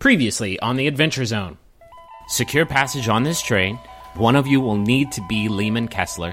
Previously 0.00 0.58
on 0.60 0.76
the 0.76 0.86
Adventure 0.86 1.26
Zone. 1.26 1.58
Secure 2.28 2.64
passage 2.64 3.06
on 3.06 3.22
this 3.22 3.42
train. 3.42 3.78
One 4.14 4.34
of 4.34 4.46
you 4.46 4.58
will 4.58 4.78
need 4.78 5.12
to 5.12 5.20
be 5.28 5.46
Leeman 5.48 5.90
Kessler. 5.90 6.32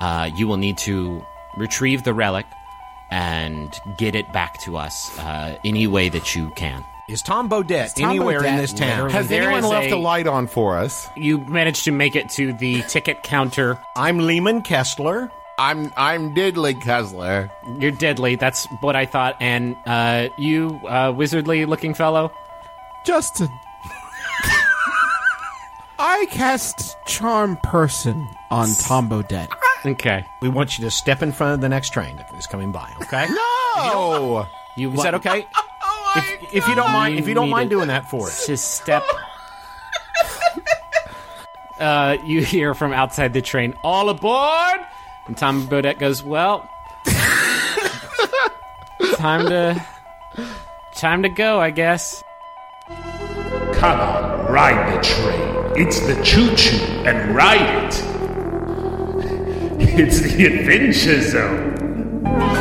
Uh, 0.00 0.28
you 0.36 0.46
will 0.46 0.58
need 0.58 0.76
to 0.78 1.24
retrieve 1.56 2.04
the 2.04 2.12
relic 2.12 2.44
and 3.10 3.72
get 3.96 4.14
it 4.14 4.30
back 4.34 4.60
to 4.64 4.76
us 4.76 5.18
uh, 5.20 5.56
any 5.64 5.86
way 5.86 6.10
that 6.10 6.36
you 6.36 6.50
can. 6.54 6.84
Is 7.08 7.22
Tom 7.22 7.48
Bodett 7.48 7.94
Tom 7.94 8.10
anywhere 8.10 8.44
in 8.44 8.56
this 8.58 8.74
town? 8.74 8.88
literally- 8.90 9.12
Has 9.14 9.28
There 9.28 9.42
anyone 9.44 9.64
is 9.64 9.70
left 9.70 9.86
a- 9.86 9.94
a 9.94 9.96
light 9.96 10.26
on 10.26 10.46
for 10.46 10.76
us? 10.76 11.08
You 11.16 11.38
managed 11.38 11.84
to 11.84 11.90
make 11.92 12.14
it 12.14 12.28
to 12.32 12.52
the 12.52 12.82
ticket 12.82 13.22
counter. 13.22 13.78
I'm 13.96 14.18
Leeman 14.18 14.64
Kessler. 14.66 15.30
I'm 15.58 15.90
I'm 15.96 16.34
Diddley 16.34 16.80
Kessler. 16.82 17.50
You're 17.80 17.90
deadly. 17.90 18.36
That's 18.36 18.66
what 18.82 18.94
I 18.96 19.06
thought. 19.06 19.36
And 19.40 19.74
uh, 19.86 20.28
you, 20.36 20.78
uh, 20.86 21.12
wizardly 21.12 21.66
looking 21.66 21.94
fellow. 21.94 22.30
Justin. 23.04 23.48
I 26.00 26.26
cast 26.30 26.96
Charm 27.06 27.56
Person 27.62 28.28
on 28.50 28.68
Tombo 28.74 29.22
Bodett. 29.22 29.48
Okay. 29.84 30.24
We 30.40 30.48
want 30.48 30.78
you 30.78 30.84
to 30.84 30.90
step 30.90 31.22
in 31.22 31.32
front 31.32 31.54
of 31.54 31.60
the 31.60 31.68
next 31.68 31.90
train 31.90 32.16
that 32.16 32.32
is 32.36 32.46
coming 32.46 32.72
by. 32.72 32.92
Okay? 33.02 33.26
No. 33.76 34.44
You 34.76 34.92
Is 34.92 35.02
that 35.04 35.14
okay? 35.14 35.46
if, 36.16 36.54
if 36.54 36.68
you 36.68 36.74
don't 36.74 36.92
mind, 36.92 37.18
if 37.18 37.28
you 37.28 37.34
don't 37.34 37.48
mind 37.48 37.70
doing 37.70 37.86
that 37.88 38.10
for 38.10 38.26
us. 38.26 38.44
Just 38.46 38.72
step. 38.74 39.04
uh, 41.78 42.16
you 42.24 42.42
hear 42.42 42.74
from 42.74 42.92
outside 42.92 43.32
the 43.32 43.42
train, 43.42 43.74
"All 43.84 44.08
aboard!" 44.08 44.80
And 45.26 45.36
Tom 45.36 45.68
Bodett 45.68 46.00
goes, 46.00 46.24
"Well, 46.24 46.68
time 49.14 49.46
to 49.46 49.86
time 50.96 51.22
to 51.22 51.28
go, 51.28 51.60
I 51.60 51.70
guess." 51.70 52.24
Come 53.78 54.00
on, 54.00 54.52
ride 54.52 54.92
the 54.92 55.00
train. 55.00 55.72
It's 55.76 56.00
the 56.00 56.20
choo 56.24 56.52
choo 56.56 56.84
and 57.06 57.32
ride 57.32 57.84
it. 57.84 58.04
It's 60.00 60.20
the 60.20 60.46
Adventure 60.46 61.20
Zone. 61.20 62.57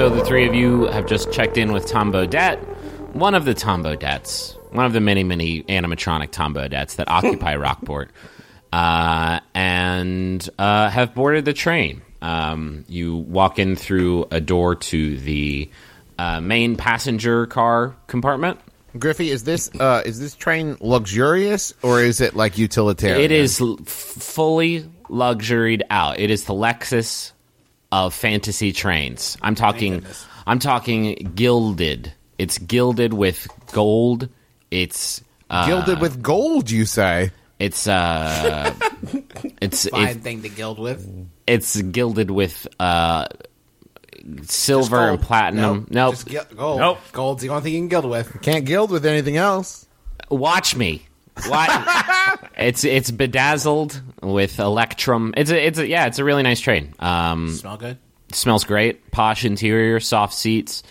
So 0.00 0.08
the 0.08 0.24
three 0.24 0.46
of 0.46 0.54
you 0.54 0.86
have 0.86 1.04
just 1.04 1.30
checked 1.30 1.58
in 1.58 1.72
with 1.72 1.86
Tom 1.86 2.10
Bodett, 2.10 2.56
one 3.14 3.34
of 3.34 3.44
the 3.44 3.52
Tom 3.52 3.84
Bodetts, 3.84 4.56
one 4.72 4.86
of 4.86 4.94
the 4.94 5.00
many, 5.00 5.24
many 5.24 5.62
animatronic 5.64 6.30
Tom 6.30 6.54
Bodetts 6.54 6.96
that 6.96 7.10
occupy 7.10 7.54
Rockport, 7.56 8.10
uh, 8.72 9.40
and 9.54 10.48
uh, 10.58 10.88
have 10.88 11.14
boarded 11.14 11.44
the 11.44 11.52
train. 11.52 12.00
Um, 12.22 12.86
you 12.88 13.14
walk 13.14 13.58
in 13.58 13.76
through 13.76 14.26
a 14.30 14.40
door 14.40 14.74
to 14.74 15.18
the 15.18 15.70
uh, 16.18 16.40
main 16.40 16.76
passenger 16.76 17.44
car 17.44 17.94
compartment. 18.06 18.58
Griffey, 18.98 19.30
is 19.30 19.44
this 19.44 19.70
uh 19.78 20.02
is 20.06 20.18
this 20.18 20.34
train 20.34 20.78
luxurious 20.80 21.74
or 21.82 22.00
is 22.00 22.22
it 22.22 22.34
like 22.34 22.56
utilitarian? 22.56 23.20
It 23.20 23.32
is 23.32 23.60
l- 23.60 23.76
fully 23.84 24.90
luxuried 25.10 25.84
out. 25.90 26.18
It 26.18 26.30
is 26.30 26.44
the 26.44 26.54
Lexus 26.54 27.32
of 27.92 28.14
fantasy 28.14 28.72
trains. 28.72 29.36
I'm 29.42 29.54
talking. 29.54 30.04
I'm 30.46 30.58
talking 30.58 31.32
gilded. 31.34 32.12
It's 32.38 32.58
gilded 32.58 33.12
with 33.12 33.46
gold. 33.72 34.28
It's 34.70 35.22
uh, 35.50 35.66
gilded 35.66 36.00
with 36.00 36.22
gold. 36.22 36.70
You 36.70 36.84
say? 36.86 37.30
It's 37.58 37.86
uh, 37.86 38.74
it's 39.60 39.88
Fine 39.88 40.08
it's, 40.08 40.20
thing 40.20 40.42
to 40.42 40.48
gild 40.48 40.78
with. 40.78 41.06
it's 41.46 41.80
gilded 41.82 42.30
with 42.30 42.66
uh, 42.80 43.26
silver 44.42 45.10
and 45.10 45.20
platinum. 45.20 45.86
Nope. 45.90 46.14
Just 46.14 46.26
gil- 46.26 46.44
gold. 46.56 46.80
Nope. 46.80 46.98
Gold's 47.12 47.42
the 47.42 47.50
only 47.50 47.62
thing 47.62 47.74
you 47.74 47.80
can 47.80 47.88
gild 47.88 48.06
with. 48.06 48.40
Can't 48.40 48.64
gild 48.64 48.90
with 48.90 49.04
anything 49.04 49.36
else. 49.36 49.86
Watch 50.30 50.74
me. 50.74 51.06
What? 51.46 52.50
it's 52.58 52.84
it's 52.84 53.10
bedazzled 53.10 54.00
with 54.22 54.58
electrum. 54.58 55.34
It's 55.36 55.50
a 55.50 55.66
it's 55.66 55.78
a 55.78 55.86
yeah. 55.86 56.06
It's 56.06 56.18
a 56.18 56.24
really 56.24 56.42
nice 56.42 56.60
train. 56.60 56.94
Um, 56.98 57.48
Smell 57.50 57.76
good. 57.76 57.98
smells 58.32 58.64
great. 58.64 59.10
Posh 59.10 59.44
interior, 59.44 60.00
soft 60.00 60.34
seats, 60.34 60.82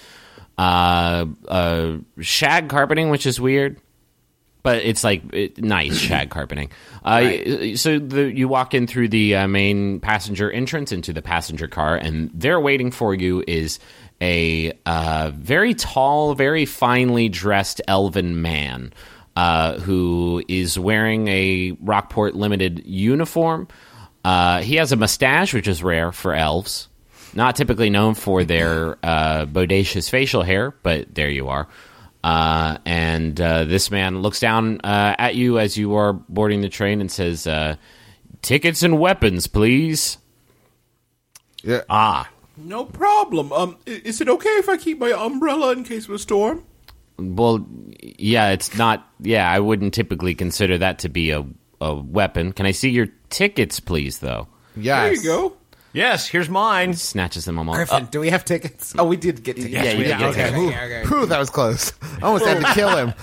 uh, 0.57 1.25
uh, 1.47 1.97
shag 2.19 2.69
carpeting, 2.69 3.09
which 3.09 3.25
is 3.25 3.39
weird, 3.39 3.77
but 4.63 4.77
it's 4.83 5.03
like 5.03 5.21
it, 5.33 5.57
nice 5.63 5.97
shag 5.99 6.29
carpeting. 6.29 6.69
Uh, 7.03 7.75
So 7.75 7.99
the, 7.99 8.23
you 8.33 8.47
walk 8.47 8.73
in 8.73 8.87
through 8.87 9.09
the 9.09 9.35
uh, 9.35 9.47
main 9.47 9.99
passenger 9.99 10.49
entrance 10.51 10.91
into 10.91 11.13
the 11.13 11.21
passenger 11.21 11.67
car, 11.67 11.95
and 11.95 12.29
there 12.33 12.59
waiting 12.59 12.91
for 12.91 13.13
you 13.13 13.43
is 13.47 13.79
a 14.21 14.73
uh, 14.85 15.31
very 15.33 15.73
tall, 15.75 16.33
very 16.35 16.65
finely 16.65 17.29
dressed 17.29 17.81
elven 17.87 18.41
man. 18.41 18.91
Uh, 19.39 19.79
who 19.79 20.43
is 20.47 20.77
wearing 20.77 21.27
a 21.29 21.77
Rockport 21.81 22.35
Limited 22.35 22.85
uniform? 22.85 23.67
Uh, 24.25 24.61
he 24.61 24.75
has 24.75 24.91
a 24.91 24.95
mustache, 24.97 25.53
which 25.53 25.67
is 25.67 25.81
rare 25.81 26.11
for 26.11 26.33
elves 26.33 26.89
not 27.33 27.55
typically 27.55 27.89
known 27.89 28.15
for 28.15 28.43
their 28.43 28.97
uh, 29.03 29.45
bodacious 29.45 30.09
facial 30.09 30.43
hair, 30.43 30.73
but 30.83 31.13
there 31.13 31.29
you 31.29 31.47
are. 31.47 31.67
Uh, 32.23 32.77
and 32.85 33.39
uh, 33.39 33.63
this 33.63 33.91
man 33.91 34.21
looks 34.21 34.39
down 34.39 34.81
uh, 34.81 35.15
at 35.17 35.35
you 35.35 35.59
as 35.59 35.77
you 35.77 35.95
are 35.95 36.13
boarding 36.13 36.61
the 36.61 36.69
train 36.69 36.99
and 36.99 37.11
says, 37.11 37.47
uh, 37.47 37.75
"Tickets 38.41 38.83
and 38.83 38.99
weapons, 38.99 39.47
please." 39.47 40.17
Yeah. 41.63 41.83
Ah. 41.89 42.29
No 42.57 42.83
problem. 42.83 43.53
Um, 43.53 43.77
is 43.85 44.19
it 44.19 44.27
okay 44.27 44.49
if 44.49 44.67
I 44.67 44.75
keep 44.75 44.99
my 44.99 45.13
umbrella 45.13 45.71
in 45.71 45.85
case 45.85 46.09
of 46.09 46.13
a 46.13 46.19
storm? 46.19 46.65
Well, 47.19 47.65
yeah, 48.01 48.49
it's 48.51 48.77
not. 48.77 49.07
Yeah, 49.19 49.49
I 49.51 49.59
wouldn't 49.59 49.93
typically 49.93 50.35
consider 50.35 50.77
that 50.77 50.99
to 50.99 51.09
be 51.09 51.31
a 51.31 51.45
a 51.81 51.95
weapon. 51.95 52.51
Can 52.53 52.65
I 52.65 52.71
see 52.71 52.89
your 52.89 53.07
tickets, 53.29 53.79
please? 53.79 54.19
Though 54.19 54.47
Yes. 54.75 55.03
There 55.03 55.13
you 55.13 55.23
go. 55.23 55.53
Yes, 55.91 56.27
here's 56.27 56.49
mine. 56.49 56.93
snatches 56.93 57.45
them 57.45 57.57
all. 57.57 57.73
Griffin, 57.73 58.05
do 58.11 58.19
we 58.19 58.29
have 58.29 58.45
tickets? 58.45 58.93
Oh, 58.97 59.05
we 59.05 59.17
did 59.17 59.43
get 59.43 59.55
tickets. 59.55 59.73
yeah, 59.73 59.91
you 59.93 60.03
did 60.03 60.17
get 60.19 60.21
okay. 60.21 60.43
tickets. 60.51 60.57
okay, 60.57 60.99
okay. 60.99 61.07
Whew, 61.07 61.25
that 61.25 61.39
was 61.39 61.49
close. 61.49 61.93
I 62.21 62.25
almost 62.25 62.45
had 62.45 62.61
to 62.61 62.73
kill 62.73 62.95
him. 62.95 63.13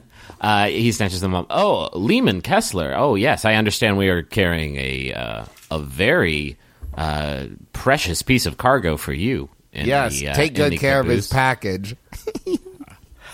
Uh, 0.40 0.68
he 0.68 0.90
snatches 0.90 1.20
them 1.20 1.34
up. 1.34 1.46
Oh, 1.50 1.90
Leeman 1.92 2.42
Kessler. 2.42 2.94
Oh, 2.96 3.14
yes, 3.14 3.44
I 3.44 3.56
understand. 3.56 3.98
We 3.98 4.08
are 4.08 4.22
carrying 4.22 4.76
a 4.76 5.12
uh, 5.12 5.44
a 5.70 5.78
very 5.78 6.56
uh, 6.94 7.44
precious 7.74 8.22
piece 8.22 8.46
of 8.46 8.56
cargo 8.56 8.96
for 8.96 9.12
you. 9.12 9.50
in 9.72 9.86
Yes. 9.86 10.18
the, 10.18 10.28
uh, 10.28 10.34
take 10.34 10.52
in 10.52 10.56
good 10.56 10.72
the 10.72 10.78
care 10.78 10.98
of 10.98 11.08
his 11.08 11.28
package. 11.28 11.94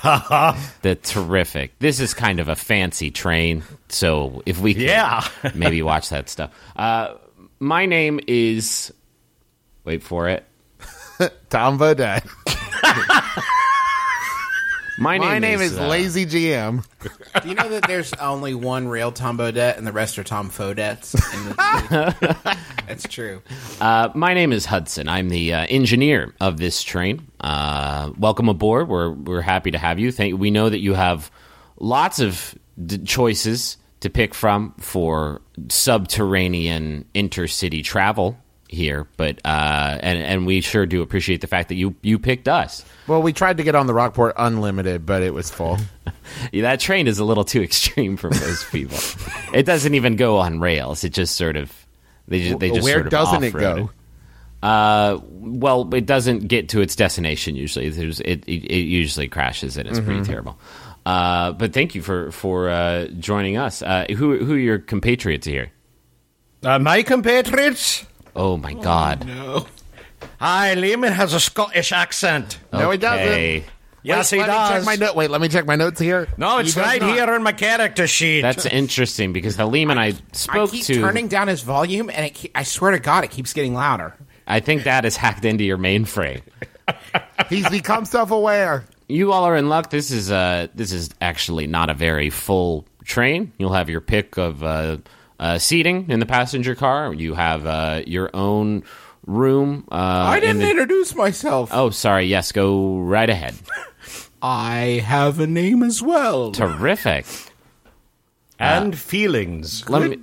The 0.82 0.94
terrific. 0.94 1.78
This 1.78 2.00
is 2.00 2.14
kind 2.14 2.40
of 2.40 2.48
a 2.48 2.56
fancy 2.56 3.10
train, 3.10 3.62
so 3.88 4.42
if 4.46 4.60
we 4.60 4.74
can 4.74 4.82
Yeah. 4.82 5.26
maybe 5.54 5.82
watch 5.82 6.08
that 6.10 6.28
stuff. 6.28 6.50
Uh, 6.76 7.14
my 7.58 7.86
name 7.86 8.20
is. 8.26 8.92
Wait 9.84 10.02
for 10.02 10.28
it. 10.28 10.44
Tom 11.50 11.78
Bodett. 11.78 12.22
My 14.98 15.18
name, 15.18 15.28
My 15.28 15.38
name 15.38 15.60
is 15.60 15.76
uh, 15.76 15.88
Lazy 15.88 16.24
GM. 16.24 16.84
Do 17.42 17.48
you 17.48 17.54
know 17.54 17.68
that 17.68 17.86
there's 17.86 18.12
only 18.14 18.54
one 18.54 18.88
real 18.88 19.12
Tom 19.12 19.36
Bodett 19.36 19.76
and 19.76 19.86
the 19.86 19.92
rest 19.92 20.18
are 20.18 20.24
Tom 20.24 20.50
Fodettes? 20.50 21.12
That's 22.86 23.06
true. 23.06 23.42
Uh, 23.80 24.08
my 24.14 24.32
name 24.32 24.52
is 24.52 24.64
Hudson. 24.64 25.08
I'm 25.08 25.28
the 25.28 25.52
uh, 25.52 25.66
engineer 25.68 26.34
of 26.40 26.56
this 26.56 26.82
train. 26.82 27.26
Uh, 27.40 28.12
welcome 28.18 28.48
aboard. 28.48 28.88
We're 28.88 29.10
we're 29.10 29.42
happy 29.42 29.70
to 29.72 29.78
have 29.78 29.98
you. 29.98 30.10
Thank. 30.12 30.38
We 30.38 30.50
know 30.50 30.70
that 30.70 30.80
you 30.80 30.94
have 30.94 31.30
lots 31.78 32.18
of 32.18 32.54
d- 32.82 32.98
choices 32.98 33.76
to 34.00 34.08
pick 34.08 34.34
from 34.34 34.72
for 34.78 35.42
subterranean 35.68 37.04
intercity 37.14 37.84
travel 37.84 38.38
here, 38.68 39.06
but 39.16 39.38
uh, 39.44 39.98
and 40.00 40.18
and 40.22 40.46
we 40.46 40.60
sure 40.60 40.86
do 40.86 41.02
appreciate 41.02 41.40
the 41.40 41.46
fact 41.46 41.68
that 41.68 41.76
you 41.76 41.94
you 42.02 42.18
picked 42.18 42.48
us. 42.48 42.84
Well, 43.06 43.22
we 43.22 43.32
tried 43.32 43.56
to 43.58 43.62
get 43.62 43.74
on 43.74 43.86
the 43.86 43.94
Rockport 43.94 44.34
Unlimited, 44.36 45.06
but 45.06 45.22
it 45.22 45.32
was 45.34 45.50
full. 45.50 45.78
Yeah, 46.52 46.62
that 46.62 46.80
train 46.80 47.06
is 47.06 47.18
a 47.20 47.24
little 47.24 47.44
too 47.44 47.62
extreme 47.68 48.16
for 48.16 48.30
most 48.30 48.70
people. 48.72 48.98
it 49.54 49.62
doesn't 49.64 49.94
even 49.94 50.16
go 50.16 50.38
on 50.38 50.58
rails. 50.60 51.04
It 51.04 51.10
just 51.12 51.36
sort 51.36 51.56
of 51.56 51.72
they 52.26 52.40
just, 52.48 52.58
they 52.58 52.70
just 52.70 52.82
Where 52.82 52.94
sort 52.94 53.06
of 53.06 53.10
doesn't 53.12 53.44
it 53.44 53.54
off-road 53.54 53.88
go? 54.62 54.68
Uh, 54.68 55.20
well, 55.30 55.94
it 55.94 56.04
doesn't 56.06 56.48
get 56.48 56.68
to 56.70 56.80
its 56.80 56.96
destination 56.96 57.54
usually. 57.54 57.90
There's 57.90 58.18
it, 58.20 58.42
it, 58.48 58.64
it 58.64 58.82
usually 58.86 59.28
crashes 59.28 59.76
and 59.76 59.88
it's 59.88 60.00
pretty 60.00 60.20
Mm-hmm. 60.20 60.30
terrible. 60.30 60.58
Uh, 61.04 61.52
but 61.52 61.72
thank 61.72 61.94
you 61.94 62.02
for 62.02 62.32
for 62.32 62.68
uh, 62.68 63.06
joining 63.20 63.56
us. 63.56 63.80
Uh, 63.82 64.06
who 64.16 64.44
who 64.44 64.54
are 64.54 64.58
your 64.58 64.78
compatriots 64.80 65.46
here? 65.46 65.70
Uh, 66.64 66.78
my 66.80 67.02
compatriots? 67.04 68.04
Oh 68.36 68.56
my 68.56 68.74
God! 68.74 69.26
no. 69.26 69.66
Hi, 70.40 70.74
Leeman 70.74 71.12
has 71.12 71.32
a 71.34 71.40
Scottish 71.40 71.92
accent. 71.92 72.58
No, 72.72 72.90
he 72.90 72.98
doesn't. 72.98 73.64
Yes, 74.02 74.30
Wait, 74.30 74.38
he 74.38 74.46
let 74.46 74.48
me 74.48 74.54
check 74.68 74.70
does. 74.76 74.86
my 74.86 74.94
note. 74.96 75.16
Wait, 75.16 75.30
let 75.30 75.40
me 75.40 75.48
check 75.48 75.66
my 75.66 75.74
notes 75.76 75.98
here. 75.98 76.28
no, 76.36 76.58
it's 76.58 76.74
He 76.74 76.80
right 76.80 77.00
not. 77.00 77.12
here 77.14 77.34
in 77.34 77.42
my 77.42 77.52
character 77.52 78.06
sheet. 78.06 78.42
That's 78.42 78.64
interesting 78.66 79.32
because 79.32 79.56
Halim 79.56 79.90
and 79.90 79.98
I 79.98 80.06
I 80.08 80.14
spoke 80.32 80.70
keep 80.70 80.84
to. 80.84 81.00
turning 81.00 81.26
down 81.28 81.48
his 81.48 81.62
volume, 81.62 82.08
and 82.10 82.24
it 82.26 82.30
ke- 82.34 82.50
I 82.54 82.62
swear 82.62 82.92
to 82.92 83.00
God, 83.00 83.24
it 83.24 83.30
keeps 83.30 83.52
getting 83.52 83.74
louder. 83.74 84.14
I 84.46 84.60
think 84.60 84.84
that 84.84 85.04
is 85.04 85.16
hacked 85.16 85.44
into 85.44 85.64
your 85.64 85.78
mainframe. 85.78 86.42
He's 87.48 87.68
become 87.68 88.04
self-aware. 88.04 88.84
You 89.08 89.32
all 89.32 89.44
are 89.44 89.56
in 89.56 89.68
luck. 89.68 89.90
This 89.90 90.10
is 90.12 90.30
uh 90.30 90.68
this 90.74 90.92
is 90.92 91.10
actually 91.20 91.66
not 91.66 91.90
a 91.90 91.94
very 91.94 92.30
full 92.30 92.86
train. 93.04 93.52
You'll 93.58 93.72
have 93.72 93.88
your 93.90 94.00
pick 94.00 94.36
of 94.36 94.62
uh, 94.62 94.98
uh, 95.38 95.58
seating 95.58 96.08
in 96.10 96.20
the 96.20 96.26
passenger 96.26 96.74
car. 96.74 97.12
You 97.12 97.34
have 97.34 97.66
uh, 97.66 98.02
your 98.06 98.30
own 98.34 98.84
room. 99.26 99.86
Uh, 99.90 99.94
I 99.94 100.40
didn't 100.40 100.58
the- 100.58 100.70
introduce 100.70 101.14
myself. 101.14 101.70
Oh, 101.72 101.90
sorry. 101.90 102.26
Yes, 102.26 102.52
go 102.52 102.98
right 102.98 103.28
ahead. 103.28 103.54
I 104.42 105.02
have 105.04 105.40
a 105.40 105.46
name 105.46 105.82
as 105.82 106.02
well. 106.02 106.52
Terrific. 106.52 107.26
and 108.58 108.96
feelings. 108.98 109.88
Let 109.88 110.10
me. 110.10 110.18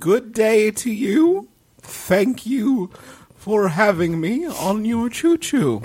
Good 0.00 0.32
day 0.32 0.70
to 0.72 0.90
you. 0.90 1.48
Thank 1.80 2.46
you 2.46 2.90
for 3.36 3.68
having 3.68 4.20
me 4.20 4.46
on 4.46 4.84
your 4.84 5.08
choo 5.08 5.38
choo. 5.38 5.82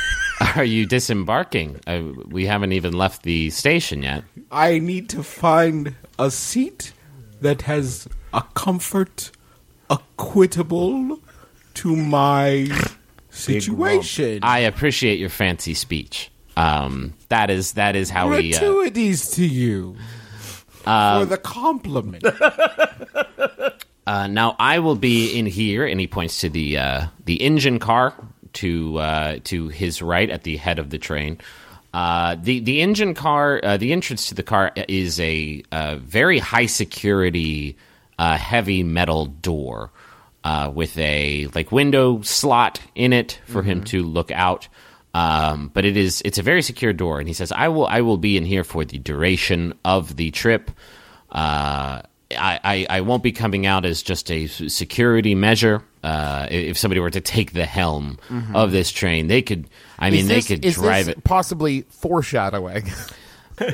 Are 0.56 0.64
you 0.64 0.84
disembarking? 0.86 1.80
Uh, 1.86 2.02
we 2.26 2.46
haven't 2.46 2.72
even 2.72 2.92
left 2.92 3.22
the 3.22 3.50
station 3.50 4.02
yet. 4.02 4.24
I 4.50 4.78
need 4.80 5.08
to 5.10 5.22
find 5.22 5.94
a 6.18 6.30
seat 6.30 6.92
that 7.44 7.62
has 7.62 8.08
a 8.32 8.42
comfort 8.54 9.30
equitable 9.90 11.20
to 11.74 11.94
my 11.94 12.68
situation. 13.30 14.40
I 14.42 14.60
appreciate 14.60 15.18
your 15.18 15.28
fancy 15.28 15.74
speech. 15.74 16.30
Um, 16.56 17.14
that 17.28 17.50
is 17.50 17.72
that 17.72 17.96
is 17.96 18.10
how 18.10 18.30
we. 18.30 18.54
Uh, 18.54 18.58
Gratuities 18.58 19.30
to 19.32 19.44
you 19.44 19.96
for 20.84 21.24
the 21.24 21.38
compliment. 21.42 22.24
Uh, 24.06 24.26
now 24.26 24.54
I 24.58 24.80
will 24.80 24.96
be 24.96 25.34
in 25.38 25.46
here, 25.46 25.86
and 25.86 25.98
he 25.98 26.06
points 26.06 26.42
to 26.42 26.50
the 26.50 26.76
uh, 26.76 27.06
the 27.24 27.36
engine 27.36 27.78
car 27.78 28.12
to 28.52 28.98
uh, 28.98 29.38
to 29.44 29.68
his 29.68 30.02
right 30.02 30.28
at 30.28 30.42
the 30.42 30.58
head 30.58 30.78
of 30.78 30.90
the 30.90 30.98
train. 30.98 31.38
Uh, 31.94 32.34
the 32.42 32.58
the 32.58 32.82
engine 32.82 33.14
car, 33.14 33.60
uh, 33.62 33.76
the 33.76 33.92
entrance 33.92 34.28
to 34.28 34.34
the 34.34 34.42
car 34.42 34.72
is 34.88 35.20
a, 35.20 35.62
uh 35.70 35.94
very 35.94 36.40
high 36.40 36.66
security, 36.66 37.76
uh, 38.18 38.36
heavy 38.36 38.82
metal 38.82 39.26
door 39.26 39.92
uh, 40.42 40.72
with 40.74 40.98
a 40.98 41.46
like 41.54 41.70
window 41.70 42.20
slot 42.22 42.80
in 42.96 43.12
it 43.12 43.40
for 43.46 43.62
him 43.62 43.84
to 43.84 44.02
look 44.02 44.32
out. 44.32 44.66
Um, 45.14 45.70
but 45.72 45.84
it 45.84 45.96
is 45.96 46.20
it's 46.24 46.38
a 46.38 46.42
very 46.42 46.62
secure 46.62 46.92
door, 46.92 47.20
and 47.20 47.28
he 47.28 47.34
says, 47.34 47.52
"I 47.52 47.68
will 47.68 47.86
I 47.86 48.00
will 48.00 48.18
be 48.18 48.36
in 48.36 48.44
here 48.44 48.64
for 48.64 48.84
the 48.84 48.98
duration 48.98 49.74
of 49.84 50.16
the 50.16 50.32
trip." 50.32 50.72
I, 52.30 52.60
I, 52.64 52.86
I 52.90 53.00
won't 53.02 53.22
be 53.22 53.32
coming 53.32 53.66
out 53.66 53.84
as 53.84 54.02
just 54.02 54.30
a 54.30 54.46
security 54.46 55.34
measure. 55.34 55.82
Uh, 56.02 56.46
if 56.50 56.76
somebody 56.78 57.00
were 57.00 57.10
to 57.10 57.20
take 57.20 57.52
the 57.52 57.66
helm 57.66 58.18
of 58.54 58.72
this 58.72 58.90
train, 58.90 59.28
they 59.28 59.42
could. 59.42 59.68
I 59.98 60.10
mean, 60.10 60.20
Is 60.20 60.28
they 60.28 60.42
could 60.42 60.64
is 60.64 60.74
drive 60.74 61.06
this 61.06 61.16
it. 61.16 61.24
Possibly 61.24 61.82
foreshadowing. 61.82 62.90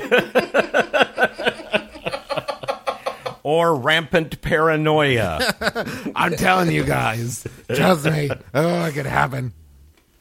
or 3.43 3.75
rampant 3.75 4.41
paranoia. 4.43 5.41
I'm 6.15 6.37
telling 6.37 6.71
you 6.71 6.85
guys. 6.85 7.47
Trust 7.73 8.05
me. 8.05 8.31
Oh, 8.55 8.85
it 8.85 8.93
could 8.93 9.07
happen. 9.07 9.53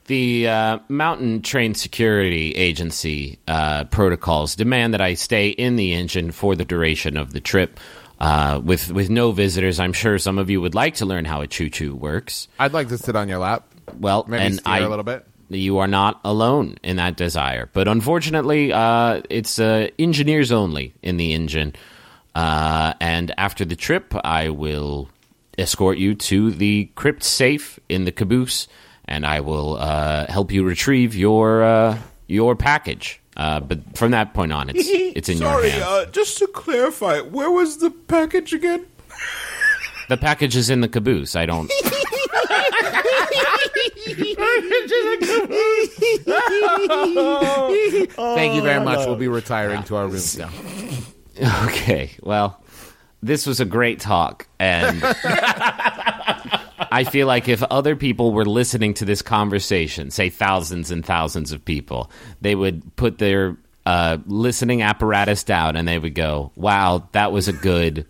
The 0.05 0.47
uh, 0.47 0.79
Mountain 0.87 1.43
Train 1.43 1.75
Security 1.75 2.51
Agency 2.53 3.37
uh, 3.47 3.83
protocols 3.85 4.55
demand 4.55 4.95
that 4.95 5.01
I 5.01 5.13
stay 5.13 5.49
in 5.49 5.75
the 5.75 5.93
engine 5.93 6.31
for 6.31 6.55
the 6.55 6.65
duration 6.65 7.15
of 7.15 7.31
the 7.31 7.39
trip. 7.39 7.79
Uh, 8.19 8.59
with 8.63 8.91
with 8.91 9.09
no 9.09 9.31
visitors, 9.31 9.79
I'm 9.79 9.93
sure 9.93 10.17
some 10.17 10.37
of 10.37 10.49
you 10.49 10.59
would 10.59 10.75
like 10.75 10.95
to 10.95 11.05
learn 11.05 11.25
how 11.25 11.41
a 11.41 11.47
choo 11.47 11.69
choo 11.69 11.95
works. 11.95 12.47
I'd 12.59 12.73
like 12.73 12.89
to 12.89 12.97
sit 12.97 13.15
on 13.15 13.29
your 13.29 13.39
lap. 13.39 13.73
Well, 13.97 14.25
Maybe 14.27 14.43
and 14.43 14.55
steer 14.55 14.73
I, 14.73 14.79
a 14.79 14.89
little 14.89 15.03
bit. 15.03 15.25
You 15.49 15.79
are 15.79 15.87
not 15.87 16.19
alone 16.23 16.77
in 16.83 16.97
that 16.97 17.15
desire, 17.15 17.69
but 17.73 17.87
unfortunately, 17.87 18.71
uh, 18.73 19.21
it's 19.29 19.57
uh, 19.57 19.87
engineers 19.97 20.51
only 20.51 20.93
in 21.01 21.17
the 21.17 21.33
engine. 21.33 21.73
Uh, 22.35 22.93
and 22.99 23.33
after 23.37 23.65
the 23.65 23.75
trip, 23.75 24.13
I 24.23 24.49
will 24.49 25.09
escort 25.57 25.97
you 25.97 26.13
to 26.15 26.51
the 26.51 26.91
crypt 26.95 27.23
safe 27.23 27.79
in 27.89 28.05
the 28.05 28.11
caboose, 28.11 28.67
and 29.05 29.25
I 29.25 29.39
will 29.39 29.77
uh, 29.77 30.27
help 30.27 30.51
you 30.51 30.63
retrieve 30.63 31.15
your 31.15 31.63
uh, 31.63 31.97
your 32.27 32.55
package. 32.55 33.21
Uh, 33.39 33.61
but 33.61 33.79
from 33.97 34.11
that 34.11 34.33
point 34.33 34.51
on, 34.51 34.69
it's 34.69 34.79
it's 34.89 35.29
in 35.29 35.37
Sorry, 35.37 35.67
your 35.67 35.71
hands. 35.71 35.85
uh, 35.85 36.05
just 36.11 36.37
to 36.39 36.47
clarify, 36.47 37.21
where 37.21 37.49
was 37.49 37.77
the 37.77 37.89
package 37.89 38.51
again? 38.51 38.85
the 40.09 40.17
package 40.17 40.57
is 40.57 40.69
in 40.69 40.81
the 40.81 40.89
caboose. 40.89 41.37
I 41.37 41.45
don't. 41.45 41.71
Thank 48.15 48.55
you 48.55 48.61
very 48.61 48.83
much. 48.83 49.05
We'll 49.05 49.15
be 49.15 49.27
retiring 49.27 49.83
to 49.83 49.95
our 49.95 50.07
rooms 50.07 50.37
now. 50.37 50.49
Okay, 51.69 52.11
well, 52.21 52.61
this 53.23 53.47
was 53.47 53.61
a 53.61 53.65
great 53.65 54.01
talk, 54.01 54.45
and 54.59 55.01
I 56.91 57.03
feel 57.03 57.27
like 57.27 57.47
if 57.47 57.63
other 57.63 57.95
people 57.95 58.31
were 58.31 58.45
listening 58.45 58.93
to 58.95 59.05
this 59.05 59.21
conversation, 59.21 60.11
say 60.11 60.29
thousands 60.29 60.91
and 60.91 61.05
thousands 61.05 61.51
of 61.51 61.63
people, 61.63 62.11
they 62.41 62.55
would 62.55 62.95
put 62.95 63.17
their 63.17 63.57
uh, 63.85 64.17
listening 64.27 64.83
apparatus 64.83 65.43
down 65.43 65.75
and 65.75 65.87
they 65.87 65.97
would 65.97 66.13
go, 66.13 66.51
"Wow, 66.55 67.07
that 67.13 67.31
was 67.31 67.47
a 67.47 67.53
good 67.53 68.05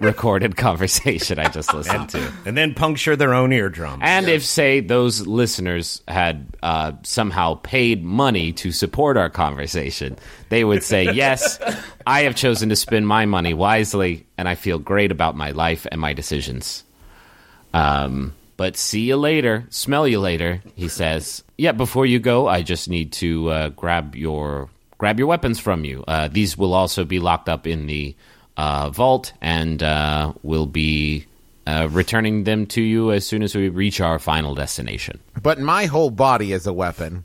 recorded 0.00 0.56
conversation 0.56 1.40
I 1.40 1.48
just 1.48 1.74
listened 1.74 2.10
to." 2.10 2.32
and 2.44 2.56
then 2.56 2.74
puncture 2.74 3.16
their 3.16 3.34
own 3.34 3.52
eardrum. 3.52 4.00
And 4.02 4.28
if, 4.28 4.44
say, 4.44 4.78
those 4.78 5.26
listeners 5.26 6.00
had 6.06 6.46
uh, 6.62 6.92
somehow 7.02 7.54
paid 7.54 8.04
money 8.04 8.52
to 8.52 8.70
support 8.70 9.16
our 9.16 9.30
conversation, 9.30 10.16
they 10.48 10.62
would 10.62 10.84
say, 10.84 11.12
Yes, 11.12 11.58
I 12.06 12.20
have 12.22 12.36
chosen 12.36 12.68
to 12.68 12.76
spend 12.76 13.08
my 13.08 13.26
money 13.26 13.52
wisely, 13.52 14.26
and 14.38 14.48
I 14.48 14.54
feel 14.54 14.78
great 14.78 15.10
about 15.10 15.34
my 15.34 15.50
life 15.50 15.86
and 15.90 16.00
my 16.00 16.12
decisions. 16.12 16.84
Um, 17.72 18.34
but 18.56 18.76
see 18.76 19.02
you 19.02 19.16
later, 19.16 19.66
smell 19.70 20.08
you 20.08 20.20
later, 20.20 20.62
he 20.74 20.88
says. 20.88 21.44
Yeah, 21.58 21.72
before 21.72 22.06
you 22.06 22.18
go, 22.18 22.48
I 22.48 22.62
just 22.62 22.88
need 22.88 23.12
to 23.12 23.50
uh, 23.50 23.68
grab 23.70 24.14
your 24.16 24.70
grab 24.98 25.18
your 25.18 25.28
weapons 25.28 25.58
from 25.58 25.84
you. 25.84 26.04
Uh, 26.08 26.28
these 26.28 26.56
will 26.56 26.72
also 26.72 27.04
be 27.04 27.20
locked 27.20 27.48
up 27.48 27.66
in 27.66 27.86
the 27.86 28.14
uh, 28.56 28.88
vault, 28.90 29.32
and 29.42 29.82
uh, 29.82 30.32
will 30.42 30.66
be 30.66 31.26
uh, 31.66 31.88
returning 31.90 32.44
them 32.44 32.66
to 32.66 32.80
you 32.80 33.12
as 33.12 33.26
soon 33.26 33.42
as 33.42 33.54
we 33.54 33.68
reach 33.68 34.00
our 34.00 34.18
final 34.18 34.54
destination. 34.54 35.18
But 35.42 35.60
my 35.60 35.86
whole 35.86 36.10
body 36.10 36.52
is 36.52 36.66
a 36.66 36.72
weapon. 36.72 37.24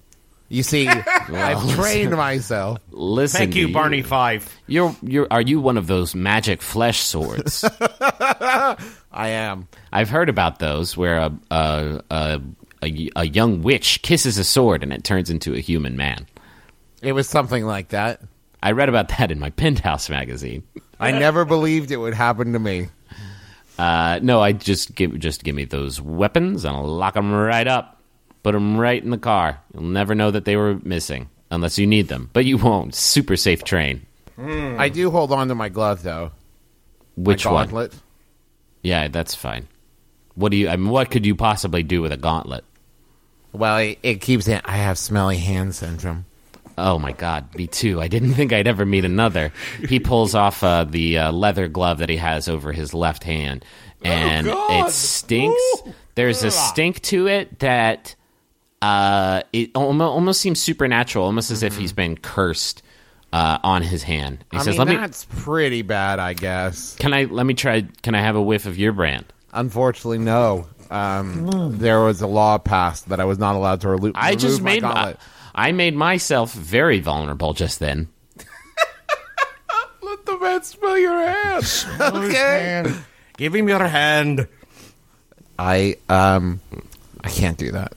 You 0.52 0.64
see, 0.64 0.86
I've 0.88 1.70
trained 1.76 2.12
myself. 2.12 2.80
Listen, 2.92 3.38
Thank 3.38 3.56
you, 3.56 3.70
Barney 3.70 4.02
Fife. 4.02 4.58
You're, 4.68 4.94
you're, 5.02 5.28
are 5.32 5.42
you 5.42 5.62
one 5.62 5.78
of 5.78 5.88
those 5.88 6.14
magic 6.14 6.62
flesh 6.62 7.00
swords? 7.00 7.64
I 8.02 8.76
am. 9.12 9.70
I've 9.94 10.10
heard 10.10 10.28
about 10.28 10.60
those 10.60 10.98
where 10.98 11.18
a, 11.20 11.32
a, 11.52 12.02
a, 12.12 12.42
a, 12.84 13.10
a 13.16 13.24
young 13.24 13.62
witch 13.62 14.02
kisses 14.02 14.38
a 14.38 14.44
sword 14.44 14.84
and 14.84 14.92
it 14.92 15.06
turns 15.06 15.30
into 15.30 15.54
a 15.54 15.60
human 15.60 15.96
man. 15.96 16.28
It 17.02 17.14
was 17.14 17.30
something 17.30 17.66
like 17.66 17.90
that. 17.90 18.22
I 18.62 18.72
read 18.72 18.90
about 18.90 19.08
that 19.18 19.32
in 19.32 19.40
my 19.40 19.52
Penthouse 19.52 20.10
magazine. 20.10 20.64
I 21.00 21.12
never 21.12 21.46
believed 21.46 21.92
it 21.92 21.98
would 21.98 22.14
happen 22.14 22.52
to 22.54 22.60
me. 22.60 22.90
Uh, 23.80 24.20
no, 24.22 24.42
I 24.42 24.52
just 24.52 24.94
give 24.96 25.18
just 25.18 25.46
give 25.46 25.56
me 25.56 25.64
those 25.64 26.02
weapons 26.02 26.66
and 26.66 26.76
I'll 26.76 26.86
lock 26.86 27.14
them 27.14 27.32
right 27.32 27.66
up, 27.66 28.01
put 28.44 28.54
them 28.54 28.78
right 28.78 29.04
in 29.04 29.10
the 29.10 29.18
car. 29.18 29.60
You'll 29.74 29.84
never 29.84 30.16
know 30.16 30.32
that 30.32 30.46
they 30.46 30.56
were 30.56 30.80
missing 30.84 31.30
unless 31.50 31.78
you 31.78 31.88
need 31.88 32.08
them, 32.08 32.30
but 32.34 32.46
you 32.46 32.58
won't. 32.58 32.96
Super 32.96 33.36
safe 33.36 33.64
train. 33.64 34.06
I 34.38 34.90
do 34.90 35.12
hold 35.12 35.32
on 35.32 35.50
to 35.50 35.56
my 35.56 35.70
glove 35.70 36.02
though. 36.02 36.32
Which 37.16 37.46
my 37.46 37.66
one? 37.66 37.92
Yeah, 38.82 39.08
that's 39.08 39.36
fine. 39.36 39.68
What 40.36 40.52
do 40.52 40.58
you? 40.58 40.70
I 40.70 40.76
mean, 40.76 40.90
what 40.90 41.12
could 41.12 41.26
you 41.26 41.36
possibly 41.36 41.84
do 41.84 42.02
with 42.02 42.12
a 42.12 42.18
gauntlet? 42.18 42.64
Well, 43.54 43.78
it, 43.78 44.00
it 44.02 44.22
keeps 44.22 44.48
it. 44.48 44.62
I 44.66 44.78
have 44.78 44.98
smelly 44.98 45.38
hand 45.38 45.76
syndrome. 45.76 46.26
Oh 46.78 46.98
my 46.98 47.12
God, 47.12 47.54
me 47.56 47.68
too. 47.68 48.02
I 48.02 48.08
didn't 48.08 48.34
think 48.36 48.54
I'd 48.54 48.68
ever 48.68 48.86
meet 48.86 49.06
another. 49.06 49.52
He 49.88 50.00
pulls 50.00 50.34
off 50.34 50.64
uh, 50.64 50.86
the 50.86 51.18
uh, 51.18 51.32
leather 51.32 51.68
glove 51.68 52.00
that 52.00 52.10
he 52.10 52.18
has 52.18 52.48
over 52.48 52.72
his 52.72 52.94
left 52.94 53.24
hand, 53.24 53.66
and 54.04 54.48
God. 54.48 54.88
it 54.88 54.92
stinks. 54.92 55.62
There's 56.16 56.44
a 56.44 56.52
stink 56.52 57.02
to 57.04 57.28
it 57.28 57.60
that 57.60 58.16
uh, 58.82 59.44
it 59.54 59.72
almost, 59.76 60.10
almost 60.10 60.42
seems 60.42 60.62
supernatural, 60.62 61.26
almost 61.26 61.52
as 61.52 61.64
if 61.64 61.78
he's 61.78 61.94
been 61.94 62.18
cursed 62.18 62.82
uh, 63.34 63.60
on 63.64 63.82
his 63.84 64.04
hand. 64.04 64.44
He 64.52 64.58
I 64.58 64.62
says, 64.62 64.78
mean, 64.78 64.78
"Let 64.80 64.88
me. 64.88 64.96
that's 64.98 65.26
pretty 65.26 65.82
bad, 65.84 66.20
I 66.20 66.34
guess. 66.34 66.96
Can 66.96 67.14
I? 67.14 67.26
Let 67.26 67.46
me 67.46 67.54
try. 67.54 67.82
Can 68.02 68.16
I 68.16 68.22
have 68.22 68.36
a 68.36 68.42
whiff 68.42 68.66
of 68.66 68.78
your 68.78 68.92
brand?" 68.92 69.26
Unfortunately, 69.54 70.18
no. 70.18 70.68
Um, 70.90 71.78
there 71.78 72.02
was 72.02 72.22
a 72.22 72.28
law 72.28 72.58
passed 72.58 73.10
that 73.10 73.20
I 73.20 73.26
was 73.26 73.38
not 73.40 73.56
allowed 73.56 73.82
to 73.82 73.88
relu- 73.88 74.12
I 74.16 74.36
just 74.36 74.60
remove 74.60 74.64
my 74.64 74.72
made. 74.72 74.84
My, 74.84 74.94
gauntlet. 74.94 75.20
I 75.56 75.72
made 75.72 75.96
myself 75.96 76.54
very 76.54 77.00
vulnerable 77.00 77.54
just 77.54 77.80
then. 77.80 78.10
Let 80.02 80.26
the 80.26 80.38
man 80.40 80.64
smell 80.64 80.98
your 80.98 81.18
hand. 81.18 81.66
okay. 82.00 82.94
Give 83.38 83.54
him 83.56 83.70
your 83.70 83.86
hand. 83.88 84.48
I 85.60 85.98
um, 86.10 86.60
I 87.24 87.30
can't 87.30 87.58
do 87.58 87.72
that. 87.72 87.94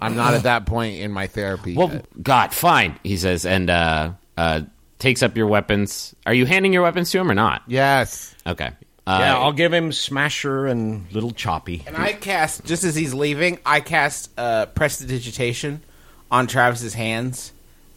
I'm 0.00 0.16
not 0.16 0.34
at 0.34 0.44
that 0.44 0.66
point 0.66 1.00
in 1.00 1.10
my 1.12 1.26
therapy. 1.26 1.74
Well, 1.76 1.90
yet. 1.92 2.06
God, 2.22 2.54
fine, 2.54 2.98
he 3.02 3.16
says, 3.16 3.44
and 3.46 3.68
uh, 3.70 4.12
uh, 4.36 4.62
takes 4.98 5.22
up 5.22 5.36
your 5.36 5.46
weapons. 5.46 6.14
Are 6.26 6.34
you 6.34 6.46
handing 6.46 6.72
your 6.72 6.82
weapons 6.82 7.10
to 7.12 7.18
him 7.18 7.30
or 7.30 7.34
not? 7.34 7.62
yes. 7.66 8.34
Okay. 8.46 8.70
Uh, 9.06 9.18
Yeah, 9.20 9.38
I'll 9.38 9.52
give 9.52 9.72
him 9.72 9.90
Smasher 9.90 10.66
and 10.66 11.10
Little 11.12 11.30
Choppy. 11.30 11.82
And 11.86 11.96
I 11.96 12.12
cast 12.12 12.64
just 12.66 12.84
as 12.84 12.94
he's 12.94 13.14
leaving. 13.14 13.58
I 13.64 13.80
cast 13.80 14.30
uh, 14.38 14.66
prestidigitation 14.66 15.82
on 16.30 16.46
Travis's 16.46 16.92
hands 16.94 17.52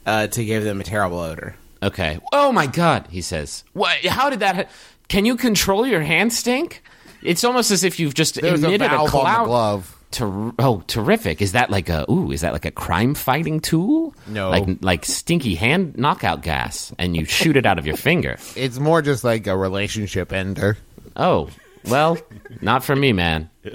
uh, 0.05 0.27
to 0.27 0.45
give 0.45 0.63
them 0.63 0.79
a 0.79 0.83
terrible 0.85 1.19
odor. 1.19 1.55
Okay. 1.83 2.17
Oh 2.31 2.51
my 2.53 2.65
God, 2.67 3.07
he 3.09 3.21
says. 3.21 3.63
What? 3.73 3.97
How 4.05 4.29
did 4.29 4.39
that? 4.39 4.55
Ha- 4.55 4.63
Can 5.09 5.25
you 5.25 5.35
control 5.35 5.85
your 5.85 6.01
hand 6.01 6.31
stink? 6.31 6.81
It's 7.21 7.43
almost 7.43 7.71
as 7.71 7.83
if 7.83 7.99
you've 7.99 8.13
just 8.13 8.39
There's 8.39 8.63
a 8.63 8.67
emitted 8.67 8.87
a, 8.87 8.89
valve 8.91 9.13
on 9.13 9.23
the 9.23 9.29
cloud. 9.29 9.45
glove. 9.45 9.97
Ter- 10.11 10.51
oh, 10.59 10.83
terrific! 10.87 11.41
Is 11.41 11.53
that 11.53 11.69
like 11.69 11.87
a 11.89 12.05
ooh? 12.11 12.31
Is 12.31 12.41
that 12.41 12.51
like 12.53 12.65
a 12.65 12.71
crime 12.71 13.15
fighting 13.15 13.59
tool? 13.61 14.13
No. 14.27 14.49
like 14.49 14.67
like 14.81 15.05
stinky 15.05 15.55
hand 15.55 15.97
knockout 15.97 16.41
gas, 16.43 16.93
and 16.99 17.15
you 17.15 17.23
shoot 17.25 17.55
it 17.55 17.65
out 17.65 17.79
of 17.79 17.85
your 17.87 17.95
finger. 17.97 18.37
It's 18.57 18.77
more 18.79 19.01
just 19.01 19.23
like 19.23 19.47
a 19.47 19.55
relationship 19.55 20.33
ender. 20.33 20.77
Oh, 21.15 21.49
well, 21.87 22.17
not 22.61 22.83
for 22.83 22.95
me, 22.95 23.13
man. 23.13 23.49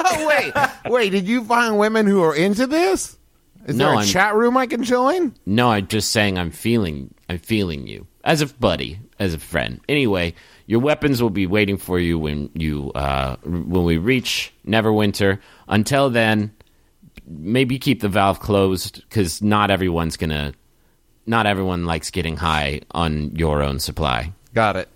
Oh 0.00 0.26
wait, 0.28 0.52
wait! 0.92 1.10
Did 1.10 1.26
you 1.28 1.44
find 1.44 1.78
women 1.78 2.06
who 2.06 2.22
are 2.22 2.34
into 2.34 2.66
this? 2.66 3.16
Is 3.66 3.76
No, 3.76 3.86
there 3.86 3.94
a 3.94 3.98
I'm- 3.98 4.06
chat 4.06 4.34
room 4.34 4.56
I 4.56 4.66
can 4.66 4.82
join? 4.84 5.34
No, 5.46 5.70
I'm 5.70 5.86
just 5.86 6.10
saying 6.10 6.36
I'm 6.38 6.50
feeling 6.50 7.14
I'm 7.28 7.38
feeling 7.38 7.86
you 7.86 8.06
as 8.24 8.42
a 8.42 8.46
buddy, 8.46 8.98
as 9.18 9.32
a 9.34 9.38
friend. 9.38 9.80
Anyway, 9.88 10.34
your 10.70 10.78
weapons 10.78 11.20
will 11.20 11.30
be 11.30 11.48
waiting 11.48 11.76
for 11.76 11.98
you 11.98 12.16
when 12.16 12.48
you 12.54 12.92
uh, 12.92 13.34
when 13.42 13.82
we 13.82 13.96
reach 13.96 14.52
Neverwinter. 14.64 15.40
Until 15.66 16.10
then, 16.10 16.52
maybe 17.26 17.76
keep 17.76 18.02
the 18.02 18.08
valve 18.08 18.38
closed 18.38 19.02
because 19.08 19.42
not 19.42 19.72
everyone's 19.72 20.16
gonna 20.16 20.52
not 21.26 21.46
everyone 21.46 21.86
likes 21.86 22.12
getting 22.12 22.36
high 22.36 22.82
on 22.92 23.34
your 23.34 23.64
own 23.64 23.80
supply. 23.80 24.32
Got 24.54 24.76
it. 24.76 24.88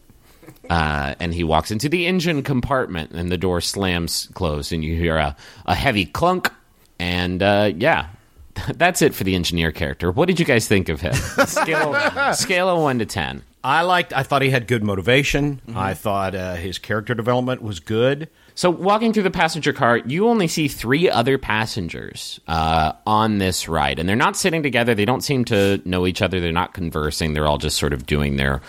Uh, 0.70 1.16
and 1.18 1.34
he 1.34 1.42
walks 1.42 1.72
into 1.72 1.88
the 1.88 2.06
engine 2.06 2.44
compartment, 2.44 3.10
and 3.10 3.32
the 3.32 3.36
door 3.36 3.60
slams 3.60 4.28
closed, 4.34 4.72
and 4.72 4.84
you 4.84 4.94
hear 4.94 5.16
a, 5.16 5.34
a 5.66 5.74
heavy 5.74 6.06
clunk. 6.06 6.52
And 7.00 7.42
uh, 7.42 7.72
yeah, 7.76 8.10
that's 8.76 9.02
it 9.02 9.12
for 9.12 9.24
the 9.24 9.34
engineer 9.34 9.72
character. 9.72 10.12
What 10.12 10.26
did 10.26 10.38
you 10.38 10.46
guys 10.46 10.68
think 10.68 10.88
of 10.88 11.00
him? 11.00 11.14
scale, 11.14 12.32
scale 12.34 12.68
of 12.68 12.80
one 12.80 13.00
to 13.00 13.06
ten. 13.06 13.42
I 13.64 13.80
liked. 13.80 14.12
I 14.12 14.22
thought 14.22 14.42
he 14.42 14.50
had 14.50 14.66
good 14.66 14.84
motivation. 14.84 15.62
I 15.74 15.94
thought 15.94 16.34
uh, 16.34 16.54
his 16.54 16.78
character 16.78 17.14
development 17.14 17.62
was 17.62 17.80
good. 17.80 18.28
So, 18.54 18.70
walking 18.70 19.14
through 19.14 19.22
the 19.22 19.30
passenger 19.30 19.72
car, 19.72 19.96
you 19.96 20.28
only 20.28 20.46
see 20.48 20.68
three 20.68 21.08
other 21.08 21.38
passengers 21.38 22.38
uh, 22.46 22.92
on 23.06 23.38
this 23.38 23.66
ride, 23.66 23.98
and 23.98 24.06
they're 24.06 24.16
not 24.16 24.36
sitting 24.36 24.62
together. 24.62 24.94
They 24.94 25.06
don't 25.06 25.22
seem 25.22 25.46
to 25.46 25.80
know 25.86 26.06
each 26.06 26.20
other. 26.20 26.40
They're 26.40 26.52
not 26.52 26.74
conversing. 26.74 27.32
They're 27.32 27.46
all 27.46 27.58
just 27.58 27.78
sort 27.78 27.94
of 27.94 28.04
doing 28.04 28.36
their 28.36 28.60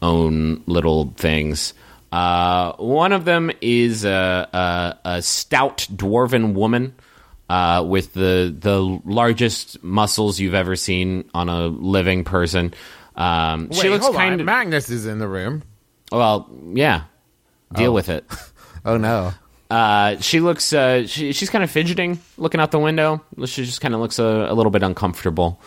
own 0.00 0.62
little 0.66 1.12
things. 1.16 1.74
Uh, 2.12 2.72
one 2.76 3.12
of 3.12 3.24
them 3.24 3.50
is 3.60 4.04
a, 4.04 4.48
a, 4.52 4.98
a 5.16 5.22
stout 5.22 5.88
dwarven 5.92 6.54
woman 6.54 6.94
uh, 7.48 7.84
with 7.86 8.14
the 8.14 8.54
the 8.58 8.80
largest 9.04 9.82
muscles 9.82 10.40
you've 10.40 10.54
ever 10.54 10.76
seen 10.76 11.28
on 11.34 11.48
a 11.48 11.66
living 11.66 12.24
person. 12.24 12.72
Um, 13.16 13.68
Wait, 13.68 13.80
she 13.80 13.88
looks 13.88 14.04
hold 14.04 14.16
kind 14.16 14.34
on. 14.34 14.40
of 14.40 14.46
Magnus 14.46 14.90
is 14.90 15.06
in 15.06 15.18
the 15.18 15.28
room. 15.28 15.62
well, 16.12 16.48
yeah. 16.74 17.04
Deal 17.72 17.92
with 17.94 18.08
it. 18.08 18.24
Oh 18.84 18.96
no. 18.98 19.32
Uh, 19.68 20.16
she 20.20 20.38
looks. 20.38 20.72
Uh, 20.72 21.08
she, 21.08 21.32
she's 21.32 21.50
kind 21.50 21.64
of 21.64 21.70
fidgeting, 21.72 22.20
looking 22.38 22.60
out 22.60 22.70
the 22.70 22.78
window. 22.78 23.20
She 23.46 23.64
just 23.64 23.80
kind 23.80 23.94
of 23.94 24.00
looks 24.00 24.20
a, 24.20 24.46
a 24.48 24.54
little 24.54 24.70
bit 24.70 24.84
uncomfortable. 24.84 25.60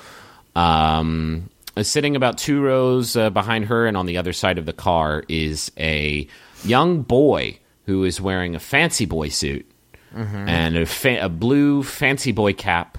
Um, 0.56 1.50
sitting 1.82 2.16
about 2.16 2.38
two 2.38 2.62
rows 2.62 3.18
uh, 3.18 3.30
behind 3.30 3.66
her, 3.66 3.88
and 3.88 3.98
on 3.98 4.06
the 4.06 4.16
other 4.18 4.32
side 4.32 4.58
of 4.58 4.66
the 4.66 4.72
car 4.72 5.26
is 5.28 5.70
a 5.78 6.28
young 6.64 7.02
boy 7.02 7.60
who 7.88 8.06
is 8.06 8.22
wearing 8.22 8.56
a 8.56 8.60
fancy 8.60 9.06
boy 9.06 9.28
suit 9.30 9.70
and 10.14 10.78
a, 10.78 10.86
fa- 10.86 11.20
a 11.26 11.28
blue 11.30 11.84
fancy 11.84 12.32
boy 12.32 12.54
cap, 12.54 12.98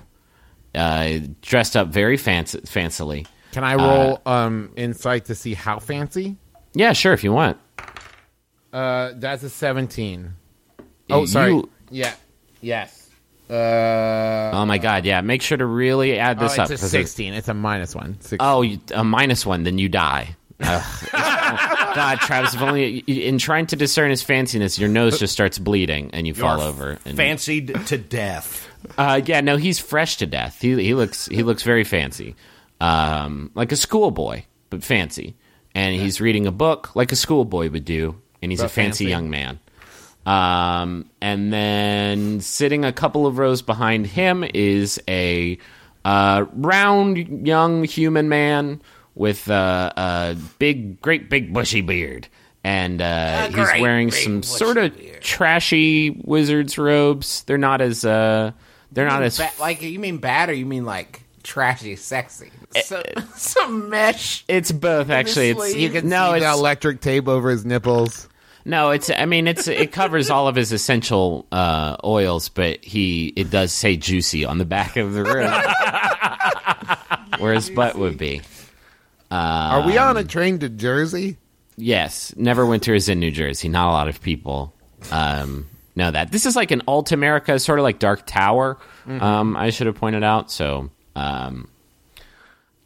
uh, 0.75 1.19
dressed 1.40 1.76
up 1.76 1.88
very 1.88 2.19
fancy- 2.19 2.61
fancily. 2.61 3.26
Can 3.52 3.64
I 3.64 3.75
roll 3.75 4.21
um 4.26 4.73
insight 4.76 5.26
to 5.26 5.35
see 5.35 5.54
how 5.54 5.78
fancy? 5.78 6.37
Yeah, 6.75 6.92
sure, 6.92 7.12
if 7.12 7.25
you 7.25 7.33
want. 7.33 7.57
Uh, 8.73 9.12
that's 9.16 9.42
a 9.42 9.50
seventeen. 9.50 10.35
Oh, 11.11 11.26
sorry. 11.26 11.52
You- 11.52 11.71
Yeah. 11.90 12.12
Yes. 12.61 13.09
Uh, 13.49 14.50
oh 14.54 14.64
my 14.64 14.78
god, 14.78 15.04
yeah. 15.04 15.21
Make 15.23 15.42
sure 15.42 15.59
to 15.59 15.66
really 15.66 16.19
add 16.19 16.38
oh, 16.38 16.42
this 16.42 16.52
up. 16.59 16.71
it's 16.71 16.80
a 16.83 16.85
'cause 16.85 16.95
it's- 16.95 17.09
sixteen. 17.11 17.35
It's 17.35 17.49
a 17.49 17.54
minus 17.54 17.95
one. 17.97 18.14
16. 18.21 18.38
Oh, 18.40 18.62
you, 18.62 18.78
a 18.95 19.02
minus 19.02 19.45
one, 19.45 19.64
then 19.64 19.78
you 19.78 19.88
die. 19.88 20.37
Ugh. 20.62 21.09
God, 21.12 22.21
Travis, 22.21 22.54
if 22.54 22.61
only 22.62 22.99
in 22.99 23.38
trying 23.38 23.66
to 23.66 23.76
discern 23.76 24.11
his 24.11 24.23
fanciness, 24.23 24.78
your 24.78 24.88
nose 24.88 25.19
just 25.19 25.33
starts 25.33 25.59
bleeding 25.59 26.11
and 26.12 26.26
you 26.28 26.35
fall 26.35 26.61
over. 26.61 26.99
And, 27.04 27.16
Fancied 27.16 27.87
to 27.87 27.99
death. 27.99 28.69
uh, 28.97 29.21
yeah, 29.25 29.40
no, 29.40 29.57
he's 29.57 29.80
fresh 29.80 30.19
to 30.19 30.26
death. 30.26 30.61
He 30.61 30.80
he 30.80 30.95
looks 30.95 31.26
he 31.26 31.42
looks 31.42 31.64
very 31.64 31.83
fancy, 31.83 32.37
um, 32.81 33.51
like 33.55 33.73
a 33.73 33.77
schoolboy, 33.77 34.43
but 34.71 34.83
fancy. 34.83 35.37
And 35.75 35.95
he's 35.95 36.21
reading 36.21 36.47
a 36.47 36.53
book 36.53 36.97
like 36.97 37.13
a 37.13 37.17
schoolboy 37.17 37.71
would 37.71 37.85
do, 37.85 38.21
and 38.43 38.51
he's 38.51 38.61
a 38.61 38.69
fancy, 38.69 39.05
fancy. 39.05 39.11
young 39.11 39.31
man. 39.31 39.61
Um, 40.27 41.11
and 41.21 41.53
then 41.53 42.41
sitting 42.41 42.85
a 42.85 42.93
couple 42.93 43.27
of 43.27 43.39
rows 43.39 43.63
behind 43.63 44.07
him 44.07 44.45
is 44.55 45.01
a 45.09 45.59
uh, 46.05 46.47
round 46.53 47.47
young 47.47 47.85
human 47.85 48.29
man 48.29 48.83
with 49.15 49.51
uh, 49.51 49.93
a 49.97 50.37
big, 50.59 51.01
great 51.01 51.31
big 51.31 51.53
bushy 51.53 51.81
beard. 51.81 52.29
And 52.63 53.01
uh, 53.01 53.47
he's 53.47 53.55
great 53.55 53.81
wearing 53.81 54.11
some 54.11 54.43
sort 54.43 54.77
of 54.77 54.93
trashy 55.21 56.11
wizard's 56.11 56.77
robes. 56.77 57.43
They're 57.45 57.57
not 57.59 57.81
as 57.81 58.05
uh, 58.05 58.53
they're 58.93 59.09
not 59.09 59.23
as 59.23 59.39
Ba- 59.39 59.51
like 59.59 59.83
you 59.83 59.99
mean 59.99 60.19
bad 60.19 60.51
or 60.51 60.53
you 60.53 60.67
mean 60.67 60.85
like 60.85 61.23
trashy, 61.42 61.97
sexy? 61.97 62.50
So, 62.85 63.02
some 63.35 63.88
mesh. 63.88 64.44
It's 64.49 64.73
both 64.73 65.11
actually. 65.11 65.50
It's 65.50 65.75
you 65.75 65.90
can 65.90 66.09
no, 66.09 66.35
see 66.35 66.40
the 66.40 66.50
electric 66.50 67.00
tape 67.00 67.28
over 67.28 67.50
his 67.50 67.64
nipples. 67.64 68.28
no, 68.64 68.90
it's. 68.90 69.11
I 69.11 69.26
mean, 69.26 69.47
it's 69.47 69.68
it 69.68 69.92
covers 69.92 70.30
all 70.30 70.49
of 70.49 70.56
his 70.56 70.73
essential 70.73 71.47
uh, 71.52 71.97
oils, 72.04 72.49
but 72.49 72.85
he 72.85 73.32
it 73.37 73.50
does 73.50 73.73
say 73.73 73.97
juicy 73.97 74.44
on 74.44 74.59
the 74.59 74.64
back 74.64 74.97
of 74.97 75.12
the 75.12 75.25
room, 75.25 75.52
where 77.40 77.54
his 77.54 77.70
butt 77.70 77.97
would 77.97 78.18
be. 78.18 78.42
Are 79.30 79.87
we 79.87 79.97
on 79.97 80.16
a 80.16 80.25
train 80.25 80.59
to 80.59 80.68
Jersey? 80.68 81.37
Yes, 81.76 82.32
Neverwinter 82.37 82.94
is 82.94 83.09
in 83.09 83.20
New 83.20 83.30
Jersey. 83.30 83.68
Not 83.68 83.88
a 83.88 83.92
lot 83.92 84.09
of 84.09 84.20
people 84.20 84.75
um, 85.11 85.66
know 85.97 86.11
that. 86.11 86.30
This 86.30 86.47
is 86.47 86.56
like 86.56 86.70
an 86.70 86.82
alt 86.87 87.12
America, 87.12 87.59
sort 87.59 87.78
of 87.78 87.85
like 87.85 87.99
Dark 87.99 88.26
Tower. 88.26 88.78
Um, 89.09 89.56
I 89.56 89.70
should 89.70 89.87
have 89.87 89.97
pointed 89.97 90.23
out. 90.23 90.50
So, 90.50 90.90
um, 91.17 91.69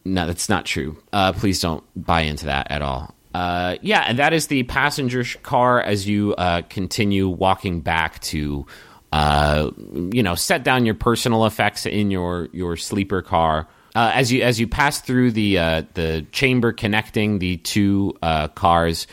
no, 0.04 0.26
that's 0.26 0.49
not 0.49 0.66
true. 0.66 0.97
Uh, 1.12 1.33
please 1.33 1.61
don't 1.61 1.83
buy 1.97 2.23
into 2.23 2.47
that 2.47 2.71
at 2.71 2.83
all. 2.83 3.14
Uh, 3.33 3.76
yeah, 3.83 4.04
and 4.07 4.19
that 4.19 4.33
is 4.33 4.47
the 4.47 4.62
passenger 4.64 5.25
car 5.43 5.81
as 5.83 6.07
you 6.07 6.35
uh, 6.37 6.62
continue 6.69 7.28
walking 7.28 7.81
back 7.81 8.21
to, 8.21 8.64
uh, 9.12 9.71
you 10.12 10.23
know, 10.23 10.37
set 10.37 10.62
down 10.62 10.87
your 10.87 10.95
personal 10.95 11.47
effects 11.47 11.85
in 11.85 12.11
your 12.11 12.49
your 12.52 12.76
sleeper 12.76 13.23
car. 13.23 13.66
Uh, 13.97 14.12
as 14.14 14.31
you 14.31 14.43
as 14.43 14.61
you 14.61 14.69
pass 14.69 15.00
through 15.00 15.33
the 15.33 15.59
uh, 15.59 15.83
the 15.95 16.25
chamber 16.31 16.73
connecting 16.73 17.40
the 17.40 17.57
two 17.57 18.16
cars, 18.54 19.09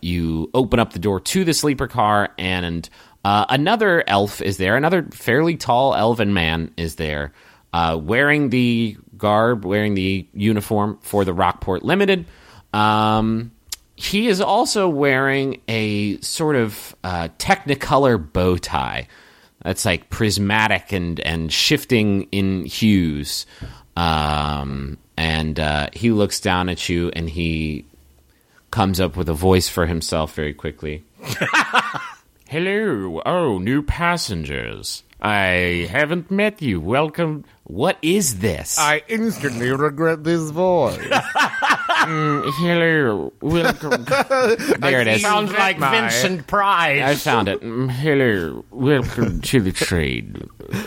you 0.00 0.50
open 0.52 0.80
up 0.80 0.92
the 0.92 0.98
door 0.98 1.20
to 1.20 1.44
the 1.44 1.54
sleeper 1.54 1.86
car, 1.86 2.30
and 2.38 2.90
another 3.24 4.02
elf 4.08 4.42
is 4.42 4.56
there. 4.56 4.76
Another 4.76 5.04
fairly 5.12 5.56
tall 5.56 5.94
elven 5.94 6.34
man 6.34 6.72
is 6.76 6.96
there, 6.96 7.32
uh, 7.72 7.98
wearing 8.00 8.50
the 8.50 8.96
garb, 9.16 9.64
wearing 9.64 9.94
the 9.94 10.26
uniform 10.32 10.98
for 11.02 11.24
the 11.24 11.32
Rockport 11.32 11.82
Limited. 11.84 12.26
Um, 12.72 13.52
he 13.96 14.28
is 14.28 14.40
also 14.40 14.88
wearing 14.88 15.60
a 15.68 16.18
sort 16.20 16.56
of 16.56 16.96
uh, 17.04 17.28
Technicolor 17.38 18.32
bow 18.32 18.56
tie 18.56 19.08
that's 19.62 19.84
like 19.84 20.08
prismatic 20.08 20.92
and 20.92 21.20
and 21.20 21.52
shifting 21.52 22.22
in 22.32 22.64
hues. 22.64 23.46
Um, 23.96 24.96
and 25.16 25.60
uh, 25.60 25.90
he 25.92 26.10
looks 26.12 26.40
down 26.40 26.70
at 26.70 26.88
you 26.88 27.10
and 27.14 27.28
he 27.28 27.84
comes 28.70 29.00
up 29.00 29.16
with 29.16 29.28
a 29.28 29.34
voice 29.34 29.68
for 29.68 29.86
himself 29.86 30.34
very 30.34 30.54
quickly. 30.54 31.04
Hello, 32.48 33.20
oh, 33.26 33.58
new 33.58 33.82
passengers. 33.82 35.02
I 35.22 35.86
haven't 35.90 36.30
met 36.30 36.62
you. 36.62 36.80
Welcome. 36.80 37.44
What 37.64 37.98
is 38.02 38.38
this? 38.38 38.78
I 38.78 39.02
instantly 39.08 39.70
regret 39.70 40.24
this 40.24 40.50
voice. 40.50 40.98
Hello, 42.02 43.32
welcome. 43.42 44.04
there 44.80 45.00
it 45.02 45.06
is. 45.08 45.20
Sounds 45.22 45.52
like 45.52 45.78
Vincent 45.78 46.46
Price. 46.46 47.02
I 47.02 47.14
found 47.16 47.48
it. 47.48 47.60
Mm, 47.60 47.90
Hello, 47.90 48.64
welcome 48.70 49.40
to 49.42 49.60
the 49.60 49.72
trade. 49.72 50.42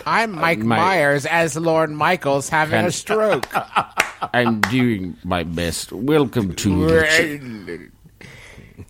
I'm 0.06 0.32
Mike 0.32 0.60
My- 0.60 0.78
Myers 0.78 1.26
as 1.28 1.56
Lord 1.56 1.92
Michael's 1.92 2.50
having 2.50 2.80
Can- 2.80 2.86
a 2.88 2.92
stroke. 2.92 3.48
I'm 4.34 4.62
doing 4.62 5.16
my 5.24 5.44
best. 5.44 5.92
Welcome 5.92 6.56
to 6.56 6.88
the 6.88 7.00
trade. 7.06 7.92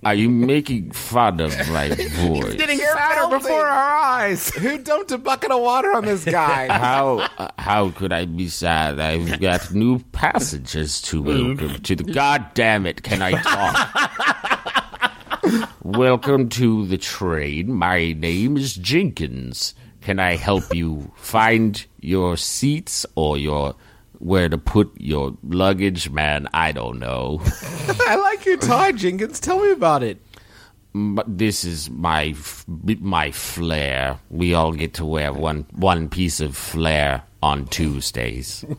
Are 0.03 0.13
you 0.13 0.29
making 0.29 0.91
fun 0.91 1.39
of 1.39 1.57
my 1.69 1.89
voice? 1.89 2.55
Getting 2.55 2.79
fatter 2.79 3.27
before 3.37 3.65
our 3.65 3.97
eyes. 3.97 4.49
Who 4.55 4.77
dumped 4.77 5.11
a 5.11 5.17
bucket 5.17 5.51
of 5.51 5.61
water 5.61 5.91
on 5.93 6.05
this 6.05 6.25
guy? 6.39 6.67
How 6.71 7.19
uh, 7.37 7.49
how 7.59 7.91
could 7.91 8.13
I 8.13 8.25
be 8.25 8.47
sad? 8.49 8.99
I've 8.99 9.39
got 9.39 9.73
new 9.73 9.99
passengers 10.11 11.01
to 11.03 11.21
welcome 11.21 11.81
to 11.81 11.95
the. 11.95 12.03
God 12.03 12.53
damn 12.53 12.85
it! 12.85 13.03
Can 13.03 13.21
I 13.21 13.31
talk? 13.41 14.69
welcome 15.83 16.49
to 16.49 16.85
the 16.85 16.97
train. 16.97 17.73
My 17.73 18.13
name 18.13 18.57
is 18.57 18.75
Jenkins. 18.75 19.75
Can 20.01 20.19
I 20.19 20.35
help 20.35 20.75
you 20.75 21.11
find 21.15 21.85
your 22.01 22.35
seats 22.35 23.05
or 23.15 23.37
your 23.37 23.75
where 24.23 24.47
to 24.47 24.57
put 24.57 24.91
your 24.97 25.37
luggage? 25.43 26.09
Man, 26.09 26.47
I 26.53 26.71
don't 26.71 26.97
know. 26.99 27.41
I 28.07 28.15
like 28.15 28.45
your 28.45 28.57
tie, 28.57 28.93
Jenkins. 28.93 29.39
Tell 29.39 29.59
me 29.59 29.71
about 29.71 30.01
it. 30.01 30.19
But 30.95 31.37
this 31.37 31.63
is 31.65 31.89
my 31.89 32.35
my 32.99 33.31
flair. 33.31 34.19
We 34.29 34.53
all 34.53 34.71
get 34.73 34.93
to 34.95 35.05
wear 35.05 35.33
one 35.33 35.65
one 35.71 36.07
piece 36.07 36.39
of 36.39 36.55
flair 36.55 37.23
on 37.41 37.65
Tuesdays. 37.67 38.63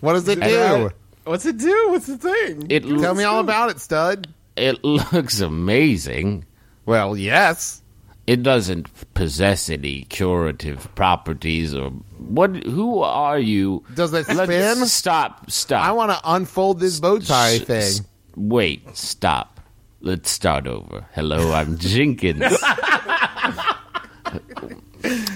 What 0.00 0.12
does 0.14 0.28
it 0.28 0.40
do? 0.40 0.90
What's 1.24 1.44
it 1.44 1.58
do? 1.58 1.86
What's 1.90 2.06
the 2.06 2.16
thing? 2.16 2.66
It 2.70 2.82
Tell 2.84 2.92
looks, 2.92 3.18
me 3.18 3.24
all 3.24 3.40
about 3.40 3.70
it, 3.70 3.80
stud. 3.80 4.28
it 4.56 4.82
looks 4.84 5.40
amazing. 5.40 6.44
Well, 6.86 7.16
yes. 7.16 7.81
It 8.26 8.42
doesn't 8.44 8.88
possess 9.14 9.68
any 9.68 10.02
curative 10.02 10.94
properties 10.94 11.74
or 11.74 11.90
what. 12.18 12.54
Who 12.64 13.00
are 13.00 13.38
you? 13.38 13.82
Does 13.94 14.12
it 14.14 14.28
Let's- 14.28 14.44
spin? 14.76 14.86
Stop! 14.86 15.50
Stop! 15.50 15.84
I 15.84 15.90
want 15.92 16.12
to 16.12 16.20
unfold 16.24 16.78
this 16.78 17.00
bow 17.00 17.18
tie 17.18 17.58
thing. 17.58 17.92
Wait! 18.36 18.96
Stop! 18.96 19.60
Let's 20.00 20.30
start 20.30 20.66
over. 20.66 21.06
Hello, 21.14 21.52
I'm 21.52 21.78
Jenkins. 21.78 22.44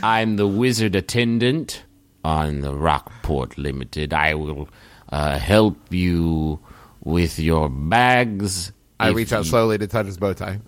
I'm 0.03 0.37
the 0.37 0.47
wizard 0.47 0.95
attendant 0.95 1.83
on 2.25 2.61
the 2.61 2.75
Rockport 2.75 3.59
Limited. 3.59 4.13
I 4.13 4.35
will 4.35 4.69
uh, 5.11 5.39
help 5.39 5.77
you 5.91 6.61
with 7.03 7.39
your 7.39 7.69
bags. 7.69 8.73
I 8.99 9.09
reach 9.11 9.33
out 9.33 9.45
slowly 9.45 9.77
to 9.79 9.87
touch 9.87 10.07
his 10.07 10.17
bow 10.19 10.33
tie. 10.33 10.61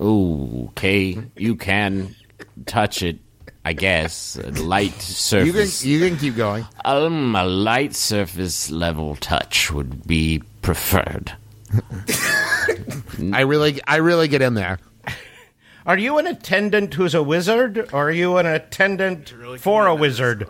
Ooh, 0.00 0.66
okay. 0.70 1.18
You 1.36 1.56
can 1.56 2.14
touch 2.66 3.02
it, 3.02 3.18
I 3.64 3.72
guess. 3.72 4.36
A 4.36 4.50
light 4.62 4.86
You 4.86 4.90
can 4.90 5.00
surface. 5.00 5.84
you 5.84 6.06
can 6.08 6.18
keep 6.18 6.36
going. 6.36 6.66
um, 6.84 7.34
a 7.34 7.44
light 7.44 7.94
surface 7.94 8.70
level 8.70 9.16
touch 9.16 9.70
would 9.72 10.06
be 10.06 10.42
preferred. 10.62 11.32
I 13.32 13.40
really 13.40 13.80
I 13.86 13.96
really 13.96 14.28
get 14.28 14.42
in 14.42 14.54
there. 14.54 14.78
Are 15.86 15.96
you 15.98 16.18
an 16.18 16.26
attendant 16.26 16.94
who's 16.94 17.14
a 17.14 17.22
wizard, 17.22 17.78
or 17.92 18.08
are 18.08 18.10
you 18.12 18.38
an 18.38 18.46
attendant 18.46 19.32
for 19.60 19.86
a 19.86 19.94
wizard? 19.94 20.48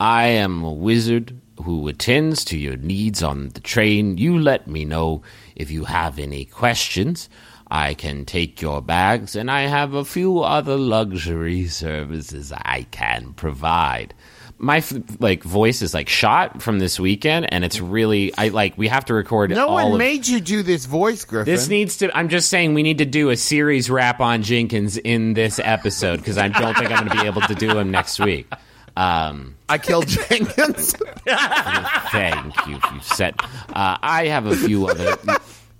I 0.00 0.24
am 0.26 0.62
a 0.64 0.72
wizard 0.72 1.38
who 1.62 1.86
attends 1.88 2.44
to 2.46 2.58
your 2.58 2.76
needs 2.76 3.22
on 3.22 3.48
the 3.50 3.60
train. 3.60 4.18
You 4.18 4.38
let 4.38 4.66
me 4.66 4.84
know 4.84 5.22
if 5.54 5.70
you 5.70 5.84
have 5.84 6.18
any 6.18 6.44
questions. 6.44 7.28
I 7.70 7.94
can 7.94 8.24
take 8.24 8.62
your 8.62 8.80
bags, 8.80 9.34
and 9.34 9.50
I 9.50 9.62
have 9.62 9.94
a 9.94 10.04
few 10.04 10.40
other 10.40 10.76
luxury 10.76 11.66
services 11.66 12.52
I 12.52 12.86
can 12.90 13.32
provide. 13.32 14.14
My 14.58 14.82
like 15.18 15.42
voice 15.42 15.82
is 15.82 15.92
like 15.92 16.08
shot 16.08 16.62
from 16.62 16.78
this 16.78 16.98
weekend, 16.98 17.52
and 17.52 17.62
it's 17.64 17.78
really 17.80 18.32
I 18.38 18.48
like 18.48 18.78
we 18.78 18.88
have 18.88 19.04
to 19.06 19.14
record. 19.14 19.52
It. 19.52 19.56
No 19.56 19.72
one 19.72 19.92
of- 19.92 19.98
made 19.98 20.26
you 20.26 20.40
do 20.40 20.62
this 20.62 20.86
voice, 20.86 21.24
Griffin. 21.24 21.52
This 21.52 21.68
needs 21.68 21.98
to. 21.98 22.16
I'm 22.16 22.28
just 22.30 22.48
saying 22.48 22.72
we 22.72 22.82
need 22.82 22.98
to 22.98 23.04
do 23.04 23.28
a 23.30 23.36
series 23.36 23.90
wrap 23.90 24.20
on 24.20 24.42
Jenkins 24.42 24.96
in 24.96 25.34
this 25.34 25.58
episode 25.62 26.18
because 26.18 26.38
I 26.38 26.48
don't 26.48 26.74
think 26.78 26.90
I'm 26.90 27.06
going 27.06 27.18
to 27.18 27.22
be 27.22 27.26
able 27.28 27.42
to 27.42 27.54
do 27.54 27.76
him 27.76 27.90
next 27.90 28.18
week. 28.18 28.50
Um, 28.96 29.56
I 29.68 29.76
killed 29.76 30.06
Jenkins. 30.08 30.94
Thank 31.26 32.66
you. 32.66 32.78
You've 32.94 33.04
said. 33.04 33.34
Uh, 33.68 33.98
I 34.00 34.28
have 34.28 34.46
a 34.46 34.56
few 34.56 34.86
other 34.86 35.16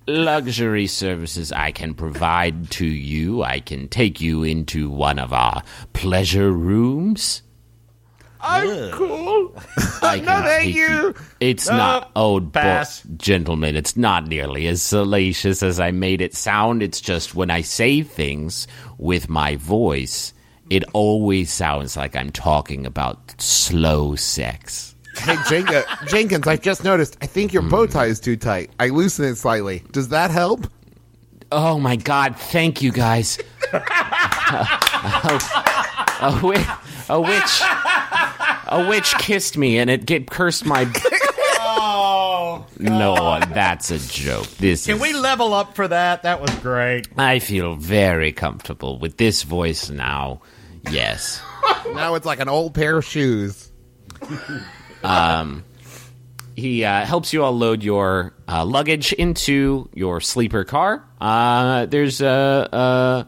luxury 0.07 0.87
services 0.87 1.53
I 1.53 1.73
can 1.73 1.95
provide 1.95 2.71
to 2.73 2.87
you. 2.87 3.42
I 3.42 3.61
can 3.61 3.88
take 3.88 4.21
you 4.21 4.42
into 4.42 4.88
one 4.88 5.19
of 5.19 5.33
our 5.33 5.62
pleasure 5.92 6.53
rooms. 6.53 7.42
I'm 8.40 8.92
cool. 8.92 9.55
I 10.03 10.19
can 10.19 10.25
thank 10.27 10.66
take 10.66 10.75
you. 10.75 11.14
It's 11.40 11.69
uh, 11.69 11.77
not. 11.77 12.11
Oh, 12.14 12.38
bo- 12.40 12.85
gentlemen, 13.16 13.77
it's 13.77 13.97
not 13.97 14.27
nearly 14.29 14.69
as 14.69 14.83
salacious 14.83 15.62
as 15.62 15.81
I 15.81 15.90
made 15.90 16.21
it 16.21 16.35
sound. 16.35 16.83
It's 16.83 17.01
just 17.01 17.35
when 17.35 17.51
I 17.51 17.62
say 17.62 18.03
things 18.03 18.69
with 18.99 19.29
my 19.29 19.57
voice, 19.57 20.33
it 20.71 20.85
always 20.92 21.51
sounds 21.51 21.97
like 21.97 22.14
I'm 22.14 22.31
talking 22.31 22.87
about 22.87 23.40
slow 23.40 24.14
sex. 24.16 24.96
Hey 25.18 25.37
Jenkins, 25.48 25.85
Jenkins, 26.09 26.46
I 26.46 26.57
just 26.57 26.85
noticed. 26.85 27.16
I 27.22 27.26
think 27.26 27.52
your 27.52 27.62
bow 27.62 27.87
tie 27.87 28.07
is 28.07 28.20
too 28.20 28.37
tight. 28.37 28.70
I 28.79 28.88
loosen 28.88 29.24
it 29.26 29.37
slightly. 29.37 29.83
Does 29.92 30.09
that 30.09 30.31
help? 30.31 30.66
Oh 31.52 31.79
my 31.79 31.96
god, 31.96 32.37
thank 32.37 32.83
you 32.83 32.90
guys. 32.92 33.38
a, 33.72 33.79
wi- 36.40 36.79
a 37.09 37.20
witch 37.20 37.61
a 38.68 38.87
witch 38.88 39.14
kissed 39.18 39.57
me 39.57 39.79
and 39.79 39.88
it 39.90 40.07
get 40.07 40.31
cursed 40.31 40.64
my 40.66 40.90
Oh, 41.59 42.66
No, 42.79 43.38
that's 43.40 43.90
a 43.90 43.98
joke. 43.98 44.46
This 44.59 44.87
can 44.87 44.96
is 44.96 45.02
we 45.02 45.12
level 45.14 45.52
up 45.55 45.74
for 45.76 45.87
that? 45.88 46.22
That 46.22 46.40
was 46.40 46.50
great. 46.57 47.09
I 47.18 47.38
feel 47.38 47.74
very 47.76 48.33
comfortable 48.33 48.98
with 48.98 49.16
this 49.16 49.42
voice 49.42 49.90
now. 49.90 50.40
Yes. 50.90 51.40
Now 51.94 52.14
it's 52.14 52.26
like 52.26 52.40
an 52.40 52.48
old 52.48 52.74
pair 52.74 52.96
of 52.98 53.05
shoes. 53.05 53.70
He 56.57 56.85
uh, 56.85 57.05
helps 57.05 57.35
you 57.35 57.45
all 57.45 57.53
load 57.57 57.83
your 57.83 58.33
uh, 58.49 58.64
luggage 58.64 59.12
into 59.12 59.90
your 59.92 60.23
sleeper 60.23 60.64
car. 60.64 61.05
Uh, 61.21 61.85
there's 61.85 62.23
a 62.23 62.29
uh, 62.73 63.25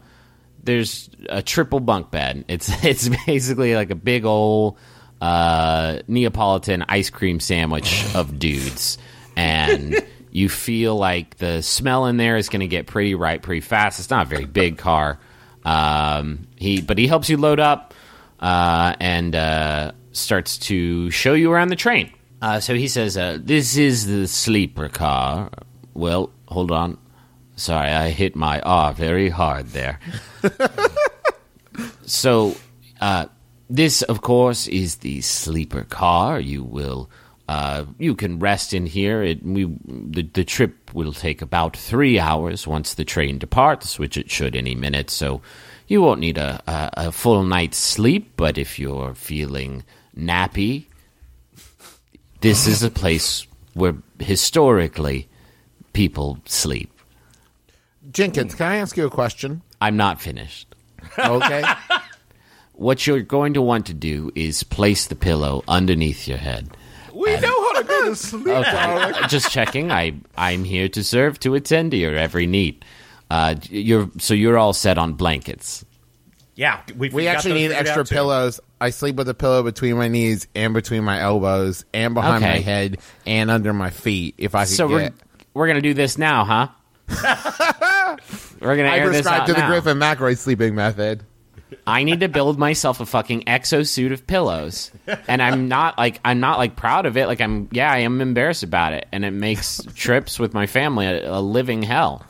there's 0.63 1.11
a 1.29 1.43
triple 1.43 1.79
bunk 1.79 2.09
bed. 2.09 2.45
It's 2.47 2.69
it's 2.83 3.07
basically 3.27 3.75
like 3.75 3.91
a 3.91 3.95
big 3.95 4.25
old 4.25 4.79
uh, 5.21 5.99
Neapolitan 6.07 6.83
ice 6.87 7.11
cream 7.11 7.39
sandwich 7.39 8.03
of 8.15 8.39
dudes, 8.39 8.97
and 9.35 9.95
you 10.31 10.49
feel 10.49 10.95
like 10.95 11.37
the 11.37 11.61
smell 11.61 12.07
in 12.07 12.17
there 12.17 12.35
is 12.35 12.49
going 12.49 12.61
to 12.61 12.67
get 12.67 12.87
pretty 12.87 13.13
right 13.13 13.39
pretty 13.39 13.61
fast. 13.61 13.99
It's 13.99 14.09
not 14.09 14.25
a 14.25 14.29
very 14.29 14.45
big 14.45 14.79
car. 14.79 15.19
Um, 15.63 16.47
he 16.55 16.81
but 16.81 16.97
he 16.97 17.05
helps 17.05 17.29
you 17.29 17.37
load 17.37 17.59
up 17.59 17.93
uh, 18.39 18.95
and 18.99 19.35
uh, 19.35 19.91
starts 20.19 20.57
to 20.57 21.09
show 21.11 21.33
you 21.33 21.51
around 21.51 21.69
the 21.69 21.75
train. 21.75 22.11
Uh, 22.41 22.59
so 22.59 22.73
he 22.73 22.87
says, 22.87 23.17
uh, 23.17 23.37
"This 23.41 23.77
is 23.77 24.05
the 24.05 24.27
sleeper 24.27 24.89
car." 24.89 25.49
Well, 25.93 26.31
hold 26.47 26.71
on. 26.71 26.97
Sorry, 27.55 27.89
I 27.89 28.09
hit 28.09 28.37
my 28.37 28.61
R 28.61 28.93
very 28.93 29.27
hard 29.27 29.67
there. 29.67 29.99
so, 32.05 32.55
uh, 33.01 33.25
this, 33.69 34.01
of 34.03 34.21
course, 34.21 34.67
is 34.67 34.97
the 34.97 35.19
sleeper 35.19 35.83
car. 35.83 36.39
You 36.39 36.63
will, 36.63 37.09
uh, 37.49 37.83
you 37.97 38.15
can 38.15 38.39
rest 38.39 38.73
in 38.73 38.85
here. 38.85 39.21
It, 39.21 39.43
we, 39.43 39.65
the, 39.85 40.21
the 40.21 40.45
trip 40.45 40.93
will 40.93 41.11
take 41.11 41.41
about 41.41 41.75
three 41.75 42.17
hours 42.17 42.65
once 42.65 42.93
the 42.93 43.03
train 43.03 43.37
departs, 43.37 43.99
which 43.99 44.15
it 44.15 44.31
should 44.31 44.55
any 44.55 44.73
minute. 44.73 45.09
So, 45.09 45.41
you 45.89 46.01
won't 46.01 46.21
need 46.21 46.37
a, 46.37 46.63
a, 46.65 47.07
a 47.07 47.11
full 47.11 47.43
night's 47.43 47.77
sleep. 47.77 48.33
But 48.37 48.57
if 48.57 48.79
you're 48.79 49.15
feeling 49.15 49.83
nappy, 50.19 50.85
this 52.41 52.67
is 52.67 52.83
a 52.83 52.89
place 52.91 53.45
where 53.73 53.95
historically 54.19 55.27
people 55.93 56.39
sleep. 56.45 56.91
Jenkins, 58.11 58.55
can 58.55 58.67
I 58.67 58.75
ask 58.77 58.97
you 58.97 59.05
a 59.05 59.09
question? 59.09 59.61
I'm 59.81 59.97
not 59.97 60.21
finished. 60.21 60.73
Okay. 61.17 61.63
What 62.79 63.05
you're 63.05 63.19
going 63.19 63.55
to 63.55 63.61
want 63.61 63.87
to 63.87 63.93
do 63.93 64.31
is 64.35 64.63
place 64.63 65.07
the 65.07 65.15
pillow 65.15 65.65
underneath 65.67 66.29
your 66.29 66.37
head. 66.37 66.69
We 67.13 67.35
know 67.35 67.73
how 67.73 67.81
to 67.81 67.83
go 67.83 68.05
to 68.05 68.15
sleep. 68.15 68.47
Okay, 68.47 69.27
just 69.27 69.51
checking. 69.51 69.91
I 69.91 70.13
I'm 70.37 70.63
here 70.63 70.87
to 70.87 71.03
serve 71.03 71.41
to 71.41 71.55
attend 71.55 71.91
to 71.91 71.97
your 71.97 72.15
every 72.15 72.47
need. 72.47 72.85
Uh, 73.29 73.55
you're 73.69 74.09
so 74.19 74.33
you're 74.33 74.57
all 74.57 74.71
set 74.71 74.97
on 74.97 75.11
blankets. 75.15 75.83
Yeah, 76.59 76.81
we've 76.97 77.13
We 77.13 77.23
got 77.23 77.37
actually 77.37 77.53
need 77.53 77.71
extra 77.71 78.01
out, 78.01 78.07
too. 78.07 78.15
pillows. 78.15 78.59
I 78.81 78.89
sleep 78.89 79.15
with 79.15 79.29
a 79.29 79.33
pillow 79.33 79.63
between 79.63 79.95
my 79.95 80.09
knees 80.09 80.45
and 80.53 80.73
between 80.73 81.05
my 81.05 81.21
elbows 81.21 81.85
and 81.93 82.13
behind 82.13 82.41
my 82.41 82.59
head 82.59 82.97
and 83.25 83.49
under 83.49 83.71
my 83.71 83.91
feet. 83.91 84.35
If 84.37 84.55
I 84.55 84.65
could 84.65 84.73
So 84.73 84.89
we're 84.89 85.03
get, 85.03 85.13
we're 85.53 85.67
gonna 85.67 85.79
do 85.79 85.93
this 85.93 86.17
now, 86.17 86.43
huh? 86.43 86.67
we're 88.59 88.75
gonna 88.75 88.89
I 88.89 88.97
air 88.97 89.07
this 89.07 89.21
prescribe 89.21 89.41
out 89.43 89.47
to 89.47 89.53
the 89.53 89.59
now. 89.59 89.69
Griffin 89.69 89.99
McElroy 89.99 90.37
sleeping 90.37 90.75
method. 90.75 91.23
I 91.87 92.03
need 92.03 92.19
to 92.19 92.27
build 92.27 92.59
myself 92.59 92.99
a 92.99 93.05
fucking 93.05 93.43
exosuit 93.43 94.11
of 94.11 94.27
pillows, 94.27 94.91
and 95.29 95.41
I'm 95.41 95.69
not 95.69 95.97
like 95.97 96.19
I'm 96.25 96.41
not 96.41 96.57
like 96.57 96.75
proud 96.75 97.05
of 97.05 97.15
it. 97.15 97.27
Like 97.27 97.39
I'm, 97.39 97.69
yeah, 97.71 97.89
I 97.89 97.99
am 97.99 98.19
embarrassed 98.19 98.63
about 98.63 98.91
it, 98.91 99.07
and 99.13 99.23
it 99.23 99.31
makes 99.31 99.81
trips 99.95 100.37
with 100.37 100.53
my 100.53 100.67
family 100.67 101.05
a, 101.05 101.31
a 101.31 101.39
living 101.39 101.83
hell. 101.83 102.25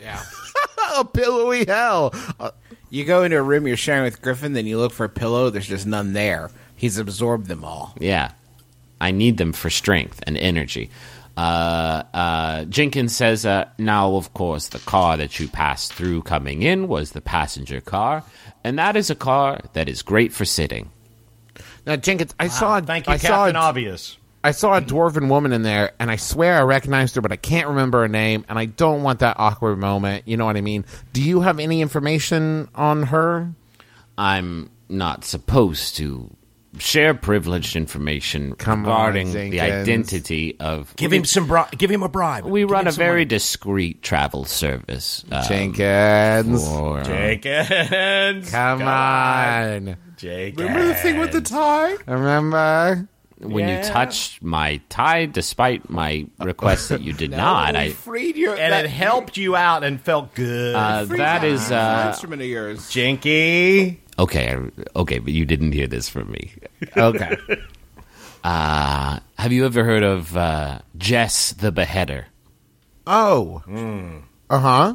Yeah. 0.00 0.20
a 0.96 1.04
pillowy 1.04 1.64
hell. 1.64 2.12
Uh, 2.40 2.50
You 2.90 3.04
go 3.04 3.22
into 3.22 3.36
a 3.36 3.42
room 3.42 3.66
you're 3.66 3.76
sharing 3.76 4.04
with 4.04 4.22
Griffin, 4.22 4.52
then 4.54 4.66
you 4.66 4.78
look 4.78 4.92
for 4.92 5.04
a 5.04 5.08
pillow. 5.08 5.50
There's 5.50 5.66
just 5.68 5.86
none 5.86 6.12
there. 6.14 6.50
He's 6.76 6.98
absorbed 6.98 7.46
them 7.46 7.64
all. 7.64 7.94
Yeah, 8.00 8.32
I 9.00 9.10
need 9.10 9.36
them 9.36 9.52
for 9.52 9.68
strength 9.70 10.20
and 10.26 10.36
energy. 10.38 10.90
Uh, 11.36 12.02
uh, 12.14 12.64
Jenkins 12.64 13.14
says, 13.14 13.46
uh, 13.46 13.66
now, 13.78 14.14
of 14.16 14.32
course, 14.34 14.68
the 14.68 14.78
car 14.80 15.16
that 15.16 15.38
you 15.38 15.46
passed 15.48 15.92
through 15.92 16.22
coming 16.22 16.62
in 16.62 16.88
was 16.88 17.12
the 17.12 17.20
passenger 17.20 17.80
car, 17.80 18.24
and 18.64 18.78
that 18.78 18.96
is 18.96 19.08
a 19.10 19.14
car 19.14 19.60
that 19.74 19.88
is 19.88 20.02
great 20.02 20.32
for 20.32 20.44
sitting. 20.44 20.90
now, 21.86 21.94
Jenkins, 21.96 22.34
I 22.40 22.48
saw. 22.48 22.80
Thank 22.80 23.06
you, 23.06 23.12
I. 23.12 23.18
Captain 23.18 23.54
a- 23.54 23.60
Obvious. 23.60 24.16
I 24.48 24.52
saw 24.52 24.76
a 24.76 24.80
dwarven 24.80 25.28
woman 25.28 25.52
in 25.52 25.62
there, 25.62 25.92
and 26.00 26.10
I 26.10 26.16
swear 26.16 26.56
I 26.58 26.62
recognized 26.62 27.14
her, 27.16 27.20
but 27.20 27.32
I 27.32 27.36
can't 27.36 27.68
remember 27.68 28.00
her 28.00 28.08
name, 28.08 28.44
and 28.48 28.58
I 28.58 28.64
don't 28.64 29.02
want 29.02 29.18
that 29.20 29.36
awkward 29.38 29.76
moment. 29.78 30.26
You 30.26 30.36
know 30.38 30.46
what 30.46 30.56
I 30.56 30.62
mean? 30.62 30.84
Do 31.12 31.22
you 31.22 31.42
have 31.42 31.58
any 31.60 31.82
information 31.82 32.68
on 32.74 33.04
her? 33.04 33.52
I'm 34.16 34.70
not 34.88 35.24
supposed 35.24 35.96
to 35.96 36.34
share 36.78 37.12
privileged 37.12 37.76
information 37.76 38.54
Come 38.54 38.80
on, 38.80 38.86
regarding 38.86 39.32
the 39.50 39.60
identity 39.60 40.58
of. 40.60 40.94
Give 40.96 41.12
him 41.12 41.24
some. 41.24 41.46
Bri- 41.46 41.62
give 41.76 41.90
him 41.90 42.02
a 42.02 42.08
bribe. 42.08 42.44
We 42.44 42.60
Give 42.60 42.70
run 42.70 42.86
a 42.86 42.92
very 42.92 43.20
money. 43.20 43.24
discreet 43.26 44.02
travel 44.02 44.44
service. 44.44 45.24
uh, 45.30 45.46
Jenkins. 45.46 46.66
for, 46.66 47.02
Jenkins. 47.02 48.50
Come 48.50 48.82
on. 48.82 49.96
Jenkins. 50.16 50.58
Remember 50.58 50.86
the 50.86 50.94
thing 50.94 51.18
with 51.18 51.32
the 51.32 51.40
tie? 51.42 51.96
Remember? 52.06 53.08
When 53.40 53.68
Yeah. 53.68 53.78
you 53.86 53.88
touched 53.92 54.42
my 54.42 54.80
tie, 54.88 55.26
despite 55.26 55.88
my 55.90 56.26
request 56.40 56.88
that 56.90 57.00
you 57.02 57.12
did 57.12 57.30
not, 57.46 57.74
we 57.74 57.78
I. 57.80 57.90
freed 57.90 58.36
your 58.36 58.56
and 58.56 58.72
that, 58.72 58.84
it 58.84 58.90
helped 58.90 59.36
you 59.36 59.54
out 59.56 59.84
and 59.84 60.00
felt 60.00 60.34
good. 60.34 60.74
Uh, 60.74 61.04
that 61.04 61.16
that 61.18 61.44
is 61.44 61.70
uh, 61.70 62.06
instrument 62.10 62.42
of 62.42 62.48
yours. 62.48 62.90
Jinky. 62.90 64.00
okay. 64.18 64.56
Okay, 64.96 65.18
but 65.20 65.32
you 65.32 65.44
didn't 65.44 65.72
hear 65.72 65.86
this 65.86 66.08
from 66.08 66.30
me. 66.30 66.52
Okay. 66.96 67.36
Uh, 68.44 69.18
have 69.36 69.50
you 69.52 69.66
ever 69.66 69.82
heard 69.84 70.04
of 70.04 70.36
uh, 70.36 70.78
Jess 70.96 71.52
the 71.52 71.72
Beheader? 71.72 72.26
oh. 73.06 73.58
Hmm. 73.66 74.18
Uh 74.48 74.58
huh. 74.60 74.94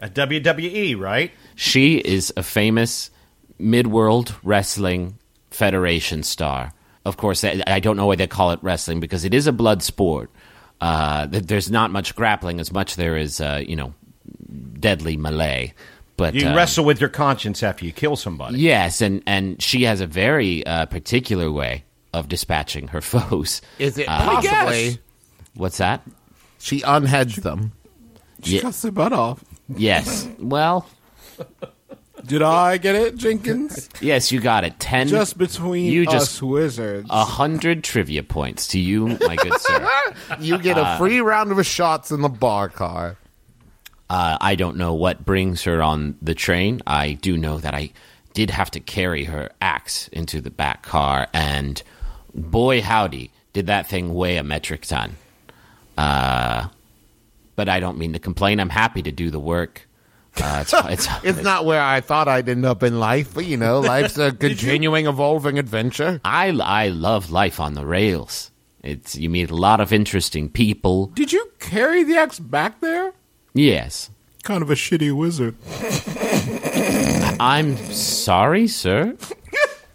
A 0.00 0.08
WWE, 0.08 0.98
right? 0.98 1.30
She 1.54 1.96
is 1.98 2.32
a 2.36 2.42
famous 2.42 3.10
mid-world 3.58 4.34
wrestling 4.42 5.18
federation 5.50 6.22
star. 6.24 6.72
Of 7.04 7.16
course, 7.16 7.44
I 7.44 7.62
I 7.66 7.80
don't 7.80 7.96
know 7.96 8.06
why 8.06 8.16
they 8.16 8.26
call 8.26 8.50
it 8.52 8.58
wrestling 8.62 9.00
because 9.00 9.24
it 9.24 9.34
is 9.34 9.46
a 9.46 9.52
blood 9.52 9.82
sport. 9.82 10.30
Uh, 10.80 11.26
there's 11.30 11.70
not 11.70 11.90
much 11.90 12.14
grappling 12.14 12.60
as 12.60 12.72
much 12.72 12.96
there 12.96 13.16
is, 13.16 13.40
uh, 13.40 13.62
you 13.66 13.76
know, 13.76 13.94
deadly 14.80 15.16
melee. 15.16 15.72
But 16.16 16.34
You 16.34 16.48
uh, 16.48 16.54
wrestle 16.56 16.84
with 16.84 17.00
your 17.00 17.10
conscience 17.10 17.62
after 17.62 17.84
you 17.84 17.92
kill 17.92 18.16
somebody. 18.16 18.58
Yes, 18.58 19.00
and 19.00 19.22
and 19.26 19.60
she 19.62 19.82
has 19.84 20.00
a 20.00 20.06
very 20.06 20.64
uh, 20.66 20.86
particular 20.86 21.50
way 21.50 21.84
of 22.12 22.28
dispatching 22.28 22.88
her 22.88 23.00
foes. 23.12 23.60
Is 23.78 23.98
it 23.98 24.08
Uh, 24.08 24.24
possibly 24.40 24.98
What's 25.54 25.78
that? 25.78 26.02
she 26.58 26.82
unheads 26.82 27.36
them? 27.36 27.72
She 28.42 28.54
Ye- 28.56 28.60
cuts 28.60 28.82
their 28.82 28.92
butt 28.92 29.12
off. 29.12 29.44
yes. 29.68 30.26
Well, 30.38 30.86
Did 32.26 32.42
I 32.42 32.78
get 32.78 32.94
it, 32.94 33.16
Jenkins? 33.16 33.88
yes, 34.00 34.32
you 34.32 34.40
got 34.40 34.64
it. 34.64 34.78
Ten. 34.80 35.08
Just 35.08 35.36
between 35.36 35.92
You 35.92 36.04
us 36.04 36.12
just- 36.12 36.42
wizards. 36.42 37.06
a 37.10 37.24
hundred 37.24 37.84
trivia 37.84 38.22
points 38.22 38.68
to 38.68 38.78
you, 38.78 39.18
my 39.20 39.36
good 39.36 39.58
sir. 39.60 39.90
You 40.40 40.58
get 40.58 40.78
a 40.78 40.96
free 40.98 41.20
round 41.20 41.52
of 41.52 41.66
shots 41.66 42.10
in 42.10 42.22
the 42.22 42.28
bar 42.28 42.68
car. 42.68 43.16
Uh, 44.08 44.38
I 44.40 44.54
don't 44.54 44.76
know 44.76 44.94
what 44.94 45.24
brings 45.24 45.64
her 45.64 45.82
on 45.82 46.16
the 46.22 46.34
train. 46.34 46.82
I 46.86 47.12
do 47.14 47.36
know 47.36 47.58
that 47.58 47.74
I 47.74 47.90
did 48.32 48.50
have 48.50 48.70
to 48.72 48.80
carry 48.80 49.24
her 49.24 49.50
axe 49.60 50.08
into 50.08 50.40
the 50.40 50.50
back 50.50 50.82
car, 50.82 51.28
and 51.32 51.82
boy, 52.34 52.80
howdy, 52.82 53.30
did 53.52 53.66
that 53.66 53.88
thing 53.88 54.12
weigh 54.14 54.36
a 54.36 54.42
metric 54.42 54.82
ton. 54.82 55.16
Uh, 55.96 56.68
but 57.56 57.68
I 57.68 57.80
don't 57.80 57.98
mean 57.98 58.12
to 58.14 58.18
complain. 58.18 58.60
I'm 58.60 58.70
happy 58.70 59.02
to 59.02 59.12
do 59.12 59.30
the 59.30 59.38
work. 59.40 59.86
Uh, 60.42 60.58
it's, 60.62 60.72
it's, 60.90 61.08
It's 61.22 61.42
not 61.42 61.64
where 61.64 61.80
I 61.82 62.00
thought 62.00 62.28
I'd 62.28 62.48
end 62.48 62.64
up 62.64 62.82
in 62.82 62.98
life, 63.00 63.34
but 63.34 63.44
you 63.46 63.56
know, 63.56 63.80
life's 63.80 64.18
a 64.18 64.32
continuing, 64.38 65.06
evolving 65.06 65.58
adventure. 65.58 66.20
I, 66.24 66.48
I 66.48 66.88
love 66.88 67.30
life 67.30 67.60
on 67.60 67.74
the 67.74 67.86
rails. 67.86 68.50
It's 68.82 69.16
you 69.16 69.30
meet 69.30 69.50
a 69.50 69.56
lot 69.56 69.80
of 69.80 69.92
interesting 69.92 70.50
people. 70.50 71.06
Did 71.08 71.32
you 71.32 71.50
carry 71.58 72.04
the 72.04 72.16
axe 72.16 72.38
back 72.38 72.80
there? 72.80 73.12
Yes, 73.54 74.10
Kind 74.42 74.62
of 74.62 74.70
a 74.70 74.74
shitty 74.74 75.10
wizard. 75.16 75.56
I'm 77.40 77.76
sorry, 77.92 78.66
sir. 78.68 79.16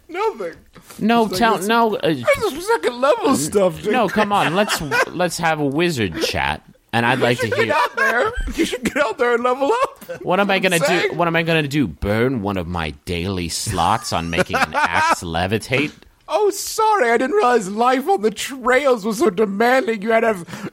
Nothing. 0.08 0.54
No, 0.98 1.28
tell 1.28 1.60
no. 1.62 1.96
Uh, 1.98 2.08
This 2.14 2.54
is 2.54 2.68
second 2.68 3.00
level 3.00 3.36
stuff. 3.36 3.86
No, 3.86 4.10
come 4.10 4.32
on. 4.32 4.56
Let's 4.56 4.82
let's 5.10 5.38
have 5.38 5.60
a 5.60 5.66
wizard 5.66 6.20
chat, 6.24 6.64
and 6.94 7.06
I'd 7.06 7.20
like 7.20 7.40
to 7.40 7.48
Get 7.50 7.58
hear. 7.66 7.74
out 7.74 7.96
there. 7.96 8.32
You 8.56 8.66
should 8.66 8.84
get 8.84 8.98
out 8.98 9.18
there 9.18 9.36
and 9.36 9.44
level 9.44 9.72
up. 9.84 10.22
What 10.24 10.40
am 10.40 10.50
I 10.50 10.60
gonna 10.60 10.80
do? 10.80 11.12
What 11.14 11.28
am 11.28 11.36
I 11.36 11.44
gonna 11.44 11.68
do? 11.68 11.88
Burn 11.88 12.42
one 12.42 12.58
of 12.58 12.68
my 12.68 12.92
daily 13.06 13.48
slots 13.50 14.12
on 14.14 14.30
making 14.30 14.56
an 14.58 14.74
axe 14.74 15.22
levitate? 15.24 15.92
Oh, 16.28 16.50
sorry. 16.52 17.10
I 17.12 17.18
didn't 17.18 17.36
realize 17.36 17.70
life 17.70 18.08
on 18.08 18.22
the 18.22 18.32
trails 18.32 19.04
was 19.06 19.18
so 19.20 19.30
demanding. 19.30 20.02
You 20.02 20.12
had 20.12 20.20
to 20.22 20.28
have 20.28 20.72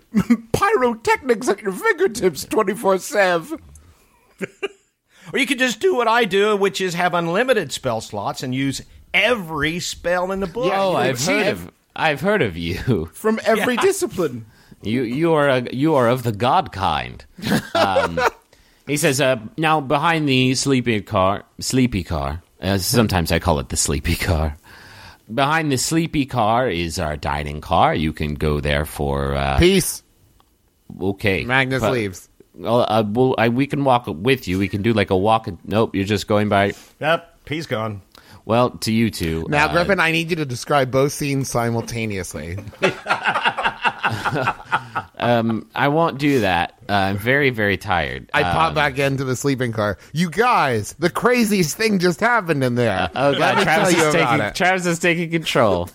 pyrotechnics 0.53 1.49
at 1.49 1.63
your 1.63 1.73
fingertips 1.73 2.45
24 2.45 2.99
7. 2.99 3.59
Or 5.33 5.41
you 5.41 5.47
could 5.47 5.59
just 5.59 5.81
do 5.81 5.93
what 5.97 6.07
I 6.07 6.25
do, 6.25 6.55
which 6.57 6.81
is 6.81 6.95
have 6.95 7.13
unlimited 7.13 7.73
spell 7.73 8.01
slots 8.01 8.45
and 8.45 8.55
use 8.55 8.81
every 9.13 9.81
spell 9.81 10.31
in 10.31 10.39
the 10.39 10.47
book. 10.47 10.73
Oh, 10.73 10.95
I've 10.95 11.25
heard 11.25 11.49
of. 11.49 11.71
I've 11.97 12.21
heard 12.21 12.43
of 12.43 12.57
you. 12.57 13.07
From 13.13 13.41
every 13.45 13.77
discipline. 13.89 14.47
You 14.83 15.03
you 15.03 15.33
are 15.35 15.49
a, 15.49 15.75
you 15.75 15.95
are 15.95 16.09
of 16.09 16.23
the 16.23 16.33
god 16.33 16.73
kind. 16.73 17.25
Um, 17.75 18.19
he 18.87 18.97
says, 18.97 19.21
uh, 19.21 19.37
now 19.59 19.81
behind 19.81 20.29
the 20.29 20.55
sleepy 20.55 21.01
car, 21.03 21.45
sleepy 21.61 22.03
car. 22.05 22.43
Uh, 22.61 22.79
sometimes 22.79 23.31
I 23.31 23.39
call 23.39 23.59
it 23.59 23.69
the 23.69 23.77
sleepy 23.77 24.17
car. 24.17 24.57
Behind 25.33 25.71
the 25.71 25.77
sleepy 25.77 26.25
car 26.25 26.71
is 26.71 26.99
our 26.99 27.17
dining 27.17 27.61
car. 27.61 27.95
You 27.95 28.13
can 28.13 28.35
go 28.35 28.61
there 28.61 28.87
for 28.87 29.35
uh, 29.35 29.59
Peace. 29.59 30.03
okay. 31.01 31.45
Magnus 31.45 31.81
but- 31.81 31.93
leaves. 31.93 32.29
Well, 32.55 32.87
uh, 32.89 33.05
well 33.07 33.35
I, 33.37 33.51
we 33.51 33.67
can 33.67 33.85
walk 33.85 34.05
with 34.07 34.49
you. 34.49 34.59
We 34.59 34.69
can 34.69 34.81
do 34.81 34.95
like 34.95 35.11
a 35.11 35.17
walk. 35.17 35.49
Nope, 35.65 35.95
you're 35.95 36.05
just 36.05 36.27
going 36.27 36.49
by. 36.49 36.73
Yep, 37.01 37.39
he's 37.47 37.67
gone. 37.67 38.01
Well, 38.47 38.71
to 38.71 38.93
you 38.93 39.11
two. 39.11 39.45
Now, 39.51 39.67
uh, 39.67 39.73
Griffin, 39.73 40.01
I 40.01 40.13
need 40.13 40.31
you 40.31 40.37
to 40.37 40.47
describe 40.47 40.91
both 40.91 41.13
scenes 41.13 41.51
simultaneously. 41.51 42.57
I 45.75 45.89
won't 45.89 46.19
do 46.19 46.41
that. 46.41 46.75
Uh, 46.89 46.93
I'm 46.93 47.19
very, 47.19 47.51
very 47.51 47.77
tired. 47.77 48.31
I 48.33 48.43
Uh, 48.43 48.53
pop 48.53 48.75
back 48.75 48.99
into 48.99 49.25
the 49.25 49.37
sleeping 49.37 49.73
car. 49.73 49.99
You 50.13 50.31
guys, 50.31 50.95
the 50.99 51.11
craziest 51.11 51.77
thing 51.77 51.99
just 51.99 52.21
happened 52.21 52.63
in 52.63 52.75
there. 52.77 53.11
Oh 53.15 53.37
god, 53.37 53.63
Travis 53.63 53.95
is 53.97 54.13
taking. 54.15 54.53
Travis 54.53 54.87
is 54.87 54.99
taking 54.99 55.31
control. 55.31 55.89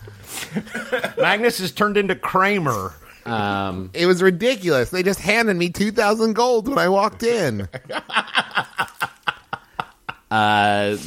Magnus 1.17 1.59
has 1.59 1.71
turned 1.71 1.97
into 1.97 2.15
Kramer. 2.15 2.93
Um, 3.25 3.91
It 3.93 4.07
was 4.07 4.21
ridiculous. 4.23 4.89
They 4.89 5.03
just 5.03 5.19
handed 5.19 5.55
me 5.55 5.69
2,000 5.69 6.33
gold 6.33 6.67
when 6.67 6.79
I 6.79 6.89
walked 6.89 7.21
in. 7.23 7.67
uh, 10.31 10.97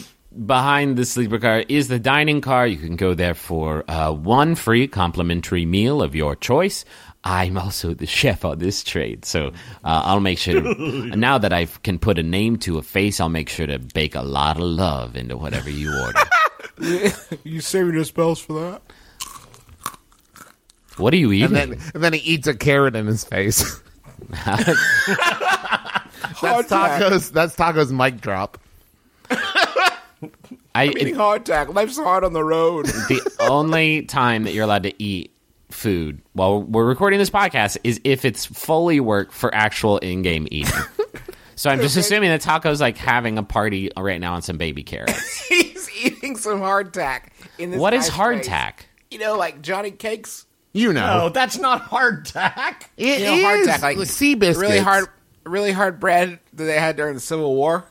behind 0.47 0.97
the 0.97 1.05
sleeper 1.05 1.38
car 1.38 1.64
is 1.68 1.88
the 1.88 1.99
dining 1.99 2.40
car. 2.40 2.66
You 2.66 2.77
can 2.77 2.97
go 2.97 3.14
there 3.14 3.35
for 3.35 3.85
uh, 3.88 4.12
one 4.12 4.55
free 4.55 4.88
complimentary 4.88 5.64
meal 5.66 6.03
of 6.03 6.14
your 6.14 6.37
choice. 6.37 6.85
I'm 7.27 7.57
also 7.57 7.94
the 7.94 8.07
chef 8.07 8.44
on 8.44 8.59
this 8.59 8.85
trade, 8.85 9.25
so 9.25 9.49
uh, 9.83 10.03
I'll 10.05 10.20
make 10.20 10.38
sure. 10.38 10.61
To, 10.61 10.75
now 11.16 11.38
that 11.38 11.55
I 11.55 11.64
can 11.64 11.99
put 11.99 12.18
a 12.18 12.23
name 12.23 12.59
to 12.59 12.77
a 12.77 12.83
face, 12.83 13.18
I'll 13.18 13.31
make 13.31 13.49
sure 13.49 13.66
to 13.66 13.79
bake 13.79 14.14
a 14.14 14.23
lot 14.23 14.59
of 14.59 14.64
love 14.64 15.16
into 15.16 15.37
whatever 15.37 15.70
you 15.70 15.97
order. 15.99 16.20
You 17.44 17.61
saving 17.61 17.94
your 17.94 18.03
spells 18.03 18.40
for 18.40 18.55
that? 18.55 18.83
What 20.97 21.14
are 21.14 21.16
you 21.16 21.31
eating? 21.31 21.57
and 21.57 21.73
then 21.73 21.81
and 21.94 22.03
then 22.03 22.12
he 22.12 22.18
eats 22.18 22.49
a 22.49 22.55
carrot 22.55 22.97
in 22.97 23.07
his 23.07 23.23
face. 23.23 23.81
that's 24.29 24.75
tacos. 26.42 27.31
That's 27.31 27.55
tacos. 27.55 27.92
Mic 27.92 28.20
drop. 28.20 28.59
I, 30.74 30.87
Eating 30.87 31.14
hardtack. 31.14 31.72
Life's 31.74 31.96
hard 31.96 32.24
on 32.24 32.32
the 32.32 32.42
road. 32.42 32.87
the 32.87 33.37
only 33.48 34.02
time 34.02 34.44
that 34.44 34.52
you're 34.54 34.64
allowed 34.64 34.82
to 34.84 35.02
eat 35.02 35.30
food 35.70 36.20
while 36.32 36.62
we're 36.62 36.84
recording 36.84 37.18
this 37.18 37.30
podcast 37.30 37.76
is 37.84 38.00
if 38.04 38.24
it's 38.24 38.44
fully 38.46 39.00
work 39.00 39.32
for 39.32 39.54
actual 39.54 39.98
in-game 39.98 40.46
eating. 40.50 40.74
so 41.56 41.70
I'm 41.70 41.80
just 41.80 41.96
assuming 41.96 42.30
that 42.30 42.40
Taako's 42.42 42.80
like 42.80 42.96
having 42.96 43.38
a 43.38 43.42
party 43.42 43.90
right 43.96 44.20
now 44.20 44.34
on 44.34 44.42
some 44.42 44.56
baby 44.58 44.82
carrots. 44.82 45.38
He's 45.48 45.88
eating 46.04 46.37
some 46.37 46.60
hardtack. 46.60 47.28
In 47.58 47.70
this 47.70 47.78
What 47.80 47.94
is 47.94 48.08
nice 48.08 48.16
place. 48.16 48.48
hardtack? 48.48 48.72
You 49.10 49.18
know, 49.20 49.37
like 49.37 49.62
Johnny 49.62 49.90
Cakes. 49.92 50.46
You 50.72 50.92
know. 50.92 51.18
No, 51.18 51.28
that's 51.28 51.56
not 51.56 51.82
hardtack. 51.88 52.82
It 52.96 53.20
You 53.20 53.26
know, 53.26 53.34
is 53.60 53.68
hardtack, 53.68 53.82
like 53.82 53.98
sea 54.08 54.34
biscuits. 54.34 54.58
really 54.60 54.80
hard, 54.80 55.06
really 55.44 55.70
hard 55.70 56.00
bread 56.00 56.40
that 56.54 56.64
they 56.64 56.78
had 56.80 56.96
during 56.96 57.14
the 57.14 57.20
Civil 57.20 57.54
War. 57.54 57.84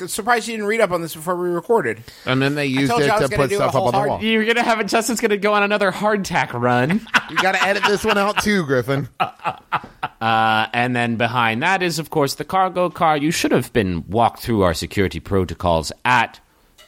'Cause 0.00 0.12
Surprised 0.12 0.48
you 0.48 0.54
didn't 0.54 0.66
read 0.66 0.80
up 0.80 0.90
on 0.92 1.02
this 1.02 1.14
before 1.14 1.36
we 1.36 1.48
recorded. 1.50 2.02
And 2.26 2.40
then 2.40 2.54
they 2.54 2.66
used 2.66 2.90
told 2.90 3.02
it 3.02 3.06
you 3.06 3.12
I 3.12 3.16
to 3.16 3.22
was 3.22 3.30
gonna 3.30 3.42
put 3.42 3.50
do 3.50 3.54
a 3.56 3.58
stuff 3.58 3.68
up 3.68 3.72
whole 3.74 3.86
on 3.88 3.92
the 3.92 3.98
hard- 3.98 4.08
wall. 4.10 4.22
You're 4.24 4.44
gonna 4.46 4.62
have 4.62 4.84
Justin's 4.86 5.20
gonna 5.20 5.36
go 5.36 5.52
on 5.52 5.62
another 5.62 5.92
hardtack 5.92 6.52
run. 6.52 7.06
You 7.30 7.36
got 7.36 7.52
to 7.54 7.62
edit 7.62 7.84
this 7.86 8.04
one 8.04 8.18
out 8.18 8.42
too, 8.42 8.64
Griffin. 8.66 9.08
Uh, 10.20 10.66
and 10.74 10.94
then 10.94 11.16
behind 11.16 11.62
that 11.62 11.82
is, 11.82 11.98
of 11.98 12.10
course, 12.10 12.34
the 12.34 12.44
cargo 12.44 12.90
car. 12.90 13.16
You 13.16 13.30
should 13.30 13.52
have 13.52 13.72
been 13.72 14.04
walked 14.08 14.40
through 14.42 14.62
our 14.62 14.74
security 14.74 15.18
protocols 15.18 15.92
at 16.04 16.40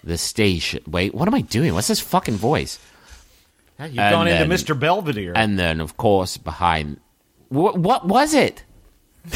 the 0.04 0.18
station. 0.18 0.82
Wait, 0.86 1.14
what 1.14 1.28
am 1.28 1.34
I 1.34 1.40
doing? 1.40 1.72
What's 1.72 1.88
this 1.88 2.00
fucking 2.00 2.34
voice? 2.36 2.78
You've 3.78 3.98
And 3.98 4.12
gone 4.12 4.26
then- 4.26 4.50
into 4.50 4.54
Mr. 4.74 4.78
Belvedere. 4.78 5.32
And 5.34 5.58
then, 5.58 5.80
of 5.80 5.96
course, 5.96 6.36
behind. 6.36 7.00
Wh- 7.48 7.74
what 7.74 8.06
was 8.06 8.34
it? 8.34 8.64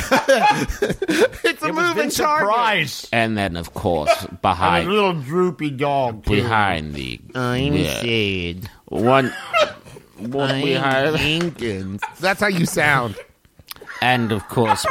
It's 1.49 1.63
a 1.63 1.67
it 1.69 1.75
moving 1.75 1.95
Vincent 1.95 2.27
target. 2.27 2.49
Price. 2.55 3.09
And 3.13 3.39
then, 3.39 3.57
of 3.57 3.73
course, 3.75 4.27
behind 4.43 4.89
A 4.89 4.93
little 4.93 5.13
droopy 5.15 5.71
dog. 5.71 6.25
too. 6.25 6.31
behind 6.31 6.95
the 6.95 7.21
I'm 7.35 7.73
yeah, 7.75 8.01
sad. 8.01 8.71
one, 8.87 9.33
one 10.19 10.61
behind, 10.63 11.17
Jenkins. 11.19 12.03
That's 12.21 12.41
how 12.41 12.49
you 12.49 12.67
sound. 12.67 13.17
and 14.03 14.33
of 14.33 14.47
course, 14.49 14.85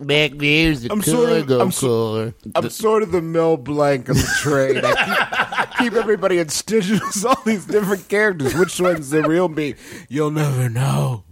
Back 0.00 0.32
there's 0.34 0.82
the 0.82 0.92
I'm 0.92 1.00
sort 1.00 1.30
of- 1.30 1.50
I'm 1.60 1.70
so- 1.72 2.32
I'm 2.54 2.68
sort 2.70 3.02
of 3.04 3.12
the 3.12 3.22
Mel 3.22 3.56
Blanc 3.56 4.08
of 4.08 4.16
the 4.16 4.34
train. 4.40 4.80
I 4.84 5.66
keep, 5.70 5.78
keep 5.78 5.92
everybody 5.94 6.38
in 6.38 6.48
stitches. 6.48 7.24
All 7.24 7.40
these 7.46 7.64
different 7.66 8.08
characters. 8.08 8.52
Which 8.54 8.78
one's 8.80 9.10
the 9.10 9.22
real 9.22 9.48
me? 9.48 9.74
You'll 10.08 10.32
never 10.32 10.68
know. 10.68 11.22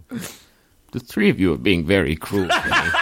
The 0.95 1.01
three 1.05 1.29
of 1.29 1.39
you 1.39 1.53
are 1.53 1.57
being 1.57 1.85
very 1.85 2.15
cruel. 2.15 2.47
To 2.47 2.55
me. 2.55 2.71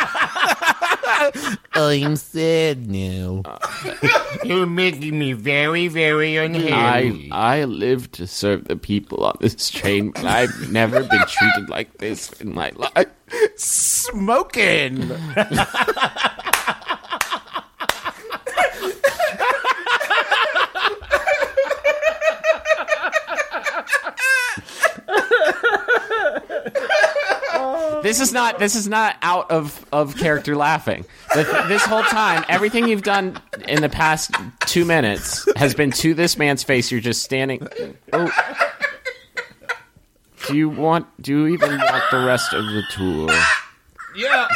Oh, 1.76 1.88
I'm 1.90 2.18
sad 2.18 2.88
now. 2.90 3.44
You're 4.44 4.66
making 4.68 5.18
me 5.18 5.34
very, 5.34 5.88
very 5.88 6.38
I 6.38 6.44
unhappy. 6.44 7.30
I 7.32 7.64
live 7.64 8.12
to 8.14 8.28
serve 8.28 8.66
the 8.66 8.76
people 8.76 9.24
on 9.24 9.38
this 9.40 9.70
train, 9.70 10.12
but 10.12 10.26
I've 10.26 10.72
never 10.72 11.02
been 11.04 11.26
treated 11.28 11.70
like 11.70 11.98
this 11.98 12.32
in 12.42 12.54
my 12.54 12.72
life. 12.76 13.08
Smoking. 13.56 15.10
This 28.04 28.20
is 28.20 28.32
not 28.34 28.60
this 28.60 28.76
is 28.76 28.88
not 28.88 29.16
out 29.22 29.50
of 29.50 29.86
of 29.92 30.16
character 30.18 30.56
laughing. 30.56 31.06
Th- 31.34 31.48
This 31.68 31.84
whole 31.84 32.04
time, 32.04 32.44
everything 32.50 32.88
you've 32.88 33.02
done 33.04 33.40
in 33.68 33.82
the 33.82 33.90
past 33.90 34.32
two 34.68 34.86
minutes 34.86 35.48
has 35.56 35.74
been 35.74 35.92
to 35.92 36.14
this 36.14 36.38
man's 36.38 36.62
face. 36.64 36.92
You're 36.92 37.02
just 37.02 37.24
standing. 37.24 37.68
Oh. 38.12 38.30
Do 40.48 40.58
you 40.58 40.68
want? 40.70 41.08
Do 41.22 41.32
you 41.48 41.54
even 41.54 41.78
want 41.78 42.04
the 42.12 42.26
rest 42.26 42.54
of 42.54 42.66
the 42.66 42.84
tour? 42.92 43.30
Yeah. 44.16 44.48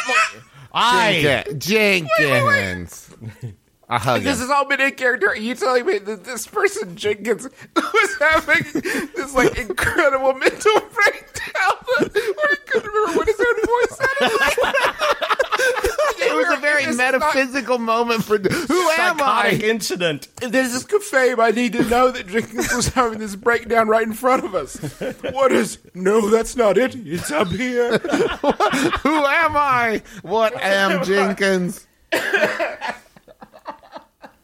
I. 0.72 1.44
Jenkin- 1.56 2.08
Jenkins. 2.20 3.10
I 3.90 3.98
hug 3.98 4.22
This 4.22 4.36
him. 4.36 4.42
has 4.42 4.50
all 4.50 4.66
been 4.66 4.80
in 4.80 4.92
character. 4.92 5.28
Are 5.28 5.36
you 5.36 5.54
telling 5.54 5.86
me 5.86 5.98
that 5.98 6.24
this 6.24 6.46
person 6.46 6.94
Jenkins 6.96 7.48
was 7.76 8.16
having 8.20 8.64
this 9.16 9.34
like 9.34 9.56
incredible 9.58 10.34
mental 10.34 10.72
breakdown 10.94 11.74
where 11.96 12.08
he 12.50 12.56
couldn't 12.66 12.86
remember 12.92 13.18
what 13.18 13.26
his 13.26 13.40
own 13.40 13.56
voice 13.66 13.98
sounded 13.98 14.40
like? 14.40 14.58
It 16.20 16.34
was 16.36 16.58
a 16.58 16.60
very 16.60 16.82
This 16.84 16.90
is 16.92 16.98
not- 16.98 17.12
metaphysical 17.14 17.78
moment 17.78 18.24
for. 18.24 18.38
Who 18.38 18.90
am 18.90 19.20
I? 19.22 19.58
incident. 19.62 20.28
There's 20.40 20.72
this 20.72 20.84
fame. 21.08 21.40
I 21.40 21.50
need 21.50 21.72
to 21.72 21.82
know 21.84 22.10
that 22.10 22.26
Jenkins 22.26 22.72
was 22.74 22.88
having 22.88 23.18
this 23.18 23.34
breakdown 23.36 23.88
right 23.88 24.06
in 24.06 24.12
front 24.12 24.44
of 24.44 24.54
us. 24.54 24.76
What 25.32 25.50
is? 25.52 25.78
No, 25.94 26.28
that's 26.28 26.56
not 26.56 26.76
it. 26.76 26.94
It's 26.94 27.30
up 27.30 27.48
here. 27.48 27.96
Who 27.98 29.24
am 29.24 29.56
I? 29.56 30.02
What 30.22 30.54
am 30.60 31.02
Jenkins? 31.04 31.86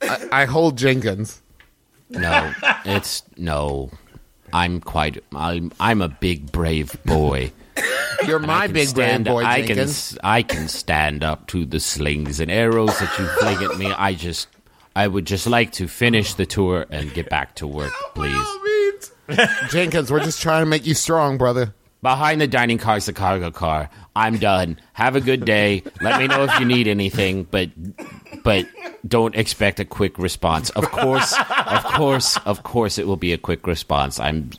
I, 0.09 0.43
I 0.43 0.45
hold 0.45 0.79
Jenkins. 0.79 1.41
No, 2.11 2.53
it's 2.85 3.23
no. 3.37 3.91
I'm 4.53 4.81
quite. 4.81 5.23
I'm. 5.35 5.73
I'm 5.81 6.01
a 6.03 6.09
big 6.09 6.53
brave 6.53 6.97
boy. 7.05 7.53
You're 8.27 8.39
my 8.39 8.67
can 8.67 8.75
big 8.75 8.95
brave 8.95 9.09
stand- 9.09 9.25
boy, 9.25 9.43
I 9.43 9.59
can. 9.59 9.67
Jenkins. 9.69 9.91
s- 9.91 10.19
I 10.23 10.43
can 10.43 10.69
stand 10.69 11.25
up 11.25 11.47
to 11.49 11.65
the 11.67 11.81
slings 11.81 12.39
and 12.41 12.51
arrows 12.51 12.97
that 13.01 13.19
you 13.19 13.27
fling 13.41 13.63
at 13.69 13.77
me. 13.79 13.93
I 13.93 14.15
just. 14.15 14.49
I 14.97 15.09
would 15.09 15.25
just 15.27 15.49
like 15.49 15.73
to 15.73 15.89
finish 15.89 16.35
the 16.35 16.47
tour 16.47 16.87
and 16.89 17.13
get 17.13 17.29
back 17.29 17.57
to 17.57 17.67
work, 17.67 17.93
please. 18.15 19.11
Jenkins, 19.71 20.13
we're 20.13 20.23
just 20.23 20.41
trying 20.41 20.63
to 20.63 20.67
make 20.71 20.87
you 20.87 20.95
strong, 20.95 21.37
brother. 21.37 21.75
Behind 22.05 22.39
the 22.39 22.47
dining 22.47 22.77
car 22.77 22.99
is 22.99 23.07
the 23.07 23.15
cargo 23.15 23.51
car. 23.51 23.89
I'm 24.15 24.37
done. 24.37 24.79
Have 24.93 25.17
a 25.17 25.23
good 25.23 25.47
day. 25.47 25.83
Let 26.03 26.21
me 26.21 26.27
know 26.27 26.45
if 26.45 26.61
you 26.61 26.67
need 26.67 26.87
anything, 26.87 27.45
but 27.45 27.71
but 28.43 28.67
don't 29.09 29.35
expect 29.35 29.81
a 29.81 29.87
quick 29.87 30.19
response. 30.19 30.69
Of 30.69 30.91
course, 30.91 31.35
of 31.49 31.83
course, 31.85 32.37
of 32.45 32.63
course, 32.63 32.99
it 32.99 33.07
will 33.07 33.17
be 33.17 33.33
a 33.33 33.39
quick 33.39 33.67
response. 33.67 34.21
I'm 34.21 34.51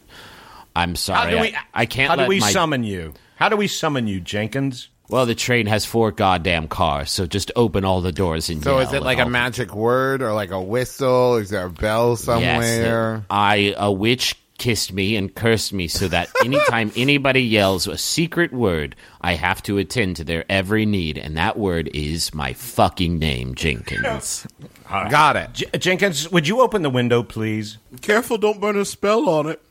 I'm 0.75 0.89
How 0.89 0.95
sorry. 0.95 1.31
do 1.31 1.39
we? 1.39 1.55
I, 1.55 1.59
I 1.75 1.85
can't. 1.85 2.09
How 2.09 2.15
do 2.15 2.27
we 2.27 2.39
my, 2.39 2.49
summon 2.49 2.83
you? 2.83 3.13
How 3.35 3.49
do 3.49 3.57
we 3.57 3.67
summon 3.67 4.07
you, 4.07 4.21
Jenkins? 4.21 4.89
Well, 5.07 5.27
the 5.27 5.35
train 5.35 5.67
has 5.67 5.85
four 5.85 6.11
goddamn 6.11 6.67
cars, 6.67 7.11
so 7.11 7.27
just 7.27 7.51
open 7.55 7.85
all 7.85 8.01
the 8.01 8.11
doors 8.11 8.49
and 8.49 8.63
So 8.63 8.71
yell 8.71 8.79
is 8.79 8.91
it 8.91 9.03
like 9.03 9.19
a 9.19 9.29
magic 9.29 9.75
word 9.75 10.23
or 10.23 10.33
like 10.33 10.49
a 10.49 10.59
whistle? 10.59 11.35
Is 11.35 11.51
there 11.51 11.67
a 11.67 11.69
bell 11.69 12.13
Yes, 12.13 12.21
somewhere? 12.21 13.23
I 13.29 13.75
a 13.77 13.91
witch 13.91 14.35
kissed 14.57 14.93
me 14.93 15.15
and 15.15 15.33
cursed 15.33 15.73
me 15.73 15.87
so 15.87 16.07
that 16.07 16.29
anytime 16.43 16.91
anybody 16.95 17.41
yells 17.41 17.87
a 17.87 17.97
secret 17.97 18.53
word, 18.53 18.95
I 19.21 19.33
have 19.33 19.61
to 19.63 19.77
attend 19.77 20.15
to 20.17 20.23
their 20.23 20.45
every 20.49 20.85
need, 20.85 21.17
and 21.17 21.37
that 21.37 21.57
word 21.57 21.89
is 21.93 22.33
my 22.33 22.53
fucking 22.53 23.19
name, 23.19 23.55
Jenkins. 23.55 24.47
Got 24.89 25.35
it. 25.35 25.53
J- 25.53 25.77
Jenkins, 25.77 26.31
would 26.31 26.47
you 26.47 26.61
open 26.61 26.81
the 26.81 26.89
window, 26.89 27.23
please? 27.23 27.77
Careful, 28.01 28.37
don't 28.37 28.61
burn 28.61 28.77
a 28.77 28.85
spell 28.85 29.27
on 29.29 29.47
it. 29.47 29.61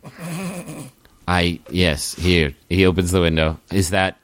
I 1.26 1.60
yes, 1.70 2.14
here 2.14 2.54
he 2.68 2.84
opens 2.84 3.10
the 3.10 3.20
window. 3.20 3.58
Is 3.72 3.90
that 3.90 4.18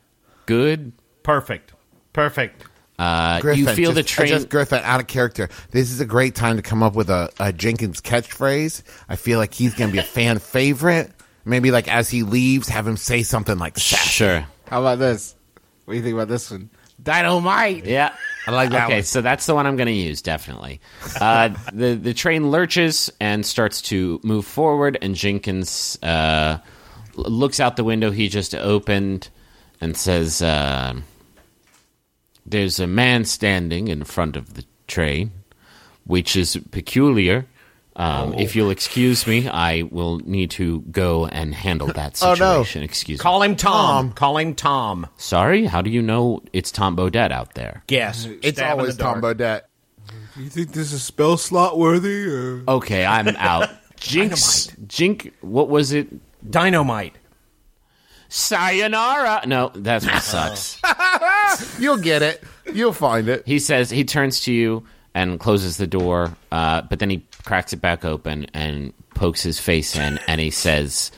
good? 0.47 0.93
Perfect. 1.23 1.73
Perfect. 2.13 2.65
Uh, 3.01 3.41
Griffin, 3.41 3.65
you 3.65 3.67
feel 3.73 3.93
just, 3.93 3.95
the 3.95 4.03
train. 4.03 4.29
Just 4.29 4.51
Griffin, 4.51 4.83
out 4.85 5.01
of 5.01 5.07
character. 5.07 5.49
This 5.71 5.91
is 5.91 6.01
a 6.01 6.05
great 6.05 6.35
time 6.35 6.57
to 6.57 6.63
come 6.63 6.83
up 6.83 6.95
with 6.95 7.09
a, 7.09 7.31
a 7.41 7.51
Jenkins 7.51 8.03
catchphrase. 8.03 8.83
I 9.09 9.17
feel 9.17 9.39
like 9.39 9.55
he's 9.55 9.75
going 9.75 9.89
to 9.89 9.93
be 9.93 10.01
a 10.01 10.03
fan 10.03 10.39
favorite. 10.39 11.11
Maybe 11.47 11.71
like 11.71 11.89
as 11.89 12.11
he 12.11 12.25
leaves, 12.25 12.69
have 12.69 12.87
him 12.87 12.99
say 12.99 13.23
something 13.23 13.59
like 13.59 13.79
sassy. 13.79 14.11
sure. 14.11 14.47
How 14.69 14.81
about 14.81 14.99
this? 14.99 15.35
What 15.87 15.95
do 15.95 15.97
you 15.97 16.05
think 16.05 16.13
about 16.13 16.29
this 16.29 16.51
one? 16.51 16.69
Dynamite. 17.03 17.87
Yeah. 17.87 18.15
I 18.47 18.51
like 18.51 18.69
that 18.71 18.85
okay, 18.85 18.97
one. 18.97 19.05
so 19.05 19.23
that's 19.23 19.47
the 19.47 19.55
one 19.55 19.67
I'm 19.67 19.77
going 19.77 19.87
to 19.87 19.93
use 19.93 20.21
definitely. 20.21 20.83
Uh, 21.19 21.49
the 21.73 21.95
the 21.95 22.13
train 22.13 22.51
lurches 22.51 23.11
and 23.19 23.47
starts 23.47 23.81
to 23.83 24.21
move 24.23 24.45
forward, 24.45 24.99
and 25.01 25.15
Jenkins 25.15 25.99
uh, 26.03 26.59
looks 27.15 27.61
out 27.61 27.77
the 27.77 27.85
window 27.85 28.11
he 28.11 28.29
just 28.29 28.55
opened 28.55 29.31
and 29.81 29.97
says, 29.97 30.43
uh, 30.43 31.01
"There's 32.51 32.79
a 32.81 32.87
man 32.87 33.25
standing 33.25 33.89
in 33.89 34.05
front 34.05 34.37
of 34.37 34.55
the 34.55 34.65
train, 34.87 35.31
which 36.05 36.37
is 36.37 36.57
peculiar." 36.71 37.47
Um, 37.97 38.35
If 38.35 38.55
you'll 38.57 38.71
excuse 38.71 39.27
me, 39.27 39.49
I 39.49 39.83
will 39.91 40.21
need 40.21 40.51
to 40.53 40.81
go 40.91 41.27
and 41.27 41.55
handle 41.55 41.89
that 41.89 42.17
situation. 42.17 42.43
Oh, 42.47 42.47
no. 42.59 42.63
situation. 42.63 42.83
Excuse 42.83 43.19
me. 43.19 43.23
Call 43.23 43.43
him 43.43 43.57
Tom. 43.57 44.13
Call 44.13 44.39
him 44.39 44.55
Tom. 44.55 45.07
Sorry, 45.17 45.67
how 45.67 45.83
do 45.83 45.91
you 45.91 46.01
know 46.01 46.41
it's 46.53 46.71
Tom 46.71 46.97
Bodett 46.97 47.31
out 47.33 47.55
there? 47.55 47.83
Yes, 47.89 48.27
It's 48.43 48.59
Stab 48.59 48.79
always 48.79 48.97
Tom 48.97 49.21
dark. 49.21 49.37
Bodett. 49.39 49.63
You 50.37 50.49
think 50.49 50.73
this 50.73 50.93
is 50.93 51.03
spell 51.03 51.37
slot 51.37 51.79
worthy? 51.79 52.25
Or? 52.27 52.63
Okay, 52.69 53.05
I'm 53.05 53.29
out. 53.37 53.69
Jinx, 54.01 54.69
Jink, 54.87 55.35
what 55.43 55.69
was 55.69 55.93
it? 55.93 56.09
Dynamite. 56.49 57.15
Sayonara. 58.31 59.43
No, 59.47 59.71
that's 59.75 60.07
what 60.11 60.23
sucks. 60.23 60.81
You'll 61.81 61.99
get 61.99 62.23
it. 62.23 62.43
You'll 62.73 62.93
find 62.95 63.29
it. 63.29 63.43
he 63.47 63.59
says 63.59 63.91
he 63.91 64.05
turns 64.05 64.41
to 64.43 64.53
you 64.53 64.85
and 65.15 65.39
closes 65.41 65.77
the 65.77 65.87
door, 65.89 66.35
uh, 66.53 66.83
but 66.83 67.01
then 67.01 67.11
he 67.11 67.27
cracks 67.45 67.73
it 67.73 67.81
back 67.83 68.05
open 68.05 68.47
and 68.55 68.93
pokes 69.15 69.43
his 69.43 69.59
face 69.59 69.97
in, 69.97 70.19
and 70.29 70.41
he 70.41 70.51
says, 70.51 71.11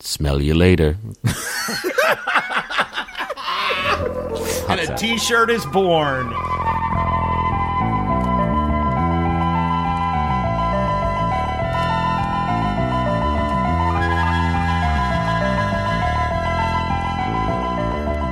"Smell 0.00 0.42
you 0.42 0.54
later." 0.54 0.96
And 4.68 4.78
a 4.80 4.96
T-shirt 4.96 5.50
is 5.50 5.66
born. 5.66 6.32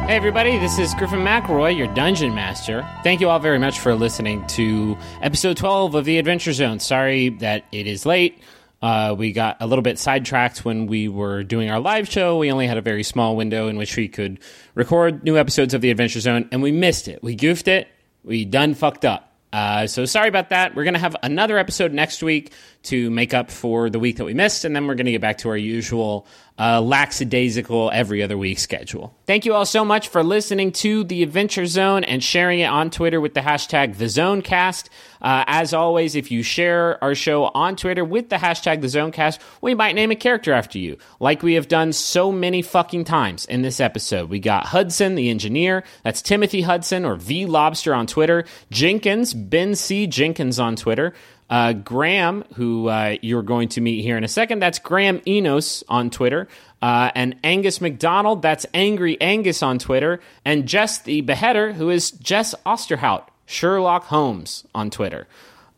Hey, 0.08 0.16
everybody, 0.16 0.56
this 0.56 0.78
is 0.78 0.94
Griffin 0.94 1.18
McElroy, 1.18 1.76
your 1.76 1.86
dungeon 1.88 2.34
master. 2.34 2.88
Thank 3.02 3.20
you 3.20 3.28
all 3.28 3.38
very 3.40 3.58
much 3.58 3.78
for 3.78 3.94
listening 3.94 4.46
to 4.46 4.96
episode 5.20 5.58
12 5.58 5.94
of 5.94 6.06
The 6.06 6.16
Adventure 6.16 6.54
Zone. 6.54 6.80
Sorry 6.80 7.28
that 7.28 7.66
it 7.72 7.86
is 7.86 8.06
late. 8.06 8.40
Uh, 8.80 9.14
we 9.18 9.32
got 9.32 9.58
a 9.60 9.66
little 9.66 9.82
bit 9.82 9.98
sidetracked 9.98 10.64
when 10.64 10.86
we 10.86 11.08
were 11.08 11.44
doing 11.44 11.68
our 11.68 11.78
live 11.78 12.08
show. 12.08 12.38
We 12.38 12.50
only 12.50 12.66
had 12.66 12.78
a 12.78 12.80
very 12.80 13.02
small 13.02 13.36
window 13.36 13.68
in 13.68 13.76
which 13.76 13.98
we 13.98 14.08
could 14.08 14.38
record 14.74 15.24
new 15.24 15.36
episodes 15.36 15.74
of 15.74 15.82
The 15.82 15.90
Adventure 15.90 16.20
Zone, 16.20 16.48
and 16.52 16.62
we 16.62 16.72
missed 16.72 17.06
it. 17.06 17.22
We 17.22 17.34
goofed 17.34 17.68
it. 17.68 17.86
We 18.24 18.46
done 18.46 18.72
fucked 18.72 19.04
up. 19.04 19.30
Uh, 19.52 19.86
so 19.86 20.06
sorry 20.06 20.28
about 20.28 20.48
that. 20.48 20.74
We're 20.74 20.84
going 20.84 20.94
to 20.94 21.00
have 21.00 21.16
another 21.22 21.58
episode 21.58 21.92
next 21.92 22.22
week 22.22 22.52
to 22.88 23.10
make 23.10 23.32
up 23.32 23.50
for 23.50 23.88
the 23.88 23.98
week 23.98 24.16
that 24.16 24.24
we 24.24 24.34
missed, 24.34 24.64
and 24.64 24.74
then 24.74 24.86
we're 24.86 24.94
going 24.94 25.06
to 25.06 25.12
get 25.12 25.20
back 25.20 25.38
to 25.38 25.48
our 25.48 25.56
usual 25.56 26.26
uh, 26.58 26.80
lackadaisical 26.80 27.90
every 27.92 28.22
other 28.22 28.36
week 28.36 28.58
schedule. 28.58 29.14
Thank 29.26 29.44
you 29.44 29.54
all 29.54 29.64
so 29.64 29.84
much 29.84 30.08
for 30.08 30.24
listening 30.24 30.72
to 30.72 31.04
The 31.04 31.22
Adventure 31.22 31.66
Zone 31.66 32.02
and 32.02 32.22
sharing 32.22 32.60
it 32.60 32.66
on 32.66 32.90
Twitter 32.90 33.20
with 33.20 33.34
the 33.34 33.40
hashtag 33.40 33.94
TheZoneCast. 33.94 34.88
Uh, 35.22 35.44
as 35.46 35.72
always, 35.72 36.16
if 36.16 36.30
you 36.30 36.42
share 36.42 37.02
our 37.02 37.14
show 37.14 37.44
on 37.46 37.76
Twitter 37.76 38.04
with 38.04 38.28
the 38.28 38.36
hashtag 38.36 38.82
TheZoneCast, 38.82 39.38
we 39.60 39.74
might 39.74 39.94
name 39.94 40.10
a 40.10 40.16
character 40.16 40.52
after 40.52 40.78
you, 40.78 40.98
like 41.20 41.42
we 41.42 41.54
have 41.54 41.68
done 41.68 41.92
so 41.92 42.32
many 42.32 42.62
fucking 42.62 43.04
times 43.04 43.44
in 43.46 43.62
this 43.62 43.78
episode. 43.78 44.28
We 44.28 44.40
got 44.40 44.66
Hudson, 44.66 45.14
the 45.14 45.30
engineer. 45.30 45.84
That's 46.02 46.22
Timothy 46.22 46.62
Hudson 46.62 47.04
or 47.04 47.14
V 47.14 47.46
Lobster 47.46 47.94
on 47.94 48.06
Twitter. 48.06 48.44
Jenkins, 48.70 49.32
Ben 49.32 49.76
C. 49.76 50.06
Jenkins 50.08 50.58
on 50.58 50.74
Twitter. 50.74 51.14
Uh, 51.50 51.72
Graham, 51.72 52.44
who 52.54 52.88
uh, 52.88 53.16
you're 53.22 53.42
going 53.42 53.68
to 53.70 53.80
meet 53.80 54.02
here 54.02 54.16
in 54.16 54.24
a 54.24 54.28
second, 54.28 54.60
that's 54.60 54.78
Graham 54.78 55.20
Enos 55.26 55.82
on 55.88 56.10
Twitter. 56.10 56.48
Uh, 56.82 57.10
and 57.14 57.36
Angus 57.42 57.80
McDonald, 57.80 58.42
that's 58.42 58.66
Angry 58.74 59.20
Angus 59.20 59.62
on 59.62 59.78
Twitter. 59.78 60.20
And 60.44 60.66
Jess 60.66 60.98
the 60.98 61.22
Beheader, 61.22 61.72
who 61.72 61.90
is 61.90 62.10
Jess 62.10 62.54
Osterhout, 62.66 63.28
Sherlock 63.46 64.04
Holmes 64.04 64.64
on 64.74 64.90
Twitter. 64.90 65.26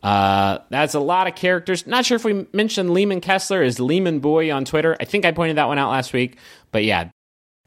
Uh, 0.03 0.59
that's 0.69 0.93
a 0.93 0.99
lot 0.99 1.27
of 1.27 1.35
characters. 1.35 1.87
Not 1.87 2.05
sure 2.05 2.15
if 2.15 2.25
we 2.25 2.47
mentioned 2.53 2.89
Leeman 2.89 3.21
Kessler 3.21 3.63
is 3.63 3.77
Leeman 3.77 4.19
Boy 4.19 4.51
on 4.51 4.65
Twitter. 4.65 4.97
I 4.99 5.05
think 5.05 5.25
I 5.25 5.31
pointed 5.31 5.57
that 5.57 5.67
one 5.67 5.77
out 5.77 5.91
last 5.91 6.11
week. 6.11 6.37
But 6.71 6.83
yeah, 6.83 7.09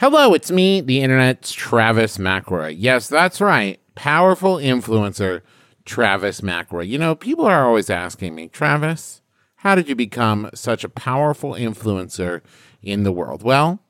Hello, 0.00 0.34
it's 0.34 0.50
me, 0.50 0.80
the 0.80 1.00
internet's 1.00 1.52
Travis 1.52 2.18
McElroy. 2.18 2.74
Yes, 2.76 3.08
that's 3.08 3.40
right. 3.40 3.78
Powerful 3.94 4.56
influencer, 4.56 5.42
Travis 5.84 6.40
McElroy. 6.40 6.88
You 6.88 6.98
know, 6.98 7.14
people 7.14 7.44
are 7.46 7.66
always 7.66 7.90
asking 7.90 8.34
me, 8.34 8.48
Travis, 8.48 9.22
how 9.56 9.74
did 9.74 9.88
you 9.88 9.94
become 9.94 10.50
such 10.54 10.84
a 10.84 10.88
powerful 10.88 11.52
influencer 11.52 12.42
in 12.82 13.02
the 13.02 13.12
world? 13.12 13.42
Well, 13.42 13.80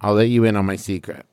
I'll 0.00 0.14
let 0.14 0.28
you 0.28 0.44
in 0.44 0.56
on 0.56 0.66
my 0.66 0.76
secret. 0.76 1.26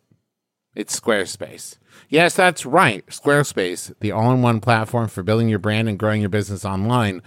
It's 0.75 0.99
Squarespace. 0.99 1.77
Yes, 2.09 2.35
that's 2.35 2.65
right. 2.65 3.05
Squarespace, 3.07 3.93
the 3.99 4.11
all 4.11 4.31
in 4.31 4.41
one 4.41 4.59
platform 4.59 5.07
for 5.07 5.23
building 5.23 5.49
your 5.49 5.57
brand 5.57 5.89
and 5.89 5.97
growing 5.97 6.21
your 6.21 6.29
business 6.29 6.63
online. 6.63 7.23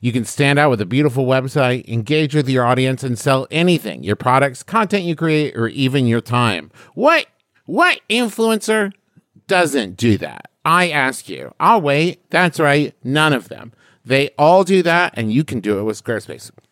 You 0.00 0.12
can 0.12 0.24
stand 0.24 0.58
out 0.58 0.70
with 0.70 0.80
a 0.80 0.86
beautiful 0.86 1.26
website, 1.26 1.88
engage 1.88 2.34
with 2.34 2.48
your 2.48 2.64
audience, 2.64 3.02
and 3.02 3.18
sell 3.18 3.48
anything 3.50 4.04
your 4.04 4.16
products, 4.16 4.62
content 4.62 5.04
you 5.04 5.16
create, 5.16 5.56
or 5.56 5.68
even 5.68 6.06
your 6.06 6.20
time. 6.20 6.70
What, 6.94 7.26
what 7.66 8.00
influencer 8.08 8.92
doesn't 9.48 9.96
do 9.96 10.16
that? 10.18 10.51
I 10.64 10.90
ask 10.90 11.28
you. 11.28 11.54
I'll 11.58 11.80
wait. 11.80 12.28
That's 12.30 12.60
right. 12.60 12.94
None 13.02 13.32
of 13.32 13.48
them. 13.48 13.72
They 14.04 14.30
all 14.38 14.64
do 14.64 14.82
that, 14.82 15.14
and 15.16 15.32
you 15.32 15.44
can 15.44 15.60
do 15.60 15.78
it 15.78 15.84
with 15.84 16.02
Squarespace. 16.02 16.50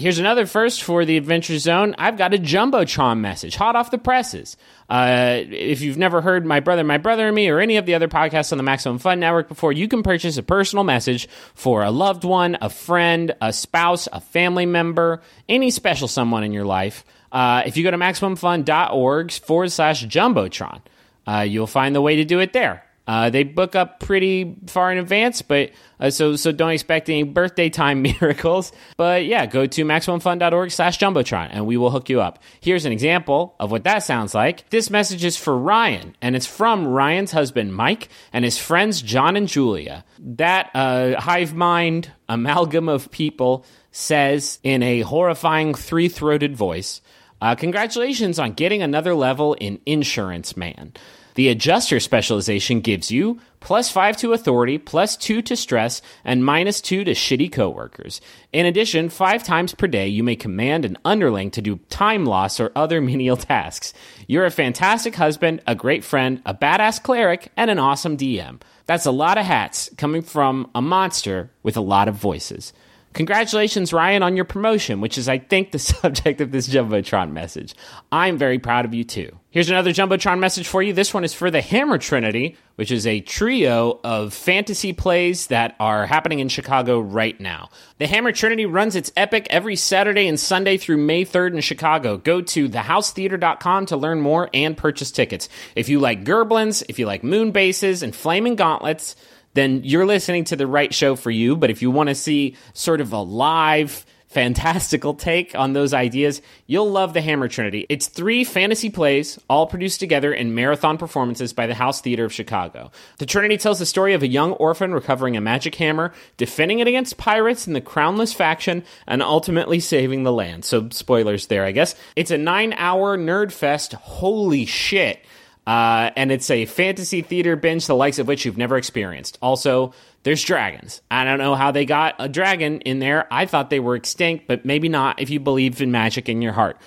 Here's 0.00 0.20
another 0.20 0.46
first 0.46 0.84
for 0.84 1.04
the 1.04 1.16
Adventure 1.16 1.58
Zone. 1.58 1.96
I've 1.98 2.16
got 2.16 2.32
a 2.32 2.38
Jumbotron 2.38 3.18
message, 3.18 3.56
hot 3.56 3.74
off 3.74 3.90
the 3.90 3.98
presses. 3.98 4.56
Uh, 4.88 5.40
if 5.50 5.80
you've 5.80 5.98
never 5.98 6.20
heard 6.20 6.46
My 6.46 6.60
Brother, 6.60 6.84
My 6.84 6.98
Brother 6.98 7.26
and 7.26 7.34
Me, 7.34 7.48
or 7.48 7.58
any 7.58 7.78
of 7.78 7.84
the 7.84 7.96
other 7.96 8.06
podcasts 8.06 8.52
on 8.52 8.58
the 8.58 8.62
Maximum 8.62 8.98
Fun 8.98 9.18
Network 9.18 9.48
before, 9.48 9.72
you 9.72 9.88
can 9.88 10.04
purchase 10.04 10.36
a 10.36 10.42
personal 10.44 10.84
message 10.84 11.28
for 11.54 11.82
a 11.82 11.90
loved 11.90 12.22
one, 12.22 12.56
a 12.62 12.70
friend, 12.70 13.34
a 13.42 13.52
spouse, 13.52 14.06
a 14.12 14.20
family 14.20 14.66
member, 14.66 15.20
any 15.48 15.68
special 15.72 16.06
someone 16.06 16.44
in 16.44 16.52
your 16.52 16.64
life. 16.64 17.04
Uh, 17.32 17.64
if 17.66 17.76
you 17.76 17.82
go 17.82 17.90
to 17.90 17.98
MaximumFun.org 17.98 19.32
forward 19.32 19.72
slash 19.72 20.06
Jumbotron, 20.06 20.80
uh, 21.26 21.40
you'll 21.40 21.66
find 21.66 21.92
the 21.92 22.00
way 22.00 22.14
to 22.14 22.24
do 22.24 22.38
it 22.38 22.52
there. 22.52 22.84
Uh, 23.08 23.30
they 23.30 23.42
book 23.42 23.74
up 23.74 24.00
pretty 24.00 24.54
far 24.66 24.92
in 24.92 24.98
advance, 24.98 25.40
but 25.40 25.70
uh, 25.98 26.10
so 26.10 26.36
so 26.36 26.52
don't 26.52 26.72
expect 26.72 27.08
any 27.08 27.22
birthday 27.22 27.70
time 27.70 28.02
miracles. 28.20 28.70
But 28.98 29.24
yeah, 29.24 29.46
go 29.46 29.64
to 29.64 29.84
maximumfun.org 29.84 30.70
slash 30.70 30.98
jumbotron 30.98 31.48
and 31.50 31.66
we 31.66 31.78
will 31.78 31.90
hook 31.90 32.10
you 32.10 32.20
up. 32.20 32.38
Here's 32.60 32.84
an 32.84 32.92
example 32.92 33.56
of 33.58 33.70
what 33.70 33.84
that 33.84 34.00
sounds 34.00 34.34
like. 34.34 34.68
This 34.68 34.90
message 34.90 35.24
is 35.24 35.38
for 35.38 35.56
Ryan, 35.56 36.16
and 36.20 36.36
it's 36.36 36.46
from 36.46 36.86
Ryan's 36.86 37.32
husband 37.32 37.74
Mike 37.74 38.10
and 38.30 38.44
his 38.44 38.58
friends 38.58 39.00
John 39.00 39.36
and 39.36 39.48
Julia. 39.48 40.04
That 40.18 40.70
uh, 40.74 41.18
hive 41.18 41.54
mind 41.54 42.12
amalgam 42.28 42.90
of 42.90 43.10
people 43.10 43.64
says 43.90 44.58
in 44.62 44.82
a 44.82 45.00
horrifying 45.00 45.72
three 45.72 46.10
throated 46.10 46.54
voice. 46.54 47.00
Uh, 47.40 47.54
congratulations 47.54 48.38
on 48.38 48.52
getting 48.52 48.82
another 48.82 49.14
level 49.14 49.54
in 49.54 49.80
Insurance 49.86 50.58
Man. 50.58 50.92
The 51.38 51.50
adjuster 51.50 52.00
specialization 52.00 52.80
gives 52.80 53.12
you 53.12 53.38
plus 53.60 53.92
5 53.92 54.16
to 54.16 54.32
authority, 54.32 54.76
plus 54.76 55.16
2 55.16 55.40
to 55.42 55.54
stress, 55.54 56.02
and 56.24 56.44
minus 56.44 56.80
2 56.80 57.04
to 57.04 57.12
shitty 57.12 57.52
coworkers. 57.52 58.20
In 58.52 58.66
addition, 58.66 59.08
5 59.08 59.44
times 59.44 59.72
per 59.72 59.86
day 59.86 60.08
you 60.08 60.24
may 60.24 60.34
command 60.34 60.84
an 60.84 60.98
underling 61.04 61.52
to 61.52 61.62
do 61.62 61.78
time 61.90 62.26
loss 62.26 62.58
or 62.58 62.72
other 62.74 63.00
menial 63.10 63.36
tasks. 63.36 63.94
You're 64.26 64.46
a 64.46 64.50
fantastic 64.50 65.14
husband, 65.14 65.62
a 65.64 65.76
great 65.76 66.02
friend, 66.02 66.42
a 66.44 66.54
badass 66.54 67.00
cleric, 67.00 67.52
and 67.56 67.70
an 67.70 67.78
awesome 67.78 68.16
DM. 68.16 68.60
That's 68.86 69.06
a 69.06 69.12
lot 69.12 69.38
of 69.38 69.46
hats 69.46 69.90
coming 69.96 70.22
from 70.22 70.68
a 70.74 70.82
monster 70.82 71.52
with 71.62 71.76
a 71.76 71.80
lot 71.80 72.08
of 72.08 72.16
voices. 72.16 72.72
Congratulations, 73.18 73.92
Ryan, 73.92 74.22
on 74.22 74.36
your 74.36 74.44
promotion, 74.44 75.00
which 75.00 75.18
is, 75.18 75.28
I 75.28 75.38
think, 75.38 75.72
the 75.72 75.78
subject 75.80 76.40
of 76.40 76.52
this 76.52 76.68
Jumbotron 76.68 77.32
message. 77.32 77.74
I'm 78.12 78.38
very 78.38 78.60
proud 78.60 78.84
of 78.84 78.94
you, 78.94 79.02
too. 79.02 79.36
Here's 79.50 79.68
another 79.68 79.90
Jumbotron 79.90 80.38
message 80.38 80.68
for 80.68 80.84
you. 80.84 80.92
This 80.92 81.12
one 81.12 81.24
is 81.24 81.34
for 81.34 81.50
the 81.50 81.60
Hammer 81.60 81.98
Trinity, 81.98 82.56
which 82.76 82.92
is 82.92 83.08
a 83.08 83.18
trio 83.18 83.98
of 84.04 84.32
fantasy 84.32 84.92
plays 84.92 85.48
that 85.48 85.74
are 85.80 86.06
happening 86.06 86.38
in 86.38 86.48
Chicago 86.48 87.00
right 87.00 87.40
now. 87.40 87.70
The 87.98 88.06
Hammer 88.06 88.30
Trinity 88.30 88.66
runs 88.66 88.94
its 88.94 89.10
epic 89.16 89.48
every 89.50 89.74
Saturday 89.74 90.28
and 90.28 90.38
Sunday 90.38 90.76
through 90.76 90.98
May 90.98 91.24
3rd 91.24 91.54
in 91.54 91.60
Chicago. 91.60 92.18
Go 92.18 92.40
to 92.40 92.68
thehousetheater.com 92.68 93.86
to 93.86 93.96
learn 93.96 94.20
more 94.20 94.48
and 94.54 94.76
purchase 94.76 95.10
tickets. 95.10 95.48
If 95.74 95.88
you 95.88 95.98
like 95.98 96.22
Gerblins, 96.22 96.84
if 96.88 97.00
you 97.00 97.06
like 97.06 97.24
moon 97.24 97.50
bases 97.50 98.04
and 98.04 98.14
flaming 98.14 98.54
gauntlets, 98.54 99.16
then 99.58 99.82
you're 99.84 100.06
listening 100.06 100.44
to 100.44 100.56
the 100.56 100.66
right 100.66 100.94
show 100.94 101.16
for 101.16 101.30
you. 101.30 101.56
But 101.56 101.70
if 101.70 101.82
you 101.82 101.90
want 101.90 102.08
to 102.08 102.14
see 102.14 102.56
sort 102.72 103.00
of 103.00 103.12
a 103.12 103.20
live, 103.20 104.06
fantastical 104.28 105.14
take 105.14 105.54
on 105.54 105.72
those 105.72 105.94
ideas, 105.94 106.42
you'll 106.66 106.90
love 106.90 107.14
the 107.14 107.20
Hammer 107.20 107.48
Trinity. 107.48 107.86
It's 107.88 108.08
three 108.08 108.44
fantasy 108.44 108.90
plays, 108.90 109.38
all 109.48 109.66
produced 109.66 110.00
together 110.00 110.32
in 110.32 110.54
marathon 110.54 110.98
performances 110.98 111.52
by 111.52 111.66
the 111.66 111.74
House 111.74 112.00
Theater 112.00 112.26
of 112.26 112.32
Chicago. 112.32 112.90
The 113.18 113.26
Trinity 113.26 113.56
tells 113.56 113.78
the 113.78 113.86
story 113.86 114.14
of 114.14 114.22
a 114.22 114.28
young 114.28 114.52
orphan 114.52 114.92
recovering 114.92 115.36
a 115.36 115.40
magic 115.40 115.74
hammer, 115.74 116.12
defending 116.36 116.78
it 116.78 116.86
against 116.86 117.16
pirates 117.16 117.66
and 117.66 117.74
the 117.74 117.80
crownless 117.80 118.34
faction, 118.34 118.84
and 119.06 119.22
ultimately 119.22 119.80
saving 119.80 120.22
the 120.22 120.32
land. 120.32 120.64
So, 120.64 120.88
spoilers 120.90 121.46
there, 121.46 121.64
I 121.64 121.72
guess. 121.72 121.94
It's 122.14 122.30
a 122.30 122.38
nine 122.38 122.74
hour 122.74 123.16
nerd 123.16 123.50
fest. 123.50 123.94
Holy 123.94 124.66
shit. 124.66 125.24
Uh, 125.68 126.10
and 126.16 126.32
it's 126.32 126.48
a 126.50 126.64
fantasy 126.64 127.20
theater 127.20 127.54
binge, 127.54 127.86
the 127.86 127.94
likes 127.94 128.18
of 128.18 128.26
which 128.26 128.46
you've 128.46 128.56
never 128.56 128.78
experienced. 128.78 129.36
Also, 129.42 129.92
there's 130.22 130.42
dragons. 130.42 131.02
I 131.10 131.24
don't 131.24 131.36
know 131.36 131.54
how 131.54 131.72
they 131.72 131.84
got 131.84 132.14
a 132.18 132.26
dragon 132.26 132.80
in 132.80 133.00
there. 133.00 133.30
I 133.30 133.44
thought 133.44 133.68
they 133.68 133.78
were 133.78 133.94
extinct, 133.94 134.46
but 134.48 134.64
maybe 134.64 134.88
not 134.88 135.20
if 135.20 135.28
you 135.28 135.40
believe 135.40 135.82
in 135.82 135.90
magic 135.90 136.30
in 136.30 136.40
your 136.40 136.54
heart. 136.54 136.78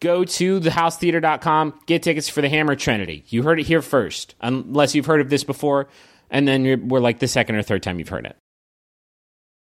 Go 0.00 0.24
to 0.24 0.58
thehousetheater.com, 0.58 1.80
get 1.84 2.02
tickets 2.02 2.30
for 2.30 2.40
the 2.40 2.48
Hammer 2.48 2.76
Trinity. 2.76 3.24
You 3.28 3.42
heard 3.42 3.60
it 3.60 3.66
here 3.66 3.82
first, 3.82 4.34
unless 4.40 4.94
you've 4.94 5.04
heard 5.04 5.20
of 5.20 5.28
this 5.28 5.44
before, 5.44 5.88
and 6.30 6.48
then 6.48 6.88
we're 6.88 7.00
like 7.00 7.18
the 7.18 7.28
second 7.28 7.56
or 7.56 7.62
third 7.62 7.82
time 7.82 7.98
you've 7.98 8.08
heard 8.08 8.24
it. 8.24 8.36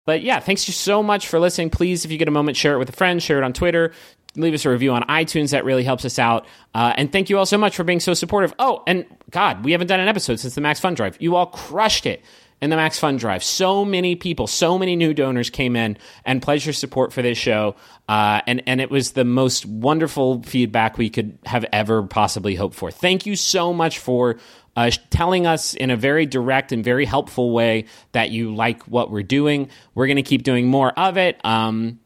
But 0.06 0.22
yeah, 0.22 0.38
thanks 0.38 0.62
so 0.62 1.02
much 1.02 1.26
for 1.26 1.40
listening. 1.40 1.70
Please, 1.70 2.04
if 2.04 2.12
you 2.12 2.18
get 2.18 2.28
a 2.28 2.32
moment, 2.32 2.56
share 2.56 2.74
it 2.74 2.78
with 2.78 2.90
a 2.90 2.92
friend, 2.92 3.20
share 3.20 3.38
it 3.38 3.44
on 3.44 3.52
Twitter, 3.52 3.92
leave 4.36 4.54
us 4.54 4.64
a 4.64 4.70
review 4.70 4.92
on 4.92 5.02
iTunes. 5.04 5.50
That 5.50 5.64
really 5.64 5.84
helps 5.84 6.04
us 6.04 6.18
out. 6.18 6.46
Uh, 6.74 6.94
and 6.96 7.12
thank 7.12 7.30
you 7.30 7.38
all 7.38 7.46
so 7.46 7.58
much 7.58 7.76
for 7.76 7.84
being 7.84 8.00
so 8.00 8.14
supportive. 8.14 8.54
Oh, 8.58 8.82
and 8.86 9.04
God, 9.30 9.64
we 9.64 9.72
haven't 9.72 9.88
done 9.88 10.00
an 10.00 10.08
episode 10.08 10.40
since 10.40 10.54
the 10.54 10.60
Max 10.60 10.80
Fun 10.80 10.94
Drive. 10.94 11.16
You 11.20 11.36
all 11.36 11.46
crushed 11.46 12.06
it 12.06 12.22
in 12.62 12.70
the 12.70 12.76
Max 12.76 12.98
Fun 12.98 13.16
Drive. 13.16 13.42
So 13.42 13.84
many 13.84 14.14
people, 14.14 14.46
so 14.46 14.78
many 14.78 14.94
new 14.94 15.12
donors 15.12 15.50
came 15.50 15.74
in 15.74 15.98
and 16.24 16.40
pledged 16.40 16.66
their 16.66 16.72
support 16.72 17.12
for 17.12 17.20
this 17.20 17.36
show. 17.36 17.74
Uh, 18.08 18.40
and, 18.46 18.62
and 18.66 18.80
it 18.80 18.90
was 18.90 19.12
the 19.12 19.24
most 19.24 19.66
wonderful 19.66 20.42
feedback 20.44 20.96
we 20.96 21.10
could 21.10 21.38
have 21.44 21.66
ever 21.72 22.04
possibly 22.04 22.54
hoped 22.54 22.76
for. 22.76 22.90
Thank 22.90 23.26
you 23.26 23.34
so 23.34 23.72
much 23.72 23.98
for 23.98 24.38
uh, 24.76 24.90
telling 25.10 25.46
us 25.46 25.74
in 25.74 25.90
a 25.90 25.96
very 25.96 26.24
direct 26.24 26.72
and 26.72 26.84
very 26.84 27.04
helpful 27.04 27.50
way 27.50 27.86
that 28.12 28.30
you 28.30 28.54
like 28.54 28.82
what 28.84 29.10
we're 29.10 29.22
doing. 29.22 29.68
We're 29.94 30.06
going 30.06 30.16
to 30.16 30.22
keep 30.22 30.44
doing 30.44 30.68
more 30.68 30.96
of 30.98 31.18
it. 31.18 31.44
Um, 31.44 31.98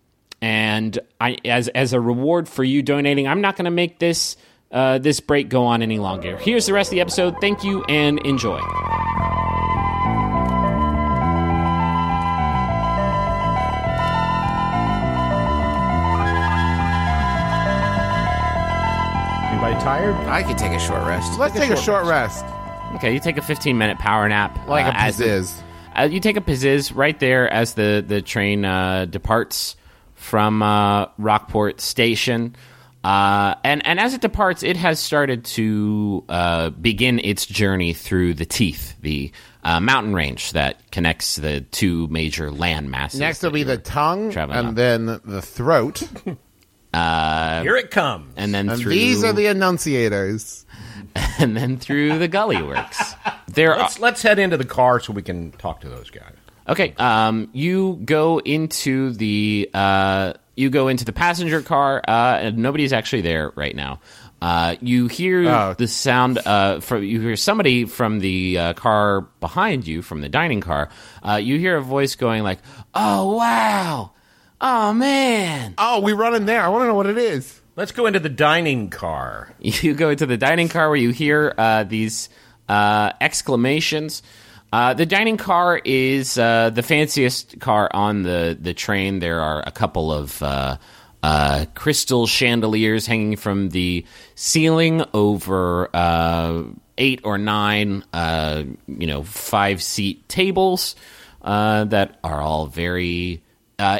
and 0.46 0.96
I, 1.20 1.38
as 1.44 1.66
as 1.68 1.92
a 1.92 2.00
reward 2.00 2.48
for 2.48 2.62
you 2.62 2.80
donating, 2.80 3.26
I'm 3.26 3.40
not 3.40 3.56
going 3.56 3.64
to 3.64 3.70
make 3.72 3.98
this 3.98 4.36
uh, 4.70 4.98
this 4.98 5.18
break 5.18 5.48
go 5.48 5.64
on 5.64 5.82
any 5.82 5.98
longer. 5.98 6.36
Here's 6.36 6.66
the 6.66 6.72
rest 6.72 6.90
of 6.90 6.92
the 6.92 7.00
episode. 7.00 7.34
Thank 7.40 7.64
you 7.64 7.82
and 7.88 8.24
enjoy. 8.24 8.60
Anybody 19.50 19.80
tired? 19.82 20.14
I 20.28 20.44
could 20.44 20.58
take 20.58 20.72
a 20.72 20.78
short 20.78 21.04
rest. 21.04 21.38
Let's 21.40 21.54
take 21.54 21.70
a 21.70 21.76
short 21.76 22.04
rest. 22.04 22.44
Okay, 22.96 23.12
you 23.12 23.18
take 23.18 23.36
a 23.36 23.42
15 23.42 23.76
minute 23.76 23.98
power 23.98 24.28
nap. 24.28 24.56
Like 24.68 24.86
uh, 24.86 24.90
a 24.90 24.94
as 24.94 25.16
the- 25.16 25.24
pizziz. 25.24 25.62
uh, 25.98 26.02
you 26.10 26.20
take 26.20 26.36
a 26.36 26.40
pizziz 26.40 26.92
right 26.92 27.18
there 27.18 27.52
as 27.52 27.74
the 27.74 28.04
the 28.06 28.22
train 28.22 28.64
uh, 28.64 29.06
departs 29.06 29.74
from 30.16 30.62
uh, 30.62 31.06
Rockport 31.18 31.80
Station. 31.80 32.56
Uh, 33.04 33.54
and 33.62 33.86
and 33.86 34.00
as 34.00 34.14
it 34.14 34.20
departs, 34.20 34.64
it 34.64 34.76
has 34.76 34.98
started 34.98 35.44
to 35.44 36.24
uh, 36.28 36.70
begin 36.70 37.20
its 37.20 37.46
journey 37.46 37.92
through 37.92 38.34
the 38.34 38.44
Teeth, 38.44 38.96
the 39.00 39.30
uh, 39.62 39.78
mountain 39.78 40.12
range 40.12 40.52
that 40.52 40.90
connects 40.90 41.36
the 41.36 41.60
two 41.60 42.08
major 42.08 42.50
land 42.50 42.90
masses. 42.90 43.20
Next 43.20 43.42
will 43.42 43.52
be 43.52 43.62
the 43.62 43.78
tongue, 43.78 44.36
and 44.36 44.52
on. 44.52 44.74
then 44.74 45.06
the 45.24 45.40
throat. 45.40 46.02
Here 47.62 47.76
it 47.76 47.90
comes. 47.90 48.32
and 48.36 48.54
then 48.54 48.70
And 48.70 48.80
through 48.80 48.92
these 48.92 49.22
are 49.22 49.32
the 49.34 49.46
enunciators. 49.46 50.64
and 51.38 51.56
then 51.56 51.76
through 51.76 52.18
the 52.18 52.28
gully 52.28 52.62
works. 52.62 53.14
There 53.48 53.76
Let's 53.76 53.98
let's 53.98 54.22
head 54.22 54.38
into 54.38 54.56
the 54.56 54.64
car 54.64 55.00
so 55.00 55.12
we 55.12 55.22
can 55.22 55.52
talk 55.52 55.80
to 55.82 55.88
those 55.88 56.10
guys. 56.10 56.34
Okay. 56.68 56.94
Um, 56.98 57.48
you 57.52 58.00
go 58.04 58.38
into 58.40 59.10
the 59.12 59.70
uh, 59.72 60.32
you 60.56 60.70
go 60.70 60.88
into 60.88 61.04
the 61.04 61.12
passenger 61.12 61.62
car. 61.62 62.02
Uh, 62.06 62.38
and 62.42 62.58
nobody's 62.58 62.92
actually 62.92 63.22
there 63.22 63.52
right 63.54 63.74
now. 63.76 64.00
Uh, 64.42 64.76
you 64.80 65.06
hear 65.06 65.48
Oh. 65.48 65.74
the 65.78 65.88
sound. 65.88 66.38
Uh, 66.44 66.80
from 66.80 67.02
you 67.02 67.20
hear 67.20 67.36
somebody 67.36 67.84
from 67.86 68.18
the 68.20 68.58
uh, 68.58 68.72
car 68.74 69.22
behind 69.40 69.86
you, 69.86 70.02
from 70.02 70.20
the 70.20 70.28
dining 70.28 70.60
car. 70.60 70.90
Uh, 71.26 71.36
you 71.36 71.58
hear 71.58 71.76
a 71.76 71.82
voice 71.82 72.16
going 72.16 72.42
like, 72.42 72.58
"Oh 72.94 73.34
wow, 73.36 74.12
oh 74.60 74.92
man." 74.92 75.74
Oh, 75.78 76.00
we 76.00 76.12
run 76.12 76.34
in 76.34 76.44
there. 76.46 76.60
I 76.62 76.68
want 76.68 76.82
to 76.82 76.86
know 76.88 76.94
what 76.94 77.06
it 77.06 77.16
is. 77.16 77.62
Let's 77.76 77.92
go 77.92 78.04
into 78.06 78.20
the 78.20 78.28
dining 78.28 78.90
car. 78.90 79.54
you 79.60 79.94
go 79.94 80.10
into 80.10 80.26
the 80.26 80.36
dining 80.36 80.68
car 80.68 80.88
where 80.90 80.98
you 80.98 81.10
hear 81.10 81.54
uh, 81.56 81.84
these 81.84 82.28
uh, 82.68 83.12
exclamations. 83.22 84.22
Uh, 84.72 84.94
the 84.94 85.06
dining 85.06 85.36
car 85.36 85.80
is 85.84 86.36
uh, 86.36 86.70
the 86.70 86.82
fanciest 86.82 87.58
car 87.60 87.88
on 87.94 88.22
the, 88.22 88.56
the 88.60 88.74
train. 88.74 89.20
There 89.20 89.40
are 89.40 89.62
a 89.66 89.70
couple 89.70 90.12
of 90.12 90.42
uh, 90.42 90.76
uh, 91.22 91.66
crystal 91.74 92.26
chandeliers 92.26 93.06
hanging 93.06 93.36
from 93.36 93.70
the 93.70 94.04
ceiling 94.34 95.04
over 95.14 95.88
uh, 95.94 96.64
eight 96.98 97.20
or 97.24 97.38
nine, 97.38 98.04
you 98.12 99.06
know, 99.06 99.22
five 99.22 99.82
seat 99.82 100.28
tables 100.28 100.96
that 101.42 102.18
are 102.24 102.42
all 102.42 102.66
very 102.66 103.42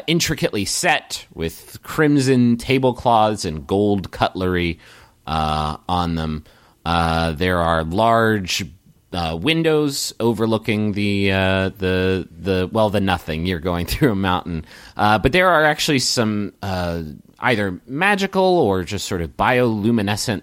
intricately 0.05 0.65
set 0.65 1.25
with 1.33 1.79
crimson 1.83 2.57
tablecloths 2.57 3.45
and 3.45 3.65
gold 3.65 4.11
cutlery 4.11 4.79
on 5.25 6.15
them. 6.15 6.43
There 6.85 7.59
are 7.59 7.83
large 7.83 8.65
uh, 9.13 9.37
windows 9.41 10.13
overlooking 10.19 10.91
the 10.91 11.31
uh, 11.31 11.69
the 11.69 12.27
the 12.29 12.69
well 12.71 12.89
the 12.89 13.01
nothing. 13.01 13.45
You're 13.45 13.59
going 13.59 13.85
through 13.87 14.11
a 14.11 14.15
mountain, 14.15 14.65
uh, 14.95 15.17
but 15.19 15.31
there 15.31 15.49
are 15.49 15.63
actually 15.63 15.99
some 15.99 16.53
uh, 16.61 17.03
either 17.39 17.79
magical 17.87 18.43
or 18.43 18.83
just 18.83 19.07
sort 19.07 19.21
of 19.21 19.35
bioluminescent 19.37 20.41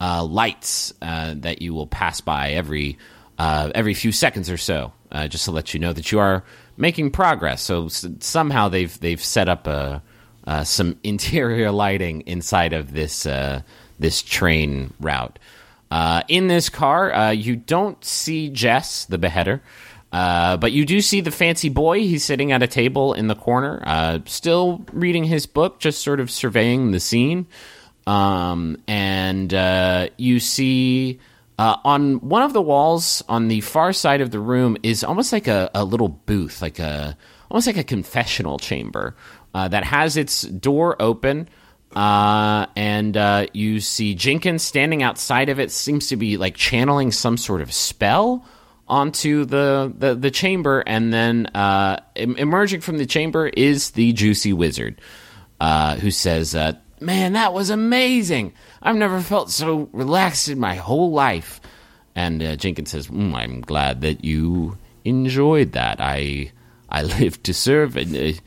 uh, 0.00 0.24
lights 0.24 0.92
uh, 1.02 1.34
that 1.38 1.60
you 1.60 1.74
will 1.74 1.86
pass 1.86 2.20
by 2.20 2.52
every 2.52 2.98
every 3.38 3.94
few 3.94 4.12
seconds 4.12 4.50
or 4.50 4.56
so, 4.56 4.92
just 5.28 5.44
to 5.44 5.50
let 5.50 5.74
you 5.74 5.80
know 5.80 5.92
that 5.92 6.10
you 6.10 6.18
are 6.18 6.44
making 6.76 7.10
progress. 7.10 7.60
So 7.62 7.86
s- 7.86 8.06
somehow 8.20 8.68
they've 8.68 8.98
they've 9.00 9.22
set 9.22 9.48
up 9.48 9.66
a, 9.66 10.02
some 10.64 10.98
interior 11.04 11.70
lighting 11.70 12.22
inside 12.22 12.72
of 12.72 12.92
this 12.92 13.26
this 13.98 14.22
train 14.22 14.94
route. 14.98 15.38
Uh, 15.90 16.22
in 16.28 16.48
this 16.48 16.68
car, 16.68 17.12
uh, 17.12 17.30
you 17.30 17.56
don't 17.56 18.02
see 18.04 18.50
Jess, 18.50 19.06
the 19.06 19.18
beheader, 19.18 19.62
uh, 20.12 20.56
but 20.56 20.72
you 20.72 20.84
do 20.84 21.00
see 21.00 21.20
the 21.20 21.30
fancy 21.30 21.68
boy. 21.68 22.00
He's 22.00 22.24
sitting 22.24 22.52
at 22.52 22.62
a 22.62 22.66
table 22.66 23.14
in 23.14 23.26
the 23.28 23.34
corner, 23.34 23.82
uh, 23.86 24.18
still 24.26 24.84
reading 24.92 25.24
his 25.24 25.46
book, 25.46 25.80
just 25.80 26.02
sort 26.02 26.20
of 26.20 26.30
surveying 26.30 26.90
the 26.90 27.00
scene. 27.00 27.46
Um, 28.06 28.82
and 28.86 29.52
uh, 29.52 30.08
you 30.16 30.40
see 30.40 31.20
uh, 31.58 31.76
on 31.84 32.20
one 32.20 32.42
of 32.42 32.52
the 32.52 32.62
walls 32.62 33.22
on 33.28 33.48
the 33.48 33.60
far 33.60 33.92
side 33.92 34.20
of 34.20 34.30
the 34.30 34.40
room 34.40 34.76
is 34.82 35.04
almost 35.04 35.32
like 35.32 35.46
a, 35.46 35.70
a 35.74 35.84
little 35.84 36.08
booth, 36.08 36.62
like 36.62 36.78
a 36.78 37.16
almost 37.50 37.66
like 37.66 37.78
a 37.78 37.84
confessional 37.84 38.58
chamber 38.58 39.16
that 39.54 39.82
has 39.82 40.16
its 40.16 40.42
door 40.42 40.94
open. 41.02 41.48
Uh, 41.98 42.66
and 42.76 43.16
uh, 43.16 43.46
you 43.52 43.80
see 43.80 44.14
Jenkins 44.14 44.62
standing 44.62 45.02
outside 45.02 45.48
of 45.48 45.58
it, 45.58 45.72
seems 45.72 46.06
to 46.10 46.16
be 46.16 46.36
like 46.36 46.54
channeling 46.54 47.10
some 47.10 47.36
sort 47.36 47.60
of 47.60 47.72
spell 47.72 48.46
onto 48.86 49.44
the, 49.44 49.92
the, 49.98 50.14
the 50.14 50.30
chamber, 50.30 50.78
and 50.86 51.12
then 51.12 51.46
uh, 51.56 52.00
em- 52.14 52.36
emerging 52.36 52.82
from 52.82 52.98
the 52.98 53.04
chamber 53.04 53.48
is 53.48 53.90
the 53.90 54.12
Juicy 54.12 54.52
Wizard, 54.52 55.00
uh, 55.60 55.96
who 55.96 56.12
says, 56.12 56.54
uh, 56.54 56.74
Man, 57.00 57.32
that 57.32 57.52
was 57.52 57.68
amazing! 57.68 58.52
I've 58.80 58.94
never 58.94 59.20
felt 59.20 59.50
so 59.50 59.88
relaxed 59.90 60.48
in 60.48 60.60
my 60.60 60.76
whole 60.76 61.10
life. 61.10 61.60
And 62.14 62.40
uh, 62.40 62.54
Jenkins 62.54 62.92
says, 62.92 63.08
mm, 63.08 63.34
I'm 63.34 63.60
glad 63.60 64.02
that 64.02 64.24
you 64.24 64.78
enjoyed 65.04 65.72
that. 65.72 66.00
I 66.00 66.52
I 66.88 67.02
live 67.18 67.42
to 67.42 67.52
serve. 67.52 67.96
And 67.96 68.40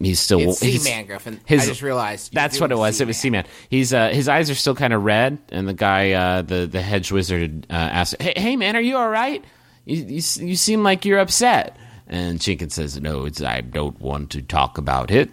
he's 0.00 0.18
still 0.20 0.40
It's 0.40 0.60
he's- 0.60 0.82
Seaman, 0.82 1.06
Griffin. 1.06 1.40
his- 1.44 1.62
I 1.62 1.66
just 1.66 1.82
realized. 1.82 2.32
that's 2.32 2.60
what 2.60 2.66
it 2.66 2.74
doing 2.74 2.80
was. 2.80 3.00
It 3.00 3.06
was 3.06 3.16
Seaman. 3.16 3.44
Seaman. 3.44 3.56
He's 3.68 3.92
uh, 3.94 4.08
his 4.08 4.28
eyes 4.28 4.50
are 4.50 4.54
still 4.54 4.74
kind 4.74 4.92
of 4.92 5.04
red, 5.04 5.38
and 5.50 5.68
the 5.68 5.74
guy, 5.74 6.12
uh, 6.12 6.42
the 6.42 6.66
the 6.66 6.82
hedge 6.82 7.12
wizard, 7.12 7.66
uh, 7.70 7.74
asks, 7.74 8.16
"Hey, 8.20 8.32
hey, 8.36 8.56
man, 8.56 8.76
are 8.76 8.80
you 8.80 8.96
all 8.96 9.08
right? 9.08 9.44
You, 9.84 9.96
you 9.96 10.22
you 10.48 10.56
seem 10.56 10.82
like 10.82 11.04
you're 11.04 11.18
upset." 11.20 11.76
And 12.08 12.40
Jenkins 12.40 12.74
says, 12.74 13.00
"No, 13.00 13.24
it's 13.24 13.40
I 13.40 13.60
don't 13.60 14.00
want 14.00 14.30
to 14.30 14.42
talk 14.42 14.78
about 14.78 15.10
it." 15.10 15.30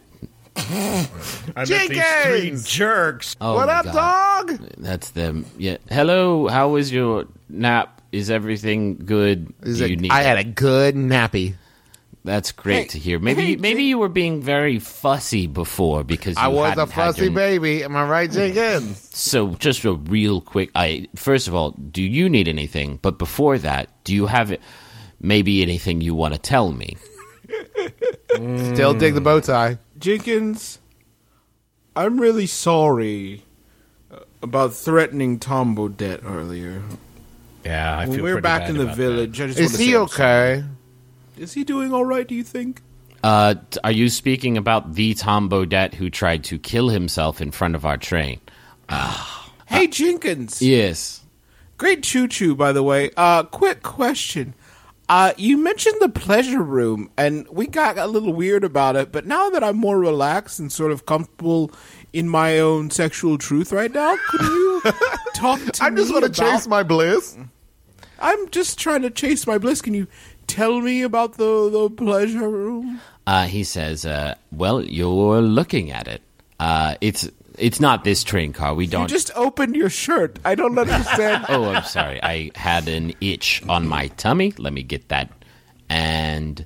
I 0.56 1.08
met 1.56 1.68
these 1.68 1.68
Jenkins! 1.70 2.68
Jerks. 2.68 3.36
Oh, 3.40 3.56
what 3.56 3.70
up, 3.70 3.86
God. 3.86 4.48
dog? 4.48 4.60
That's 4.78 5.12
them. 5.12 5.46
Yeah. 5.58 5.78
Hello. 5.90 6.48
How 6.48 6.70
was 6.70 6.92
your 6.92 7.26
nap? 7.50 8.02
Is 8.12 8.32
everything 8.32 8.98
good? 9.06 9.54
Is 9.64 9.82
it- 9.82 9.90
you 9.92 9.98
need 9.98 10.12
I 10.12 10.22
had 10.24 10.38
a 10.40 10.44
good 10.44 10.96
nappy. 10.96 11.56
That's 12.24 12.52
great 12.52 12.76
Hey, 12.76 12.86
to 12.88 13.00
hear. 13.00 13.20
Maybe 13.20 13.42
hey, 13.42 13.56
maybe 13.56 13.84
you 13.84 13.98
were 13.98 14.10
being 14.10 14.42
very 14.42 14.80
fussy 14.80 15.48
before 15.48 16.04
because 16.04 16.36
you 16.36 16.42
I 16.42 16.48
was 16.50 16.78
a 16.78 16.86
fussy 16.86 17.26
your- 17.26 17.32
baby. 17.34 17.84
Am 17.86 17.96
I 17.96 18.06
right, 18.06 18.30
Jenkins? 18.30 19.10
So, 19.14 19.56
just 19.56 19.86
a 19.86 19.94
real 19.94 20.42
quick. 20.42 20.70
I 20.76 21.08
first 21.16 21.48
of 21.48 21.56
all, 21.56 21.72
do 21.72 22.04
you 22.04 22.28
need 22.28 22.48
anything? 22.50 23.00
But 23.02 23.18
before 23.18 23.58
that, 23.60 23.90
do 24.04 24.14
you 24.14 24.26
have 24.26 24.56
maybe 25.22 25.62
anything 25.62 26.02
you 26.02 26.14
want 26.16 26.34
to 26.34 26.40
tell 26.40 26.72
me? 26.74 26.98
Still 28.74 28.94
dig 28.94 29.14
the 29.14 29.22
bow 29.22 29.40
tie. 29.40 29.78
Jenkins, 29.98 30.80
I'm 31.96 32.20
really 32.20 32.46
sorry 32.46 33.44
uh, 34.12 34.20
about 34.42 34.74
threatening 34.74 35.40
Tombo 35.40 35.88
Bodett 35.88 36.24
earlier. 36.26 36.82
Yeah, 37.64 37.98
I 38.00 38.06
When 38.06 38.18
feel 38.18 38.24
we're 38.24 38.42
back 38.42 38.62
bad 38.62 38.70
in 38.72 38.78
the 38.78 38.86
village, 38.94 39.40
I 39.42 39.48
just 39.48 39.60
Is 39.60 39.72
wanna 39.74 39.84
he 39.84 39.92
say 39.92 39.98
I'm 39.98 40.08
sorry. 40.10 40.54
okay? 40.60 40.68
Is 41.38 41.54
he 41.54 41.64
doing 41.64 41.94
all 41.94 42.06
right? 42.06 42.28
Do 42.28 42.36
you 42.36 42.44
think? 42.44 42.82
Uh, 43.24 43.56
are 43.84 43.92
you 43.92 44.10
speaking 44.10 44.58
about 44.58 44.94
the 44.94 45.14
Tom 45.14 45.50
Bodett 45.50 45.94
who 45.96 46.10
tried 46.10 46.44
to 46.46 46.60
kill 46.60 46.90
himself 46.90 47.42
in 47.42 47.52
front 47.52 47.76
of 47.76 47.86
our 47.86 47.98
train? 47.98 48.40
Hey, 49.70 49.88
Jenkins. 49.88 50.62
Yes. 50.62 51.26
Great 51.78 52.02
choo 52.02 52.30
choo, 52.30 52.56
by 52.56 52.72
the 52.72 52.82
way. 52.82 53.12
Uh, 53.18 53.44
quick 53.44 53.84
question. 53.84 54.54
Uh, 55.10 55.34
you 55.36 55.58
mentioned 55.58 55.98
the 56.00 56.08
pleasure 56.08 56.62
room, 56.64 57.12
and 57.18 57.46
we 57.50 57.68
got 57.68 57.98
a 57.98 58.08
little 58.08 58.32
weird 58.32 58.64
about 58.64 58.96
it. 58.96 59.12
But 59.12 59.26
now 59.28 59.50
that 59.50 59.66
I'm 59.66 59.76
more 59.76 60.00
relaxed 60.00 60.58
and 60.58 60.72
sort 60.72 60.94
of 60.94 61.06
comfortable 61.06 61.70
in 62.14 62.30
my 62.30 62.60
own 62.60 62.90
sexual 62.90 63.38
truth 63.38 63.74
right 63.74 63.92
now, 63.94 64.16
could 64.30 64.42
you 64.42 64.82
talk 65.36 65.60
to 65.60 65.84
I 65.84 65.90
just 65.90 66.08
me 66.08 66.14
want 66.14 66.34
to 66.34 66.42
about- 66.42 66.54
chase 66.60 66.66
my 66.66 66.82
bliss. 66.84 67.38
I'm 68.20 68.50
just 68.50 68.80
trying 68.80 69.02
to 69.02 69.10
chase 69.10 69.46
my 69.46 69.58
bliss. 69.58 69.82
Can 69.82 69.94
you 69.94 70.08
tell 70.48 70.80
me 70.82 71.02
about 71.04 71.34
the 71.34 71.70
the 71.70 71.90
pleasure 71.90 72.50
room? 72.50 73.00
Uh, 73.26 73.46
he 73.48 73.64
says, 73.64 74.06
uh, 74.06 74.36
"Well, 74.52 74.82
you're 74.84 75.42
looking 75.42 75.92
at 75.92 76.08
it. 76.08 76.22
Uh, 76.60 76.96
it's 77.02 77.30
it's 77.58 77.80
not 77.80 78.04
this 78.04 78.24
train 78.24 78.54
car. 78.54 78.74
We 78.74 78.88
don't. 78.88 79.08
just 79.08 79.32
opened 79.36 79.76
your 79.76 79.90
shirt. 79.90 80.40
I 80.46 80.56
don't 80.56 80.78
understand. 80.86 81.46
oh, 81.50 81.66
I'm 81.66 81.84
sorry. 81.84 82.22
I 82.24 82.52
had 82.56 82.88
an 82.88 83.14
itch 83.22 83.64
on 83.68 83.88
my 83.88 84.08
tummy. 84.10 84.54
Let 84.58 84.74
me 84.74 84.84
get 84.84 85.10
that. 85.10 85.32
And 85.90 86.66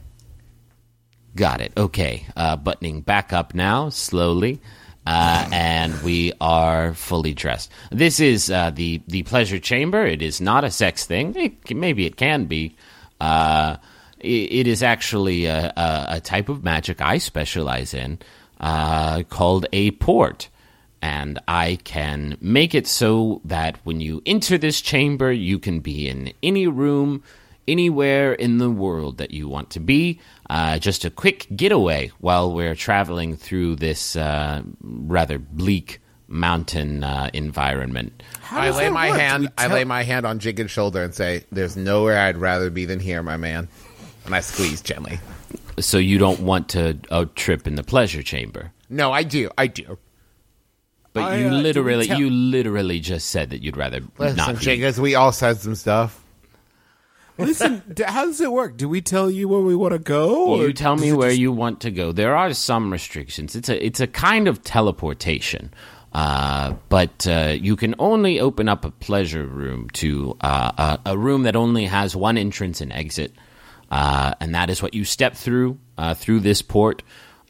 got 1.35 1.61
it. 1.61 1.71
Okay. 1.77 2.25
Uh, 2.35 2.55
buttoning 2.57 3.01
back 3.01 3.33
up 3.33 3.53
now, 3.53 3.89
slowly. 3.89 4.59
Uh, 5.05 5.49
and 5.51 5.99
we 6.03 6.31
are 6.39 6.93
fully 6.93 7.33
dressed. 7.33 7.71
This 7.91 8.19
is 8.19 8.51
uh, 8.51 8.69
the 8.69 9.01
the 9.07 9.23
pleasure 9.23 9.57
chamber. 9.57 10.05
It 10.05 10.21
is 10.21 10.39
not 10.39 10.63
a 10.63 10.69
sex 10.69 11.05
thing. 11.07 11.35
It, 11.35 11.75
maybe 11.75 12.05
it 12.05 12.17
can 12.17 12.45
be. 12.45 12.75
Uh, 13.21 13.77
it, 14.19 14.65
is 14.67 14.81
actually 14.81 15.45
a, 15.45 15.71
a, 15.77 16.05
a 16.09 16.21
type 16.21 16.49
of 16.49 16.63
magic 16.63 17.01
I 17.01 17.19
specialize 17.19 17.93
in, 17.93 18.17
uh, 18.59 19.21
called 19.29 19.67
a 19.71 19.91
port 19.91 20.49
and 21.03 21.39
I 21.47 21.77
can 21.83 22.37
make 22.41 22.73
it 22.73 22.87
so 22.87 23.41
that 23.45 23.77
when 23.83 24.01
you 24.01 24.23
enter 24.25 24.57
this 24.57 24.81
chamber, 24.81 25.31
you 25.31 25.59
can 25.59 25.81
be 25.81 26.07
in 26.09 26.33
any 26.41 26.67
room, 26.67 27.23
anywhere 27.67 28.33
in 28.33 28.57
the 28.57 28.69
world 28.71 29.17
that 29.17 29.31
you 29.31 29.47
want 29.47 29.69
to 29.71 29.79
be. 29.79 30.19
Uh, 30.49 30.79
just 30.79 31.05
a 31.05 31.09
quick 31.09 31.47
getaway 31.55 32.11
while 32.19 32.51
we're 32.51 32.75
traveling 32.75 33.35
through 33.35 33.75
this 33.75 34.15
uh, 34.15 34.63
rather 34.81 35.37
bleak 35.37 36.00
mountain 36.31 37.03
uh, 37.03 37.29
environment. 37.33 38.23
I 38.49 38.69
lay 38.71 38.89
my 38.89 39.09
work? 39.11 39.19
Hand. 39.19 39.43
we 39.43 39.49
I 39.57 39.67
lay 39.67 39.83
my 39.83 40.03
hand 40.03 40.25
on 40.25 40.39
Jenkins' 40.39 40.71
shoulder 40.71 41.03
and 41.03 41.13
say, 41.13 41.45
"There's 41.51 41.77
nowhere 41.77 42.17
I'd 42.19 42.37
rather 42.37 42.69
be 42.69 42.85
than 42.85 42.99
here, 42.99 43.21
my 43.21 43.37
man." 43.37 43.67
And 44.25 44.35
I 44.35 44.39
squeeze 44.39 44.81
gently. 44.81 45.19
So 45.79 45.97
you 45.97 46.17
don't 46.17 46.41
want 46.41 46.69
to 46.69 46.97
uh, 47.09 47.25
trip 47.35 47.65
in 47.67 47.75
the 47.75 47.83
pleasure 47.83 48.21
chamber. 48.21 48.71
No, 48.89 49.11
I 49.11 49.23
do. 49.23 49.49
I 49.57 49.67
do. 49.67 49.97
But 51.13 51.23
I, 51.23 51.35
you 51.37 51.47
uh, 51.47 51.51
literally, 51.51 52.07
tell- 52.07 52.19
you 52.19 52.29
literally 52.29 52.99
just 52.99 53.29
said 53.29 53.49
that 53.49 53.61
you'd 53.61 53.77
rather 53.77 54.01
Listen, 54.17 54.37
not 54.37 54.55
be. 54.55 54.61
Jenkins, 54.61 54.99
we 54.99 55.15
all 55.15 55.31
said 55.31 55.57
some 55.57 55.75
stuff. 55.75 56.23
Listen, 57.37 57.81
d- 57.93 58.03
how 58.07 58.25
does 58.25 58.39
it 58.41 58.51
work? 58.51 58.77
Do 58.77 58.87
we 58.87 59.01
tell 59.01 59.29
you 59.31 59.47
where 59.47 59.61
we 59.61 59.75
want 59.75 59.93
to 59.93 59.99
go? 59.99 60.45
or 60.51 60.67
You 60.67 60.73
tell 60.73 60.95
me 60.95 61.11
where 61.13 61.29
just- 61.29 61.39
you 61.41 61.51
want 61.51 61.81
to 61.81 61.91
go. 61.91 62.11
There 62.11 62.35
are 62.35 62.53
some 62.53 62.91
restrictions. 62.91 63.55
It's 63.55 63.69
a 63.69 63.83
it's 63.85 63.99
a 63.99 64.07
kind 64.07 64.47
of 64.47 64.63
teleportation. 64.63 65.73
Uh, 66.13 66.73
but 66.89 67.25
uh, 67.27 67.55
you 67.59 67.75
can 67.75 67.95
only 67.97 68.39
open 68.39 68.67
up 68.67 68.83
a 68.83 68.91
pleasure 68.91 69.45
room 69.45 69.89
to 69.91 70.35
uh, 70.41 70.97
a, 71.05 71.11
a 71.11 71.17
room 71.17 71.43
that 71.43 71.55
only 71.55 71.85
has 71.85 72.15
one 72.15 72.37
entrance 72.37 72.81
and 72.81 72.91
exit, 72.91 73.31
uh, 73.91 74.33
and 74.41 74.53
that 74.53 74.69
is 74.69 74.81
what 74.81 74.93
you 74.93 75.05
step 75.05 75.35
through 75.35 75.77
uh, 75.97 76.13
through 76.13 76.41
this 76.41 76.61
port. 76.61 77.01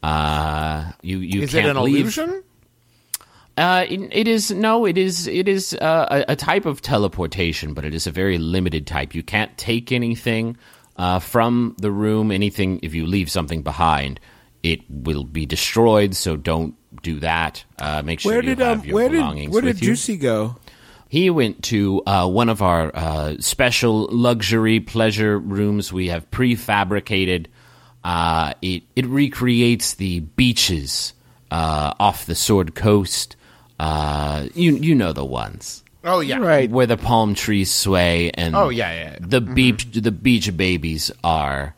Uh, 0.03 0.91
you 1.01 1.19
you 1.19 1.41
Is 1.41 1.51
can't 1.51 1.75
an 1.75 1.83
leave. 1.83 2.01
illusion? 2.01 2.43
Uh, 3.57 3.85
it, 3.89 3.99
it 4.11 4.27
is 4.27 4.51
no, 4.51 4.85
it 4.85 4.97
is 4.97 5.27
it 5.27 5.47
is 5.47 5.73
uh, 5.75 6.23
a, 6.27 6.33
a 6.33 6.35
type 6.35 6.65
of 6.65 6.81
teleportation, 6.81 7.73
but 7.73 7.83
it 7.83 7.93
is 7.93 8.07
a 8.07 8.11
very 8.11 8.37
limited 8.37 8.85
type. 8.87 9.13
You 9.15 9.23
can't 9.23 9.55
take 9.57 9.91
anything 9.91 10.55
uh, 10.97 11.19
from 11.19 11.75
the 11.79 11.91
room. 11.91 12.31
Anything 12.31 12.79
if 12.83 12.93
you 12.93 13.05
leave 13.07 13.29
something 13.29 13.61
behind, 13.63 14.19
it 14.63 14.81
will 14.89 15.23
be 15.23 15.45
destroyed. 15.45 16.15
So 16.15 16.37
don't 16.37 16.75
do 17.01 17.19
that. 17.21 17.63
Uh, 17.79 18.01
make 18.03 18.19
sure 18.19 18.31
Where 18.33 18.41
you 18.43 18.49
did 18.55 18.61
um, 18.61 18.77
have 18.77 18.85
your 18.85 18.95
where 18.95 19.09
belongings 19.09 19.47
did 19.47 19.53
where 19.53 19.63
with 19.63 19.79
did 19.79 19.85
you. 19.85 19.91
Juicy 19.93 20.17
go? 20.17 20.55
He 21.09 21.29
went 21.29 21.63
to 21.65 22.01
uh, 22.05 22.27
one 22.29 22.47
of 22.49 22.61
our 22.61 22.91
uh, 22.95 23.35
special 23.39 24.07
luxury 24.11 24.79
pleasure 24.79 25.37
rooms. 25.37 25.91
We 25.91 26.07
have 26.07 26.29
prefabricated. 26.31 27.47
Uh, 28.03 28.53
it 28.61 28.83
it 28.95 29.05
recreates 29.05 29.95
the 29.95 30.21
beaches 30.21 31.13
uh, 31.51 31.93
off 31.99 32.25
the 32.25 32.35
Sword 32.35 32.75
Coast. 32.75 33.35
Uh, 33.79 34.47
you 34.53 34.75
you 34.75 34.95
know 34.95 35.11
the 35.11 35.25
ones 35.25 35.83
Oh 36.03 36.19
yeah. 36.19 36.37
Right. 36.37 36.69
where 36.69 36.85
the 36.87 36.97
palm 36.97 37.35
trees 37.35 37.69
sway 37.71 38.31
and 38.31 38.55
Oh, 38.55 38.69
yeah, 38.69 38.91
yeah, 38.93 39.11
yeah. 39.11 39.17
the 39.19 39.41
beach 39.41 39.87
the 39.91 40.11
beach 40.11 40.55
babies 40.55 41.11
are. 41.23 41.75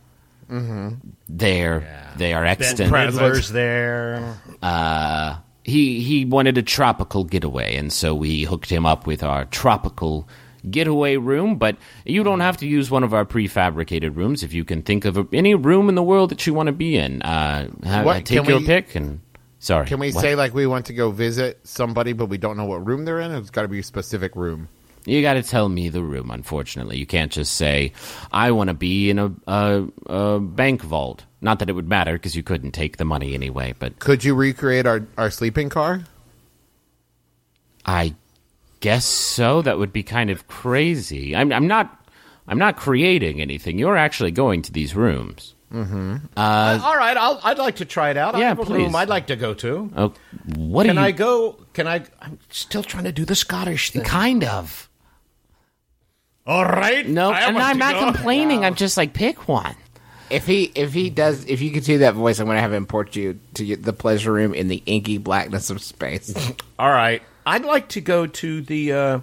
There, 1.29 2.02
they 2.17 2.33
are 2.33 2.45
extant. 2.45 2.89
Predators 2.89 3.49
there. 3.49 4.37
uh, 4.61 5.37
he 5.63 6.01
he 6.01 6.25
wanted 6.25 6.57
a 6.57 6.61
tropical 6.61 7.23
getaway, 7.23 7.75
and 7.75 7.91
so 7.91 8.13
we 8.15 8.43
hooked 8.43 8.69
him 8.69 8.85
up 8.85 9.07
with 9.07 9.23
our 9.23 9.45
tropical 9.45 10.27
getaway 10.69 11.17
room. 11.17 11.57
But 11.57 11.77
you 12.05 12.23
don't 12.23 12.39
have 12.41 12.57
to 12.57 12.67
use 12.67 12.89
one 12.91 13.03
of 13.03 13.13
our 13.13 13.25
prefabricated 13.25 14.15
rooms 14.15 14.43
if 14.43 14.53
you 14.53 14.65
can 14.65 14.81
think 14.81 15.05
of 15.05 15.17
a, 15.17 15.27
any 15.33 15.55
room 15.55 15.89
in 15.89 15.95
the 15.95 16.03
world 16.03 16.31
that 16.31 16.45
you 16.47 16.53
want 16.53 16.67
to 16.67 16.73
be 16.73 16.97
in. 16.97 17.21
Uh, 17.21 17.69
have, 17.83 18.05
What, 18.05 18.25
take 18.25 18.39
can 18.39 18.49
your 18.49 18.59
we- 18.59 18.65
pick 18.65 18.95
and. 18.95 19.21
Sorry. 19.59 19.87
Can 19.87 19.99
we 19.99 20.11
what? 20.11 20.21
say 20.21 20.35
like 20.35 20.53
we 20.53 20.67
want 20.67 20.87
to 20.87 20.93
go 20.93 21.09
visit 21.11 21.61
somebody, 21.65 22.11
but 22.11 22.25
we 22.25 22.37
don't 22.37 22.57
know 22.57 22.65
what 22.65 22.85
room 22.85 23.05
they're 23.05 23.21
in? 23.21 23.31
It's 23.31 23.49
got 23.49 23.61
to 23.61 23.69
be 23.69 23.79
a 23.79 23.83
specific 23.83 24.35
room. 24.35 24.67
You 25.05 25.21
got 25.21 25.33
to 25.33 25.43
tell 25.43 25.67
me 25.67 25.89
the 25.89 26.01
room. 26.01 26.31
Unfortunately, 26.31 26.97
you 26.97 27.05
can't 27.05 27.31
just 27.31 27.55
say 27.55 27.91
I 28.31 28.51
want 28.51 28.69
to 28.69 28.73
be 28.73 29.09
in 29.09 29.19
a, 29.19 29.31
a, 29.47 29.85
a 30.07 30.39
bank 30.39 30.81
vault. 30.81 31.23
Not 31.41 31.59
that 31.59 31.69
it 31.69 31.73
would 31.73 31.89
matter 31.89 32.13
because 32.13 32.35
you 32.37 32.43
couldn't 32.43 32.71
take 32.71 32.95
the 32.97 33.03
money 33.05 33.33
anyway. 33.33 33.73
But 33.77 33.99
Could 33.99 34.23
you 34.23 34.33
recreate 34.33 34.85
our, 34.85 35.05
our 35.17 35.29
sleeping 35.29 35.67
car? 35.69 36.03
I 37.85 38.15
guess 38.79 39.05
so. 39.05 39.61
That 39.61 39.77
would 39.77 39.91
be 39.91 40.03
kind 40.03 40.29
of 40.29 40.47
crazy. 40.47 41.35
I'm, 41.35 41.51
I'm 41.51 41.67
not. 41.67 41.99
I'm 42.47 42.57
not 42.57 42.75
creating 42.75 43.39
anything. 43.39 43.79
You're 43.79 43.95
actually 43.95 44.31
going 44.31 44.63
to 44.63 44.71
these 44.73 44.95
rooms. 44.95 45.53
Uh, 45.73 45.79
all 46.37 46.95
right, 46.97 47.17
I'll, 47.17 47.39
I'd 47.43 47.57
like 47.57 47.77
to 47.77 47.85
try 47.85 48.09
it 48.11 48.17
out. 48.17 48.35
I 48.35 48.39
Yeah, 48.39 48.49
have 48.49 48.59
a 48.59 48.65
please. 48.65 48.83
room 48.83 48.95
I'd 48.95 49.07
like 49.09 49.27
to 49.27 49.35
go 49.35 49.53
to. 49.55 49.89
Oh, 49.95 50.13
what 50.55 50.85
Can 50.85 50.97
you? 50.97 51.01
I 51.01 51.11
go? 51.11 51.53
Can 51.73 51.87
I? 51.87 52.03
I'm 52.21 52.37
still 52.49 52.83
trying 52.83 53.05
to 53.05 53.11
do 53.11 53.25
the 53.25 53.33
Scottish 53.35 53.89
thing. 53.91 54.03
Kind 54.03 54.43
of. 54.43 54.87
All 56.45 56.65
right. 56.65 57.07
No, 57.07 57.31
I 57.31 57.41
and 57.41 57.57
I'm 57.57 57.77
not 57.77 57.93
go. 57.93 58.11
complaining. 58.11 58.65
I'm 58.65 58.75
just 58.75 58.97
like 58.97 59.13
pick 59.13 59.47
one. 59.47 59.75
If 60.29 60.45
he 60.47 60.71
if 60.75 60.93
he 60.93 61.09
does 61.09 61.45
if 61.45 61.61
you 61.61 61.71
can 61.71 61.83
do 61.83 61.99
that 61.99 62.15
voice, 62.15 62.39
I'm 62.39 62.45
going 62.47 62.57
to 62.57 62.61
have 62.61 62.71
him 62.71 62.77
import 62.83 63.15
you 63.15 63.39
to 63.53 63.75
the 63.75 63.93
pleasure 63.93 64.31
room 64.31 64.53
in 64.53 64.67
the 64.67 64.81
inky 64.85 65.17
blackness 65.19 65.69
of 65.69 65.81
space. 65.81 66.33
All 66.79 66.89
right. 66.89 67.21
I'd 67.45 67.65
like 67.65 67.89
to 67.89 68.01
go 68.01 68.25
to 68.25 68.61
the. 68.61 68.93
Uh, 68.93 69.19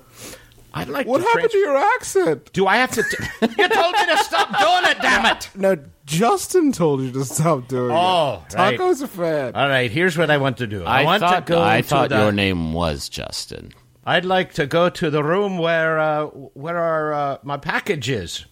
I'd 0.72 0.88
like. 0.88 1.06
What 1.06 1.18
to 1.18 1.24
happened 1.24 1.50
trans- 1.50 1.52
to 1.52 1.58
your 1.58 1.76
accent? 1.76 2.52
Do 2.52 2.66
I 2.66 2.76
have 2.76 2.92
to? 2.92 3.02
T- 3.02 3.16
you 3.58 3.68
told 3.68 3.92
me 3.94 4.06
to 4.06 4.18
stop 4.18 4.48
doing 4.58 4.90
it. 4.92 5.02
Damn 5.02 5.26
it! 5.36 5.50
No, 5.56 5.76
Justin 6.06 6.70
told 6.70 7.00
you 7.00 7.10
to 7.12 7.24
stop 7.24 7.66
doing 7.66 7.90
Oh, 7.92 8.44
it. 8.48 8.54
right. 8.54 8.78
Taako's 8.78 9.00
a 9.02 9.08
fan. 9.08 9.54
All 9.56 9.68
right. 9.68 9.90
Here's 9.90 10.16
what 10.18 10.30
I 10.30 10.36
want 10.36 10.58
to 10.58 10.66
do. 10.66 10.84
I, 10.84 11.00
I, 11.00 11.04
want 11.04 11.20
thought 11.20 11.46
to 11.46 11.52
go. 11.52 11.62
I 11.62 11.82
thought 11.82 12.10
the, 12.10 12.18
your 12.18 12.32
name 12.32 12.72
was 12.72 13.08
Justin. 13.08 13.72
I'd 14.04 14.24
like 14.24 14.54
to 14.54 14.66
go 14.66 14.88
to 14.90 15.10
the 15.10 15.22
room 15.22 15.58
where 15.58 15.98
uh, 15.98 16.24
where 16.26 16.78
our 16.78 17.12
uh, 17.12 17.38
my 17.42 17.56
package 17.56 18.08
is. 18.08 18.46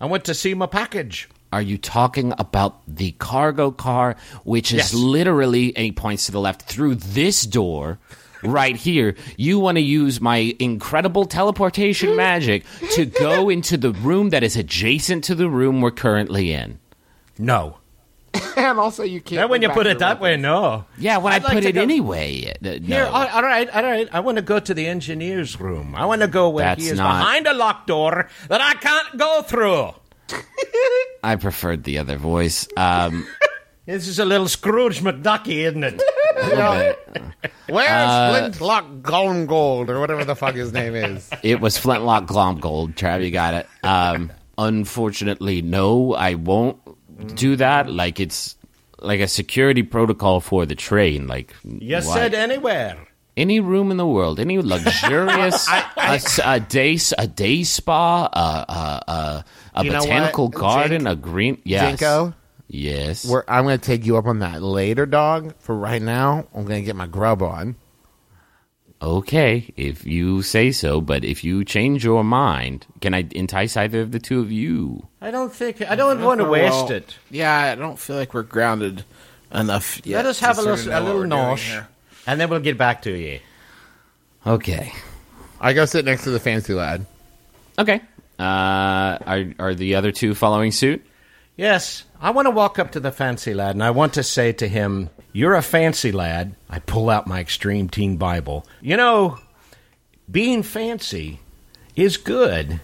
I 0.00 0.06
went 0.06 0.24
to 0.24 0.34
see 0.34 0.54
my 0.54 0.66
package. 0.66 1.28
Are 1.52 1.62
you 1.62 1.76
talking 1.76 2.32
about 2.38 2.80
the 2.88 3.12
cargo 3.12 3.70
car, 3.70 4.16
which 4.44 4.72
is 4.72 4.78
Yes. 4.78 4.94
literally, 4.94 5.76
and 5.76 5.84
he 5.84 5.92
points 5.92 6.26
to 6.26 6.32
the 6.32 6.40
left, 6.40 6.62
through 6.62 6.94
this 6.94 7.44
door 7.44 7.98
right 8.42 8.74
here? 8.74 9.14
You 9.36 9.58
want 9.58 9.76
to 9.76 9.82
use 9.82 10.18
my 10.20 10.56
incredible 10.58 11.26
teleportation 11.26 12.16
magic 12.16 12.64
to 12.94 13.04
go 13.04 13.48
into 13.50 13.76
the 13.76 13.92
room 13.92 14.30
that 14.30 14.42
is 14.42 14.56
adjacent 14.56 15.24
to 15.24 15.34
the 15.34 15.50
room 15.50 15.82
we're 15.82 15.90
currently 15.90 16.52
in. 16.52 16.78
No. 17.38 17.76
and 18.56 18.78
also, 18.78 19.02
you 19.02 19.20
can't. 19.20 19.40
Now, 19.40 19.46
when 19.48 19.60
you 19.62 19.68
put 19.70 19.86
it 19.86 19.90
your 19.90 19.98
that 20.00 20.20
way, 20.20 20.36
no. 20.36 20.84
Yeah, 20.98 21.18
when 21.18 21.32
I'd 21.34 21.42
I 21.42 21.44
like 21.44 21.52
put 21.54 21.62
to 21.64 21.68
it 21.68 21.72
go- 21.72 21.82
anyway. 21.82 22.52
uh, 22.52 22.54
no. 22.62 22.78
Here, 22.78 23.04
all 23.04 23.26
all 23.28 23.42
right, 23.42 23.68
all 23.70 23.82
right. 23.82 24.08
I 24.12 24.20
want 24.20 24.36
to 24.36 24.42
go 24.42 24.58
to 24.58 24.72
the 24.74 24.86
engineer's 24.86 25.60
room. 25.60 25.94
I 25.94 26.06
want 26.06 26.22
to 26.22 26.28
go 26.28 26.48
where 26.48 26.74
he 26.74 26.88
is 26.88 26.98
not- 26.98 27.18
behind 27.20 27.46
a 27.46 27.52
locked 27.54 27.88
door 27.88 28.28
that 28.48 28.60
I 28.60 28.74
can't 28.74 29.18
go 29.18 29.42
through. 29.42 29.90
I 31.24 31.36
preferred 31.36 31.84
the 31.84 31.98
other 31.98 32.16
voice. 32.16 32.66
Um, 32.76 33.26
This 33.84 34.06
is 34.06 34.20
a 34.20 34.24
little 34.24 34.46
Scrooge 34.46 35.00
McDucky, 35.00 35.64
isn't 35.66 35.82
it? 35.82 36.00
Where's 37.68 37.90
Uh, 37.90 38.52
Flintlock 38.52 39.02
Gone 39.02 39.46
Gold 39.46 39.90
or 39.90 39.98
whatever 39.98 40.24
the 40.24 40.36
fuck 40.36 40.54
his 40.54 40.72
name 40.72 40.94
is? 40.94 41.28
It 41.42 41.60
was 41.60 41.76
Flintlock 41.78 42.26
Glom 42.26 42.60
Gold. 42.60 42.94
Trav, 42.94 43.24
you 43.24 43.32
got 43.32 43.54
it. 43.54 43.66
Um, 43.82 44.30
unfortunately, 44.56 45.62
no, 45.62 46.14
I 46.14 46.34
won't 46.34 46.78
do 47.22 47.56
that. 47.56 47.90
Like 47.90 48.20
it's 48.20 48.56
like 49.00 49.20
a 49.20 49.28
security 49.28 49.82
protocol 49.82 50.40
for 50.40 50.66
the 50.66 50.74
train. 50.74 51.26
Like 51.26 51.54
You 51.64 51.94
why- 51.96 52.00
said 52.00 52.34
anywhere. 52.34 52.96
any 53.36 53.60
room 53.60 53.90
in 53.90 53.96
the 53.96 54.06
world, 54.06 54.38
any 54.38 54.58
luxurious 54.60 55.68
a, 55.70 55.84
s- 55.96 56.38
a 56.44 56.60
day 56.60 56.94
s- 56.94 57.14
a 57.18 57.26
day 57.26 57.62
spa, 57.64 58.26
a 58.26 58.72
a, 58.72 59.12
a, 59.12 59.44
a 59.76 59.84
botanical 59.84 60.48
garden, 60.48 61.04
Jink? 61.04 61.08
a 61.08 61.16
green. 61.16 61.62
Yes, 61.64 61.98
Jinko? 61.98 62.34
Yes. 62.68 63.26
We're, 63.28 63.44
I'm 63.48 63.64
going 63.64 63.78
to 63.78 63.84
take 63.84 64.06
you 64.06 64.16
up 64.16 64.24
on 64.26 64.38
that 64.38 64.62
later, 64.62 65.04
dog. 65.04 65.54
For 65.58 65.74
right 65.76 66.00
now, 66.00 66.46
I'm 66.54 66.64
going 66.64 66.80
to 66.80 66.86
get 66.86 66.96
my 66.96 67.06
grub 67.06 67.42
on. 67.42 67.76
Okay, 69.02 69.74
if 69.76 70.06
you 70.06 70.42
say 70.42 70.70
so, 70.70 71.00
but 71.00 71.24
if 71.24 71.42
you 71.42 71.64
change 71.64 72.04
your 72.04 72.22
mind, 72.22 72.86
can 73.00 73.14
I 73.14 73.26
entice 73.32 73.76
either 73.76 74.00
of 74.00 74.12
the 74.12 74.20
two 74.20 74.38
of 74.38 74.52
you? 74.52 75.08
I 75.20 75.32
don't 75.32 75.52
think 75.52 75.82
I 75.82 75.96
don't 75.96 76.22
want 76.22 76.40
to 76.40 76.44
waste 76.44 76.90
it. 76.90 77.16
Yeah, 77.28 77.52
I 77.52 77.74
don't 77.74 77.98
feel 77.98 78.14
like 78.14 78.32
we're 78.32 78.44
grounded 78.44 79.04
enough 79.52 80.00
yet. 80.06 80.18
Let 80.18 80.26
us 80.26 80.38
have 80.38 80.58
a 80.58 80.62
little, 80.62 80.92
a 80.92 81.00
little 81.00 81.22
we're 81.22 81.26
nosh, 81.26 81.84
and 82.28 82.40
then 82.40 82.48
we'll 82.48 82.60
get 82.60 82.78
back 82.78 83.02
to 83.02 83.10
you. 83.10 83.40
Okay. 84.46 84.92
I 85.60 85.72
go 85.72 85.84
sit 85.84 86.04
next 86.04 86.22
to 86.24 86.30
the 86.30 86.40
fancy 86.40 86.72
lad. 86.72 87.04
Okay. 87.76 88.00
Uh, 88.38 89.18
are 89.26 89.44
are 89.58 89.74
the 89.74 89.96
other 89.96 90.12
two 90.12 90.32
following 90.32 90.70
suit? 90.70 91.04
Yes, 91.56 92.04
I 92.20 92.30
want 92.30 92.46
to 92.46 92.50
walk 92.50 92.78
up 92.78 92.92
to 92.92 93.00
the 93.00 93.10
fancy 93.10 93.52
lad, 93.52 93.74
and 93.74 93.82
I 93.82 93.90
want 93.90 94.14
to 94.14 94.22
say 94.22 94.52
to 94.52 94.68
him, 94.68 95.10
"You're 95.32 95.54
a 95.54 95.62
fancy 95.62 96.12
lad." 96.12 96.54
I 96.68 96.78
pull 96.78 97.10
out 97.10 97.26
my 97.26 97.40
Extreme 97.40 97.88
Teen 97.90 98.16
Bible. 98.16 98.66
You 98.80 98.96
know, 98.96 99.38
being 100.30 100.62
fancy 100.62 101.40
is 101.96 102.16
good, 102.16 102.80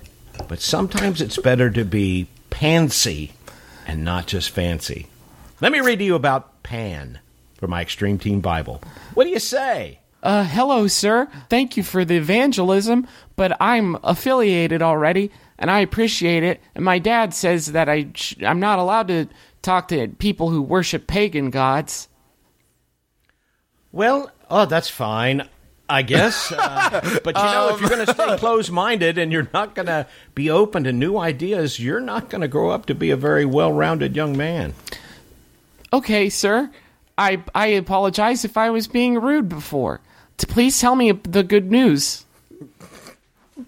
but 0.48 0.60
sometimes 0.60 1.20
it's 1.20 1.38
better 1.38 1.70
to 1.70 1.84
be 1.84 2.28
pansy 2.50 3.32
and 3.86 4.04
not 4.04 4.26
just 4.26 4.50
fancy. 4.50 5.06
Let 5.60 5.72
me 5.72 5.80
read 5.80 5.98
to 5.98 6.04
you 6.04 6.14
about 6.14 6.62
Pan 6.62 7.18
from 7.56 7.70
my 7.70 7.82
Extreme 7.82 8.18
Teen 8.18 8.40
Bible. 8.40 8.82
What 9.14 9.24
do 9.24 9.30
you 9.30 9.38
say? 9.38 9.98
Uh, 10.22 10.44
hello, 10.44 10.86
sir. 10.88 11.28
Thank 11.48 11.76
you 11.76 11.82
for 11.82 12.04
the 12.04 12.16
evangelism, 12.16 13.06
but 13.36 13.56
I'm 13.60 13.96
affiliated 14.02 14.82
already, 14.82 15.30
and 15.58 15.70
I 15.70 15.80
appreciate 15.80 16.42
it. 16.42 16.60
And 16.74 16.84
my 16.84 16.98
dad 16.98 17.32
says 17.34 17.72
that 17.72 17.88
I 17.88 18.08
sh- 18.14 18.34
I'm 18.44 18.60
not 18.60 18.78
allowed 18.78 19.08
to 19.08 19.28
talk 19.62 19.88
to 19.88 20.08
people 20.08 20.50
who 20.50 20.60
worship 20.60 21.06
pagan 21.06 21.50
gods. 21.50 22.07
Well, 23.92 24.30
oh, 24.50 24.66
that's 24.66 24.88
fine, 24.88 25.48
I 25.88 26.02
guess. 26.02 26.52
Uh, 26.90 27.18
but 27.22 27.36
you 27.36 27.42
know, 27.42 27.74
if 27.74 27.80
you're 27.80 27.90
going 27.90 28.06
to 28.06 28.12
stay 28.12 28.36
closed-minded 28.38 29.18
and 29.18 29.30
you're 29.30 29.48
not 29.52 29.74
going 29.74 29.86
to 29.86 30.06
be 30.34 30.48
open 30.48 30.84
to 30.84 30.92
new 30.92 31.18
ideas, 31.18 31.78
you're 31.78 32.00
not 32.00 32.30
going 32.30 32.40
to 32.40 32.48
grow 32.48 32.70
up 32.70 32.86
to 32.86 32.94
be 32.94 33.10
a 33.10 33.16
very 33.16 33.44
well-rounded 33.44 34.16
young 34.16 34.36
man. 34.36 34.74
Okay, 35.92 36.28
sir. 36.30 36.70
I 37.18 37.42
I 37.54 37.66
apologize 37.68 38.44
if 38.44 38.56
I 38.56 38.70
was 38.70 38.86
being 38.86 39.20
rude 39.20 39.48
before. 39.48 40.00
Please 40.38 40.80
tell 40.80 40.94
me 40.94 41.10
the 41.12 41.42
good 41.42 41.70
news. 41.70 42.24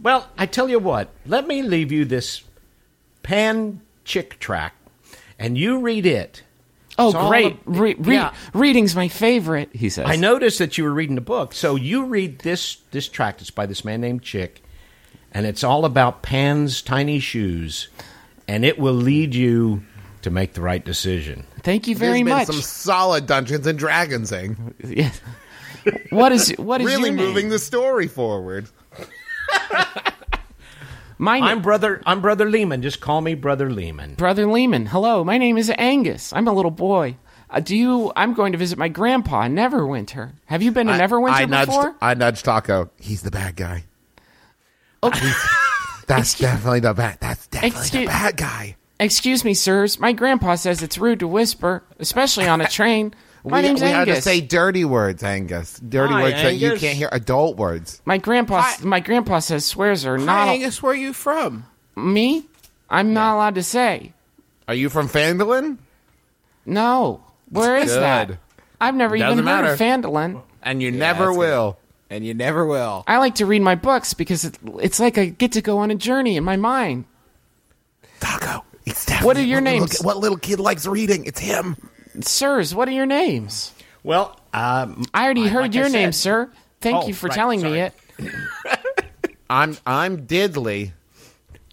Well, 0.01 0.29
I 0.39 0.47
tell 0.47 0.69
you 0.69 0.79
what. 0.79 1.11
Let 1.27 1.49
me 1.49 1.63
leave 1.63 1.91
you 1.91 2.05
this 2.05 2.45
pan 3.23 3.81
chick 4.05 4.39
track, 4.39 4.75
and 5.39 5.59
you 5.59 5.81
read 5.81 6.07
it. 6.07 6.43
Oh, 7.01 7.09
It's 7.11 7.29
great! 7.29 7.53
ab- 7.55 7.61
Re- 7.65 7.95
re- 7.95 8.15
yeah. 8.15 8.35
Reading's 8.55 8.95
my 8.95 9.09
favorite. 9.09 9.71
He 9.75 9.89
says. 9.91 10.07
I 10.09 10.17
noticed 10.17 10.59
that 10.59 10.77
you 10.79 10.85
were 10.85 10.93
reading 10.93 11.15
the 11.15 11.21
book. 11.21 11.55
So 11.55 11.75
you 11.77 12.05
read 12.05 12.41
this 12.41 12.77
this 12.91 13.09
tract. 13.09 13.41
It's 13.41 13.51
by 13.51 13.67
this 13.67 13.85
man 13.85 14.01
named 14.01 14.23
Chick, 14.23 14.63
and 15.33 15.47
it's 15.47 15.65
all 15.65 15.85
about 15.85 16.23
Pan's 16.23 16.83
tiny 16.83 17.19
shoes, 17.21 17.89
and 18.47 18.65
it 18.65 18.79
will 18.79 18.95
lead 18.95 19.35
you 19.35 19.83
to 20.23 20.31
make 20.31 20.53
the 20.53 20.61
right 20.61 20.85
decision. 20.85 21.45
Thank 21.63 21.89
you 21.89 21.97
very 21.97 22.23
There's 22.23 22.37
much. 22.39 22.47
some 22.49 22.61
solid 22.61 23.27
Dungeons 23.27 23.67
and 23.67 23.79
Dragonsing. 23.79 24.75
Yes. 24.87 25.21
What 26.11 26.31
is 26.33 26.51
what 26.59 26.83
is 26.83 26.87
Really 26.87 27.09
your 27.09 27.17
name? 27.17 27.27
moving 27.27 27.49
the 27.49 27.59
story 27.59 28.07
forward. 28.07 28.69
My 31.21 31.39
name, 31.39 31.49
I'm 31.49 31.61
brother. 31.61 32.01
I'm 32.07 32.23
brother 32.23 32.47
Leeman. 32.47 32.81
Just 32.81 33.03
call 33.03 33.21
me 33.21 33.35
brother 33.35 33.69
Leeman. 33.69 34.17
Brother 34.17 34.47
Leeman. 34.47 34.89
Hello, 34.89 35.23
my 35.23 35.37
name 35.37 35.59
is 35.59 35.71
Angus. 35.77 36.33
I'm 36.33 36.49
a 36.49 36.53
little 36.53 36.71
boy. 36.71 37.19
Uh, 37.51 37.61
do 37.61 37.77
you? 37.77 38.11
I'm 38.17 38.33
going 38.33 38.53
to 38.53 38.59
visit 38.59 38.79
my 38.79 38.89
grandpa 38.89 39.43
in 39.43 39.55
Neverwinter. 39.55 40.33
Have 40.47 40.63
you 40.63 40.73
been 40.73 40.87
to 40.87 40.95
Neverwinter 40.95 41.33
I 41.33 41.45
nudged, 41.45 41.67
before? 41.67 41.95
I 42.01 42.15
nudged 42.15 42.47
Taako. 42.47 42.89
He's 42.99 43.21
the 43.21 43.31
bad 43.31 43.55
guy. 43.55 43.85
Okay. 45.03 45.31
That's 46.07 46.39
definitely 46.39 46.81
the 46.81 46.95
bad. 46.95 47.19
That's 47.21 47.47
definitely 47.49 47.79
Excuse- 47.79 48.03
the 48.05 48.07
bad 48.07 48.37
guy. 48.39 48.77
Excuse 48.99 49.45
me, 49.45 49.53
sirs. 49.53 50.01
My 50.01 50.13
grandpa 50.13 50.55
says 50.55 50.83
it's 50.83 50.97
rude 50.97 51.21
to 51.21 51.29
whisper, 51.29 51.83
especially 51.99 52.47
on 52.47 52.63
a 52.63 52.67
train. 52.69 53.15
My 53.45 53.59
we, 53.61 53.69
name's 53.69 53.81
we 53.81 53.89
had 53.89 54.05
to 54.07 54.21
say 54.21 54.41
dirty 54.41 54.85
words, 54.85 55.23
Angus. 55.23 55.79
Dirty 55.81 56.13
Hi, 56.13 56.23
words 56.23 56.35
that 56.43 56.57
you 56.57 56.69
Angus. 56.69 56.81
can't 56.81 56.97
hear. 56.99 57.09
Adult 57.13 57.57
words. 57.57 58.03
my 58.05 58.19
grandpa. 58.19 58.71
My 58.83 59.01
grandpa 59.01 59.39
says 59.39 59.65
swears 59.65 60.05
are 60.05 60.19
not 60.19 60.49
Hi, 60.49 60.55
Angus, 60.55 60.83
where 60.83 60.93
are 60.93 60.97
you 60.97 61.13
from? 61.13 61.65
me. 61.97 62.47
I'm 62.91 63.13
not 63.15 63.35
allowed 63.37 63.55
to 63.55 63.63
say. 63.63 64.13
Are 64.69 64.75
you 64.75 64.89
from 64.91 65.09
Phandalin? 65.09 65.79
No. 66.67 67.23
Where 67.51 67.77
is 67.77 67.95
that? 67.95 68.29
Good. 68.29 68.39
I've 68.81 68.95
never 68.95 69.17
Doesn't 69.17 69.39
even 69.39 69.47
heard 69.47 69.73
of. 69.73 69.79
Phandalin. 69.79 70.43
And 70.63 70.83
you 70.83 70.91
never 70.91 71.27
that's 71.27 71.37
will. 71.39 71.79
And 72.11 72.27
you 72.27 72.35
never 72.35 72.67
will. 72.67 73.05
I 73.07 73.19
like 73.19 73.37
to 73.37 73.47
read 73.47 73.63
my 73.63 73.77
books 73.77 74.13
because 74.15 74.45
it, 74.45 74.59
it's 74.81 74.99
like 74.99 75.19
I 75.19 75.27
get 75.27 75.53
to 75.53 75.63
go 75.63 75.79
on 75.79 75.91
a 75.91 75.95
journey 75.95 76.37
in 76.37 76.43
my 76.45 76.57
mind. 76.57 77.05
Taako. 78.21 78.63
It's 78.87 79.09
What 79.23 79.37
are 79.37 79.43
your 79.43 79.61
little- 79.61 79.81
names? 79.81 80.01
what 80.03 80.17
little 80.17 80.39
kid 80.39 80.59
likes 80.61 80.87
reading? 80.87 81.25
It's 81.27 81.39
him. 81.41 81.77
Sirs, 82.23 82.75
what 82.75 82.89
are 82.89 82.93
your 82.93 83.07
names? 83.07 83.73
Well, 84.03 84.39
um, 84.55 85.05
I 85.15 85.25
already 85.25 85.47
heard 85.49 85.63
like 85.63 85.75
your 85.75 85.85
said- 85.85 85.93
name, 85.93 86.13
sir. 86.13 86.51
Thank 86.81 87.05
Oh, 87.05 87.09
you 87.09 87.15
for 87.15 87.27
right, 87.29 87.35
telling 87.35 87.61
me 87.63 87.81
it. 87.81 87.95
I'm 89.51 89.77
I'm 89.85 90.27
Diddley. 90.27 90.93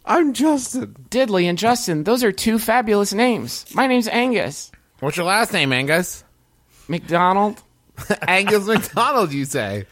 I'm 0.06 0.34
Justin. 0.34 0.96
Diddley 1.10 1.46
and 1.46 1.58
Justin, 1.58 2.04
those 2.04 2.24
are 2.24 2.32
two 2.32 2.60
fabulous 2.60 3.14
names. 3.14 3.66
My 3.74 3.88
name's 3.88 4.08
Angus. 4.08 4.72
What's 5.00 5.16
your 5.18 5.26
last 5.26 5.54
name, 5.54 5.72
Angus? 5.72 6.24
McDonald. 6.88 7.62
Angus 8.28 8.66
McDonald, 8.66 9.32
you 9.34 9.46
say? 9.46 9.86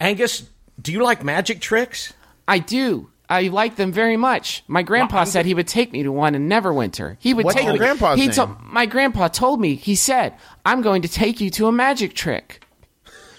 Angus, 0.00 0.48
do 0.80 0.92
you 0.92 1.02
like 1.02 1.24
magic 1.24 1.60
tricks? 1.60 2.12
I 2.46 2.58
do. 2.58 3.10
I 3.30 3.42
like 3.48 3.76
them 3.76 3.92
very 3.92 4.16
much. 4.16 4.64
My 4.68 4.82
grandpa 4.82 5.24
said 5.24 5.44
he 5.44 5.52
would 5.54 5.68
take 5.68 5.92
me 5.92 6.02
to 6.02 6.10
one 6.10 6.34
in 6.34 6.48
Neverwinter. 6.48 7.16
He 7.20 7.34
would 7.34 7.44
What's 7.44 7.56
take 7.56 7.64
your 7.64 7.74
me. 7.74 7.78
grandpa's 7.78 8.18
he 8.18 8.26
name? 8.26 8.34
to- 8.34 8.56
my 8.62 8.86
grandpa 8.86 9.28
told 9.28 9.60
me. 9.60 9.74
He 9.74 9.94
said, 9.94 10.34
"I'm 10.64 10.80
going 10.82 11.02
to 11.02 11.08
take 11.08 11.40
you 11.40 11.50
to 11.50 11.66
a 11.66 11.72
magic 11.72 12.14
trick." 12.14 12.64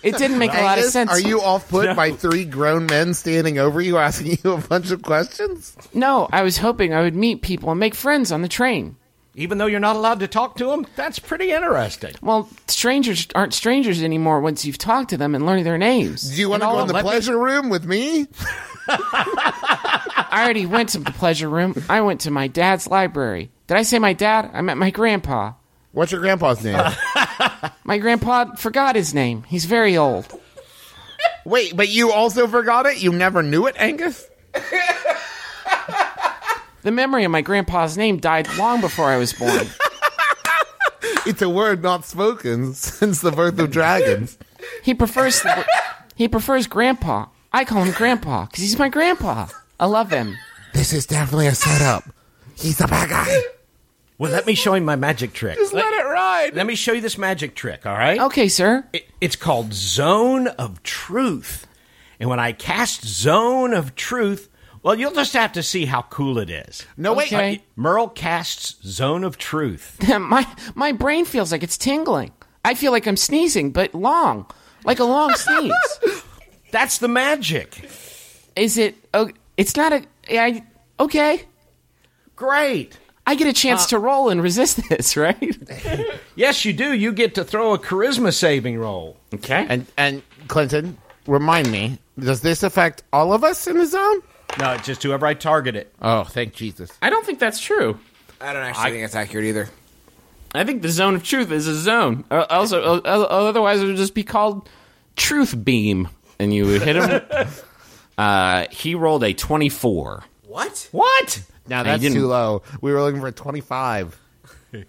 It 0.02 0.16
didn't 0.18 0.38
make 0.38 0.54
a 0.54 0.62
lot 0.62 0.80
of 0.80 0.86
sense. 0.86 1.12
Are 1.12 1.20
you 1.20 1.42
off 1.42 1.68
put 1.68 1.94
by 1.96 2.12
three 2.12 2.46
grown 2.46 2.86
men 2.86 3.14
standing 3.14 3.58
over 3.58 3.82
you 3.82 3.98
asking 3.98 4.38
you 4.44 4.52
a 4.54 4.58
bunch 4.58 4.92
of 4.92 5.02
questions? 5.02 5.76
No, 5.94 6.30
I 6.32 6.44
was 6.44 6.58
hoping 6.60 6.94
I 6.94 7.02
would 7.02 7.16
meet 7.16 7.42
people 7.42 7.70
and 7.72 7.80
make 7.80 7.96
friends 7.96 8.32
on 8.32 8.42
the 8.42 8.48
train. 8.48 8.96
Even 9.40 9.58
though 9.58 9.68
you're 9.68 9.80
not 9.80 9.96
allowed 9.96 10.20
to 10.20 10.28
talk 10.28 10.58
to 10.58 10.66
them, 10.66 10.86
that's 10.98 11.18
pretty 11.18 11.52
interesting. 11.52 12.14
Well, 12.22 12.50
strangers 12.68 13.26
aren't 13.34 13.54
strangers 13.54 14.04
anymore 14.04 14.42
once 14.42 14.66
you've 14.66 14.78
talked 14.78 15.12
to 15.12 15.18
them 15.18 15.34
and 15.34 15.46
learned 15.46 15.66
their 15.66 15.78
names. 15.78 16.30
Do 16.36 16.42
you 16.42 16.50
want 16.50 16.62
to 16.62 16.68
go 16.68 16.82
in 16.82 16.88
the 16.88 16.94
let 16.94 17.06
me- 17.06 17.10
pleasure 17.10 17.40
room 17.40 17.70
with 17.70 17.86
me? 17.86 18.28
I 18.90 20.42
already 20.44 20.66
went 20.66 20.90
to 20.90 20.98
the 21.00 21.12
pleasure 21.12 21.48
room. 21.48 21.82
I 21.88 22.02
went 22.02 22.20
to 22.22 22.32
my 22.32 22.48
dad's 22.48 22.86
library. 22.86 23.50
Did 23.68 23.78
I 23.78 23.84
say 23.84 23.98
my 23.98 24.12
dad? 24.12 24.52
I 24.54 24.60
met 24.60 24.76
my 24.76 24.90
grandpa. 24.92 25.54
What's 25.94 26.12
your 26.12 26.20
grandpa's 26.20 26.62
name? 26.62 26.78
My 27.84 27.98
grandpa 27.98 28.54
forgot 28.56 28.96
his 28.96 29.16
name. 29.16 29.42
He's 29.44 29.66
very 29.66 29.98
old. 29.98 30.28
Wait, 31.46 31.76
but 31.76 31.90
you 31.90 32.12
also 32.12 32.46
forgot 32.48 32.86
it? 32.86 33.02
You 33.02 33.12
never 33.12 33.42
knew 33.42 33.66
it, 33.66 33.76
Angus? 33.80 34.30
The 36.82 36.92
memory 36.92 37.24
of 37.24 37.32
my 37.32 37.42
grandpa's 37.42 37.98
name 37.98 38.18
died 38.18 38.48
long 38.58 38.82
before 38.82 39.06
I 39.06 39.18
was 39.18 39.34
born. 39.34 39.68
It's 41.26 41.42
a 41.44 41.50
word 41.50 41.84
not 41.84 42.06
spoken 42.06 42.74
since 42.74 43.22
the 43.22 43.32
birth 43.32 43.60
of 43.60 43.70
dragons. 43.70 44.38
He 44.84 44.96
prefers 44.96 45.42
the, 45.42 45.66
he 46.16 46.28
prefers 46.28 46.66
grandpa. 46.66 47.28
I 47.54 47.66
call 47.66 47.84
him 47.84 47.94
grandpa 47.94 48.46
because 48.46 48.64
he's 48.64 48.80
my 48.80 48.90
grandpa. 48.90 49.48
I 49.80 49.86
love 49.86 50.12
him. 50.12 50.36
This 50.74 50.92
is 50.92 51.06
definitely 51.06 51.48
a 51.48 51.54
setup. 51.54 52.04
He's 52.56 52.82
a 52.82 52.88
bad 52.88 53.10
guy. 53.10 53.42
Well, 54.18 54.32
let 54.32 54.48
me 54.48 54.56
show 54.56 54.74
you 54.74 54.82
my 54.82 54.96
magic 54.96 55.34
trick. 55.34 55.58
Just 55.58 55.74
let, 55.74 55.94
it 55.94 56.04
ride. 56.04 56.56
let 56.56 56.66
me 56.66 56.76
show 56.76 56.94
you 56.94 57.02
this 57.02 57.18
magic 57.18 57.54
trick, 57.54 57.86
all 57.86 57.94
right? 57.94 58.20
Okay, 58.20 58.50
sir. 58.50 58.88
It, 58.92 59.08
it's 59.22 59.36
called 59.36 59.74
Zone 59.74 60.48
of 60.48 60.82
Truth. 60.84 61.68
And 62.20 62.30
when 62.30 62.40
I 62.40 62.54
cast 62.54 63.06
Zone 63.06 63.74
of 63.74 63.96
Truth, 63.96 64.50
well, 64.84 64.98
you'll 64.98 65.14
just 65.14 65.34
have 65.34 65.54
to 65.54 65.64
see 65.64 65.86
how 65.86 66.04
cool 66.04 66.38
it 66.40 66.50
is. 66.50 66.86
No, 66.98 67.14
wait. 67.14 67.32
Okay. 67.34 67.56
Uh, 67.56 67.60
Merle 67.76 68.10
casts 68.10 68.78
Zone 68.84 69.24
of 69.24 69.38
Truth. 69.38 70.08
my 70.20 70.48
my 70.76 70.92
brain 70.92 71.26
feels 71.26 71.52
like 71.52 71.64
it's 71.64 71.78
tingling. 71.78 72.32
I 72.64 72.74
feel 72.74 72.92
like 72.92 73.08
I'm 73.08 73.18
sneezing, 73.18 73.72
but 73.72 73.94
long, 73.94 74.46
like 74.84 75.00
a 75.00 75.06
long 75.06 75.34
sneeze. 75.36 76.24
That's 76.72 76.98
the 77.00 77.08
magic. 77.08 77.90
Is 78.56 78.78
it? 78.78 78.96
Oh, 79.14 79.30
it's 79.58 79.76
not 79.76 79.94
a. 79.94 80.06
I 80.30 80.64
okay. 81.00 81.44
Great. 82.36 82.98
I 83.28 83.36
get 83.36 83.48
a 83.48 83.54
chance 83.54 83.84
uh, 83.84 83.88
to 83.90 84.00
roll 84.00 84.30
and 84.30 84.42
resist 84.42 84.82
this, 84.90 85.16
right? 85.16 86.18
Yes, 86.36 86.66
you 86.66 86.74
do. 86.74 86.94
You 86.94 87.12
get 87.12 87.36
to 87.36 87.44
throw 87.44 87.74
a 87.74 87.80
charisma 87.80 88.34
saving 88.34 88.80
roll. 88.80 89.18
Okay. 89.34 89.66
And 89.70 89.86
and 89.98 90.24
Clinton, 90.48 90.98
remind 91.28 91.72
me, 91.72 92.00
does 92.18 92.42
this 92.42 92.64
affect 92.64 93.04
all 93.14 93.34
of 93.34 93.44
us 93.44 93.68
in 93.68 93.78
the 93.78 93.86
zone? 93.86 94.22
No, 94.58 94.74
it's 94.74 94.86
just 94.86 95.04
whoever 95.04 95.26
I 95.26 95.34
target 95.36 95.76
it. 95.76 95.94
Oh, 96.02 96.24
thank 96.24 96.54
Jesus. 96.54 96.90
I 97.02 97.10
don't 97.10 97.26
think 97.26 97.40
that's 97.40 97.60
true. 97.60 98.00
I 98.42 98.54
don't 98.54 98.64
actually 98.64 98.84
I- 98.86 98.92
think 98.92 99.04
it's 99.06 99.16
accurate 99.16 99.46
either. 99.46 99.70
I 100.56 100.64
think 100.64 100.82
the 100.82 100.90
zone 100.90 101.14
of 101.14 101.24
truth 101.24 101.52
is 101.52 101.68
a 101.68 101.76
zone. 101.76 102.24
Uh, 102.32 102.46
also, 102.50 102.82
uh, 102.82 103.02
uh, 103.06 103.24
otherwise, 103.30 103.82
it 103.82 103.86
would 103.86 103.98
just 103.98 104.16
be 104.16 104.24
called 104.24 104.68
truth 105.16 105.64
beam, 105.64 106.08
and 106.40 106.52
you 106.52 106.66
would 106.66 106.82
hit 106.82 106.96
him. 106.96 107.22
uh, 108.18 108.66
he 108.72 108.96
rolled 108.96 109.24
a 109.24 109.34
twenty-four. 109.34 110.24
What? 110.48 110.90
What? 110.92 111.44
Now 111.68 111.84
that's 111.84 112.02
didn't- 112.02 112.18
too 112.18 112.26
low. 112.26 112.64
We 112.82 112.92
were 112.92 113.02
looking 113.04 113.22
for 113.22 113.32
25. 113.32 114.20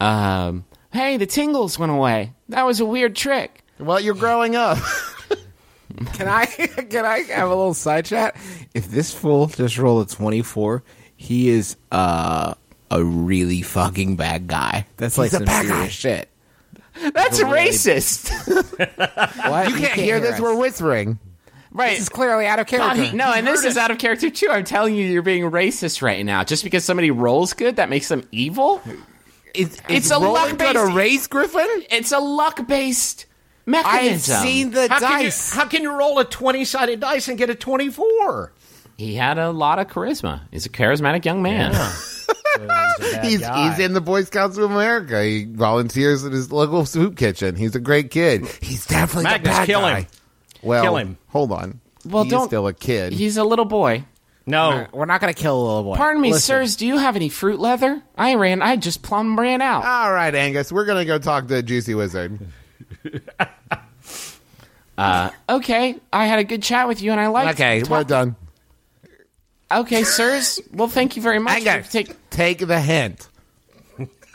Um, 0.00 0.64
hey, 0.92 1.16
the 1.16 1.26
tingles 1.26 1.78
went 1.78 1.92
away. 1.92 2.32
That 2.48 2.64
was 2.66 2.80
a 2.80 2.84
weird 2.84 3.14
trick. 3.14 3.62
Well, 3.78 4.00
you're 4.00 4.14
growing 4.16 4.56
up. 4.56 4.78
Can 6.06 6.28
I 6.28 6.46
can 6.46 7.04
I 7.04 7.20
have 7.20 7.48
a 7.48 7.54
little 7.54 7.74
side 7.74 8.04
chat? 8.06 8.36
If 8.74 8.88
this 8.88 9.12
fool 9.12 9.46
just 9.48 9.78
rolled 9.78 10.10
a 10.10 10.14
twenty 10.14 10.42
four, 10.42 10.82
he 11.16 11.48
is 11.48 11.76
uh, 11.90 12.54
a 12.90 13.04
really 13.04 13.62
fucking 13.62 14.16
bad 14.16 14.46
guy. 14.48 14.86
That's 14.96 15.18
like 15.18 15.32
a 15.32 15.36
some 15.36 15.46
serious 15.46 15.68
guy. 15.70 15.88
shit. 15.88 16.28
That's 17.14 17.40
racist, 17.40 18.28
What? 19.50 19.68
You 19.70 19.74
can't 19.76 19.98
hear 19.98 20.20
this. 20.20 20.38
We're 20.38 20.54
whispering. 20.54 21.18
right? 21.70 21.90
This 21.92 22.00
is 22.00 22.08
clearly 22.10 22.46
out 22.46 22.58
of 22.58 22.66
character. 22.66 23.02
he- 23.04 23.16
no, 23.16 23.32
and 23.32 23.46
this 23.46 23.64
is 23.64 23.78
out 23.78 23.90
of 23.90 23.96
character 23.98 24.28
too. 24.28 24.48
I'm 24.50 24.64
telling 24.64 24.94
you, 24.94 25.06
you're 25.06 25.22
being 25.22 25.44
racist 25.50 26.02
right 26.02 26.24
now. 26.24 26.44
Just 26.44 26.62
because 26.64 26.84
somebody 26.84 27.10
rolls 27.10 27.54
good, 27.54 27.76
that 27.76 27.88
makes 27.88 28.08
them 28.08 28.28
evil. 28.30 28.82
It's, 29.54 29.80
It's 29.88 30.10
a 30.10 30.18
good 30.18 30.32
luck-based- 30.32 30.76
a 30.76 30.86
race, 30.94 31.26
Griffin? 31.26 31.66
It's 31.90 32.12
a 32.12 32.18
luck-based 32.18 33.24
I've 33.24 33.31
mechanism. 33.66 34.42
seen 34.42 34.70
the 34.70 34.88
How 34.88 34.98
can, 35.00 35.18
you, 35.20 35.24
dice. 35.26 35.52
how 35.52 35.66
can 35.66 35.82
you 35.82 35.92
roll 35.96 36.18
a 36.18 36.24
20 36.24 36.64
sided 36.64 37.00
dice 37.00 37.28
and 37.28 37.36
get 37.38 37.50
a 37.50 37.54
24? 37.54 38.52
He 38.98 39.14
had 39.14 39.38
a 39.38 39.50
lot 39.50 39.78
of 39.78 39.88
charisma. 39.88 40.42
He's 40.50 40.66
a 40.66 40.68
charismatic 40.70 41.24
young 41.24 41.42
man. 41.42 41.72
He's 43.22 43.44
he's 43.46 43.78
in 43.78 43.94
the 43.94 44.00
Boy 44.02 44.24
Scouts 44.24 44.58
of 44.58 44.70
America. 44.70 45.22
He 45.24 45.44
volunteers 45.46 46.24
at 46.24 46.32
his 46.32 46.52
local 46.52 46.84
soup 46.84 47.16
kitchen. 47.16 47.56
He's 47.56 47.74
a 47.74 47.80
great 47.80 48.10
kid. 48.10 48.46
He's 48.60 48.86
definitely 48.86 49.24
Magnus, 49.24 49.48
the 49.54 49.58
bad 49.60 49.66
kill 49.66 49.80
guy. 49.80 50.00
him. 50.00 50.06
Well, 50.62 50.82
Kill 50.84 50.96
him. 50.98 51.18
hold 51.28 51.50
on. 51.50 51.80
Well, 52.04 52.24
he's 52.24 52.30
don't- 52.32 52.46
still 52.48 52.66
a 52.68 52.72
kid. 52.74 53.12
He's 53.14 53.36
a 53.38 53.44
little 53.44 53.64
boy. 53.64 54.04
No. 54.46 54.86
We're 54.92 55.06
not 55.06 55.20
gonna 55.20 55.34
kill 55.34 55.56
a 55.56 55.64
little 55.64 55.82
boy. 55.84 55.96
Pardon 55.96 56.20
me, 56.20 56.32
Listen. 56.32 56.46
sirs. 56.46 56.76
Do 56.76 56.86
you 56.86 56.98
have 56.98 57.16
any 57.16 57.28
fruit 57.30 57.58
leather? 57.58 58.02
I 58.18 58.34
ran. 58.34 58.60
I 58.60 58.76
just 58.76 59.02
plumb 59.02 59.38
ran 59.38 59.62
out. 59.62 59.84
All 59.84 60.12
right, 60.12 60.34
Angus, 60.34 60.70
we're 60.70 60.84
gonna 60.84 61.04
go 61.06 61.18
talk 61.18 61.48
to 61.48 61.62
Juicy 61.62 61.94
Wizard. 61.94 62.38
Okay, 65.48 65.96
I 66.12 66.26
had 66.26 66.38
a 66.38 66.44
good 66.44 66.62
chat 66.62 66.86
with 66.86 67.02
you, 67.02 67.10
and 67.10 67.20
I 67.20 67.26
liked. 67.26 67.58
Okay, 67.60 67.82
we're 67.82 68.04
done. 68.04 68.36
Okay, 69.72 70.04
sirs. 70.04 70.60
Well, 70.72 70.86
thank 70.86 71.16
you 71.16 71.22
very 71.22 71.38
much. 71.40 71.64
Take, 71.90 72.30
take 72.30 72.58
the 72.58 72.80
hint. 72.80 73.28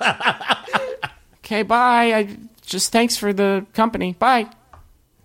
Okay, 1.47 1.63
bye. 1.63 2.13
I 2.13 2.37
just 2.63 2.91
thanks 2.91 3.15
for 3.15 3.31
the 3.31 3.65
company. 3.71 4.11
Bye. 4.19 4.47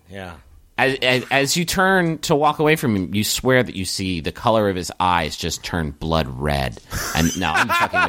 Yeah. 0.09 0.37
As, 0.77 0.97
as, 1.01 1.25
as 1.29 1.57
you 1.57 1.65
turn 1.65 2.17
to 2.19 2.33
walk 2.33 2.59
away 2.59 2.77
from 2.77 2.95
him, 2.95 3.13
you 3.13 3.25
swear 3.25 3.61
that 3.61 3.75
you 3.75 3.83
see 3.83 4.21
the 4.21 4.31
color 4.31 4.69
of 4.69 4.77
his 4.77 4.89
eyes 5.01 5.35
just 5.35 5.65
turn 5.65 5.91
blood 5.91 6.27
red. 6.27 6.79
And 7.13 7.37
no, 7.37 7.51
I'm 7.51 7.67
fucking 7.67 8.05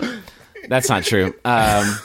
with 0.00 0.10
you. 0.10 0.22
That's 0.68 0.88
not 0.88 1.04
true. 1.04 1.32
Um, 1.44 1.96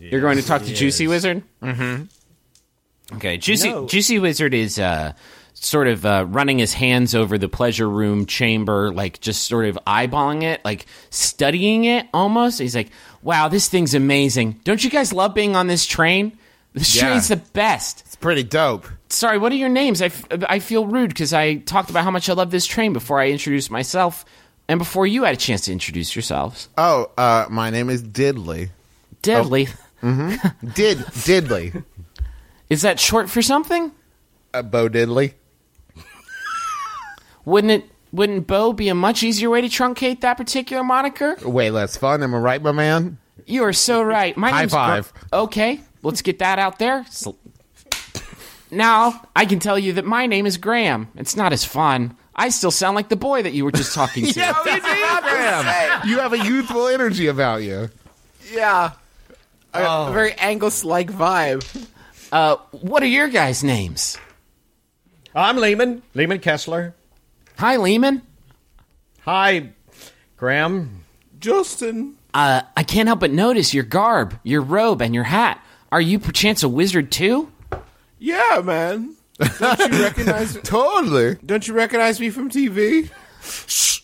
you're 0.00 0.20
going 0.20 0.36
to 0.38 0.42
talk 0.46 0.62
to 0.62 0.74
Juicy 0.74 1.06
Wizard. 1.06 1.42
Mm-hmm. 1.62 3.16
Okay, 3.16 3.36
Juicy 3.38 3.70
No. 3.70 3.86
Juicy 3.86 4.18
Wizard 4.18 4.54
is 4.54 4.78
uh, 4.78 5.12
sort 5.54 5.88
of 5.88 6.06
uh, 6.06 6.26
running 6.28 6.58
his 6.58 6.72
hands 6.72 7.14
over 7.14 7.38
the 7.38 7.48
pleasure 7.48 7.88
room 7.88 8.26
chamber, 8.26 8.92
like 8.92 9.20
just 9.20 9.42
sort 9.46 9.66
of 9.66 9.78
eyeballing 9.86 10.42
it, 10.44 10.64
like 10.64 10.86
studying 11.10 11.84
it 11.84 12.06
almost. 12.14 12.58
He's 12.60 12.74
like, 12.76 12.90
"Wow, 13.22 13.48
this 13.48 13.68
thing's 13.68 13.94
amazing! 13.94 14.60
Don't 14.64 14.82
you 14.82 14.90
guys 14.90 15.12
love 15.12 15.34
being 15.34 15.56
on 15.56 15.66
this 15.66 15.86
train? 15.86 16.38
This 16.72 16.94
Yeah. 16.94 17.08
train's 17.08 17.28
the 17.28 17.36
best." 17.36 18.02
It's 18.06 18.16
pretty 18.16 18.44
dope. 18.44 18.86
Sorry, 19.08 19.38
what 19.38 19.50
are 19.50 19.56
your 19.56 19.68
names? 19.68 20.00
I, 20.00 20.06
f- 20.06 20.24
I 20.48 20.60
feel 20.60 20.86
rude 20.86 21.08
because 21.08 21.32
I 21.32 21.56
talked 21.56 21.90
about 21.90 22.04
how 22.04 22.12
much 22.12 22.28
I 22.28 22.32
love 22.34 22.52
this 22.52 22.64
train 22.64 22.92
before 22.92 23.18
I 23.20 23.30
introduced 23.30 23.68
myself 23.68 24.24
and 24.68 24.78
before 24.78 25.04
you 25.04 25.24
had 25.24 25.34
a 25.34 25.36
chance 25.36 25.62
to 25.62 25.72
introduce 25.72 26.14
yourselves. 26.14 26.68
Oh, 26.78 27.10
uh, 27.18 27.46
my 27.50 27.70
name 27.70 27.90
is 27.90 28.04
Diddley. 28.04 28.70
Diddley. 29.20 29.68
Deadly. 30.02 30.36
Did 30.74 30.98
Diddley. 30.98 31.84
Is 32.68 32.82
that 32.82 32.98
short 33.00 33.28
for 33.28 33.42
something? 33.42 33.92
Uh, 34.54 34.62
Bo 34.62 34.88
Diddley. 34.88 35.34
Wouldn't 37.44 37.70
it? 37.70 37.90
Wouldn't 38.12 38.46
Bo 38.46 38.72
be 38.72 38.88
a 38.88 38.94
much 38.94 39.22
easier 39.22 39.48
way 39.50 39.60
to 39.60 39.68
truncate 39.68 40.20
that 40.22 40.36
particular 40.36 40.82
moniker? 40.82 41.36
Way 41.44 41.70
less 41.70 41.96
fun. 41.96 42.22
Am 42.22 42.34
I 42.34 42.38
right, 42.38 42.60
my 42.62 42.72
man? 42.72 43.18
You 43.46 43.62
are 43.64 43.72
so 43.72 44.02
right. 44.02 44.36
My 44.36 44.50
High 44.50 44.60
name's 44.60 44.72
Gr- 44.72 44.76
five. 44.78 45.12
okay, 45.32 45.80
let's 46.02 46.20
get 46.22 46.40
that 46.40 46.58
out 46.58 46.78
there. 46.78 47.06
Now 48.70 49.22
I 49.34 49.46
can 49.46 49.58
tell 49.58 49.78
you 49.78 49.92
that 49.94 50.04
my 50.04 50.26
name 50.26 50.46
is 50.46 50.56
Graham. 50.56 51.08
It's 51.16 51.36
not 51.36 51.52
as 51.52 51.64
fun. 51.64 52.16
I 52.34 52.48
still 52.50 52.70
sound 52.70 52.94
like 52.94 53.08
the 53.08 53.16
boy 53.16 53.42
that 53.42 53.52
you 53.52 53.64
were 53.64 53.72
just 53.72 53.94
talking 53.94 54.24
to. 54.32 54.40
You 56.06 56.18
have 56.18 56.32
a 56.32 56.38
youthful 56.38 56.86
energy 56.88 57.26
about 57.26 57.62
you. 57.62 57.90
Yeah. 58.52 58.92
A, 59.72 60.08
a 60.08 60.12
very 60.12 60.32
Angus 60.34 60.84
like 60.84 61.10
vibe. 61.10 61.64
Uh, 62.32 62.56
what 62.72 63.02
are 63.02 63.06
your 63.06 63.28
guys' 63.28 63.62
names? 63.62 64.18
I'm 65.34 65.56
Leeman. 65.56 66.02
Leeman 66.14 66.42
Kessler. 66.42 66.94
Hi, 67.58 67.76
Leeman. 67.76 68.22
Hi, 69.22 69.70
Graham. 70.36 71.04
Justin. 71.38 72.16
Uh, 72.34 72.62
I 72.76 72.82
can't 72.82 73.06
help 73.06 73.20
but 73.20 73.30
notice 73.30 73.72
your 73.74 73.84
garb, 73.84 74.38
your 74.42 74.62
robe, 74.62 75.02
and 75.02 75.14
your 75.14 75.24
hat. 75.24 75.62
Are 75.92 76.00
you 76.00 76.18
perchance 76.18 76.62
a 76.62 76.68
wizard 76.68 77.10
too? 77.12 77.50
Yeah, 78.18 78.60
man. 78.64 79.14
Don't 79.58 79.92
you 79.92 80.02
recognize? 80.04 80.56
Totally. 80.62 81.36
don't 81.44 81.66
you 81.66 81.74
recognize 81.74 82.20
me 82.20 82.30
from 82.30 82.50
TV? 82.50 83.10
Shh. 83.42 84.00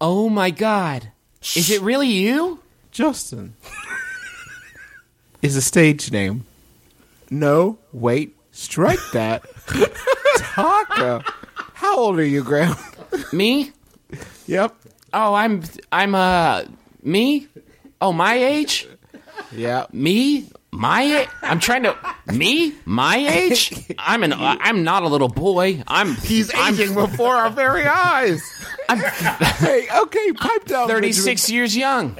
Oh 0.00 0.28
my 0.28 0.50
god. 0.50 1.12
Is 1.54 1.70
it 1.70 1.80
really 1.82 2.08
you? 2.08 2.60
Justin 2.90 3.54
is 5.46 5.56
a 5.56 5.62
stage 5.62 6.10
name. 6.10 6.44
No, 7.30 7.78
wait, 7.92 8.36
strike 8.50 8.98
that. 9.12 9.42
Taako. 10.36 11.24
How 11.74 11.96
old 11.98 12.18
are 12.18 12.24
you, 12.24 12.42
Graham? 12.42 12.76
Me? 13.32 13.70
yep. 14.46 14.74
Oh, 15.14 15.34
I'm 15.34 15.62
I'm 15.92 16.14
uh 16.14 16.64
me? 17.02 17.46
Oh, 18.00 18.12
my 18.12 18.34
age? 18.34 18.88
Yeah. 19.52 19.86
Me? 19.92 20.48
My 20.76 21.02
age? 21.02 21.28
I'm 21.42 21.58
trying 21.58 21.84
to 21.84 21.96
me? 22.26 22.74
My 22.84 23.16
age? 23.28 23.72
I'm 23.98 24.22
an 24.22 24.34
I'm 24.34 24.84
not 24.84 25.02
a 25.02 25.08
little 25.08 25.28
boy. 25.28 25.82
I'm 25.88 26.14
He's 26.16 26.52
aging 26.54 26.92
before 26.94 27.34
our 27.34 27.50
very 27.50 27.86
eyes. 27.86 28.42
Hey, 28.88 29.88
okay, 29.92 30.32
pipe 30.34 30.64
down. 30.66 30.86
36 30.86 31.50
years 31.50 31.76
young. 31.76 32.16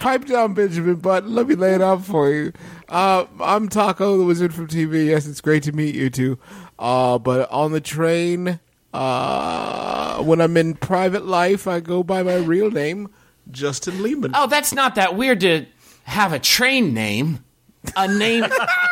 Pipe 0.00 0.26
down, 0.26 0.52
Benjamin. 0.52 0.96
But 0.96 1.26
let 1.26 1.46
me 1.46 1.54
lay 1.54 1.74
it 1.74 1.80
out 1.80 2.04
for 2.04 2.28
you. 2.30 2.52
Uh, 2.90 3.24
I'm 3.40 3.70
Taako, 3.70 4.18
the 4.18 4.24
wizard 4.24 4.52
from 4.52 4.66
TV. 4.66 5.06
Yes, 5.06 5.26
it's 5.26 5.40
great 5.40 5.62
to 5.62 5.72
meet 5.72 5.94
you 5.94 6.10
too. 6.10 6.38
Uh, 6.78 7.18
but 7.18 7.50
on 7.50 7.72
the 7.72 7.80
train, 7.80 8.60
uh, 8.92 10.22
when 10.22 10.42
I'm 10.42 10.56
in 10.58 10.74
private 10.74 11.24
life, 11.24 11.66
I 11.66 11.80
go 11.80 12.02
by 12.02 12.22
my 12.22 12.36
real 12.36 12.70
name, 12.70 13.08
Justin 13.50 13.94
Leeman. 13.94 14.32
Oh, 14.34 14.46
that's 14.46 14.74
not 14.74 14.96
that 14.96 15.16
weird 15.16 15.40
to 15.40 15.64
have 16.04 16.34
a 16.34 16.38
train 16.38 16.92
name. 16.92 17.44
A 17.96 18.08
name 18.08 18.44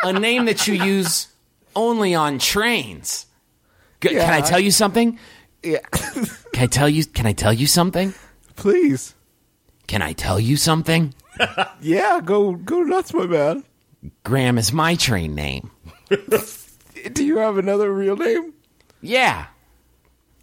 a 0.03 0.13
name 0.13 0.45
that 0.45 0.67
you 0.67 0.75
use 0.75 1.27
only 1.75 2.13
on 2.15 2.39
trains. 2.39 3.25
G- 4.01 4.09
Can 4.09 4.17
I 4.19 4.37
Yeah. 4.37 4.43
tell 4.43 4.59
you 4.59 4.71
something? 4.71 5.17
Yeah. 5.63 5.79
Can 6.53 6.63
I 6.63 6.67
tell 6.67 6.89
you 6.89 7.05
can 7.05 7.25
I 7.25 7.33
tell 7.33 7.53
you 7.53 7.67
something? 7.67 8.13
Please. 8.55 9.15
Can 9.87 10.01
I 10.01 10.13
tell 10.13 10.39
you 10.39 10.55
something? 10.57 11.13
Yeah, 11.81 12.21
go 12.23 12.53
go 12.53 12.81
nuts, 12.81 13.13
my 13.13 13.25
man. 13.25 13.63
Graham 14.23 14.57
is 14.57 14.71
my 14.73 14.95
train 14.95 15.33
name. 15.35 15.71
Do 17.13 17.25
you 17.25 17.37
have 17.37 17.57
another 17.57 17.91
real 17.91 18.15
name? 18.15 18.53
Yeah. 19.01 19.47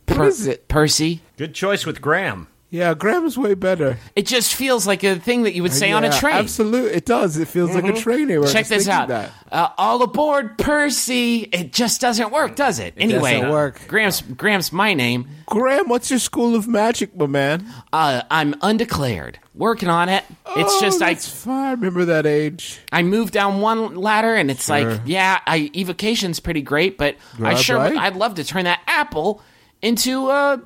What 0.09 0.27
is 0.27 0.47
it? 0.47 0.67
Percy. 0.69 1.21
Good 1.37 1.55
choice 1.55 1.87
with 1.87 2.01
Graham. 2.01 2.49
Yeah, 2.73 2.95
Graham's 2.95 3.37
way 3.37 3.55
better. 3.55 3.99
It 4.15 4.27
just 4.27 4.55
feels 4.55 4.87
like 4.87 5.03
a 5.03 5.17
thing 5.19 5.43
that 5.43 5.55
you 5.55 5.63
would 5.63 5.73
say 5.73 5.91
on 5.91 6.05
a 6.05 6.11
train. 6.13 6.35
Mm-hmm. 6.35 6.45
Absolutely, 6.45 6.91
it 6.93 7.05
does. 7.05 7.37
It 7.37 7.49
feels 7.49 7.75
like 7.75 7.85
a 7.85 7.93
train. 7.93 8.31
I 8.31 8.39
was 8.39 8.53
Check 8.53 8.69
this 8.69 8.87
out. 8.87 9.11
Uh, 9.11 9.69
all 9.77 10.01
aboard, 10.03 10.57
Percy. 10.57 11.41
It 11.53 11.73
just 11.73 12.01
doesn't 12.01 12.31
work, 12.31 12.55
does 12.55 12.79
it? 12.79 12.95
anyway, 12.97 13.35
doesn't 13.35 13.51
work. 13.51 13.81
Graham's 13.89 14.23
Graham's 14.23 14.73
my 14.73 14.95
name. 14.95 15.27
Graham, 15.47 15.89
what's 15.89 16.11
your 16.11 16.21
school 16.21 16.55
of 16.55 16.69
magic, 16.69 17.17
my 17.17 17.27
man? 17.27 17.67
Uh, 17.93 18.23
I'm 18.31 18.55
undeclared. 18.63 19.41
Working 19.57 19.89
on 19.89 20.09
it. 20.09 20.23
It's 20.57 20.73
Oh, 20.73 20.81
just 20.81 21.03
I 21.03 21.17
fine. 21.17 21.73
Remember 21.81 22.05
that 22.05 22.25
age? 22.25 22.79
I 22.93 23.03
moved 23.03 23.33
down 23.35 23.61
one 23.61 23.97
ladder 23.97 24.33
and 24.35 24.49
it's 24.49 24.67
Sure. 24.67 24.93
like, 24.93 25.01
yeah, 25.07 25.41
I 25.45 25.71
evocation's 25.75 26.39
pretty 26.39 26.63
great, 26.63 26.97
but 26.97 27.17
I 27.43 27.57
sure 27.57 27.79
would- 27.79 27.95
right. 27.95 27.99
I'd 27.99 28.15
love 28.17 28.37
to 28.37 28.45
turn 28.45 28.65
that 28.65 28.81
apple 28.87 29.43
into 29.83 30.29
uh 30.29 30.59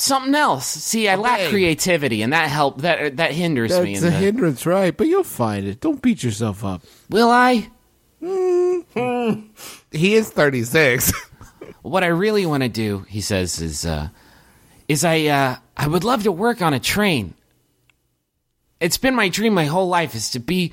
something 0.00 0.34
else. 0.34 0.66
See, 0.66 1.08
I 1.08 1.16
lack 1.16 1.48
creativity 1.50 2.22
and 2.22 2.32
that 2.32 2.48
help 2.48 2.82
that 2.82 3.16
that 3.18 3.32
hinders 3.32 3.70
me. 3.78 3.94
That's 3.94 4.02
in 4.02 4.08
a 4.08 4.10
the- 4.10 4.16
hindrance, 4.16 4.66
right? 4.66 4.96
But 4.96 5.06
you'll 5.08 5.24
find 5.24 5.66
it. 5.66 5.80
Don't 5.80 6.00
beat 6.02 6.22
yourself 6.22 6.64
up. 6.64 6.82
Will 7.08 7.30
I? 7.30 7.70
He 9.90 10.14
is 10.14 10.30
36. 10.30 11.12
What 11.82 12.04
I 12.04 12.08
really 12.08 12.44
want 12.44 12.62
to 12.62 12.68
do, 12.68 13.06
he 13.08 13.22
says, 13.22 13.58
is 13.62 13.86
uh 13.86 14.08
is 14.86 15.02
I 15.02 15.26
uh 15.26 15.56
I 15.78 15.86
would 15.88 16.04
love 16.04 16.24
to 16.24 16.32
work 16.32 16.60
on 16.60 16.74
a 16.74 16.80
train. 16.80 17.32
It's 18.80 18.98
been 18.98 19.14
my 19.14 19.30
dream 19.30 19.54
my 19.54 19.64
whole 19.64 19.88
life 19.88 20.14
is 20.14 20.30
to 20.32 20.40
be 20.40 20.72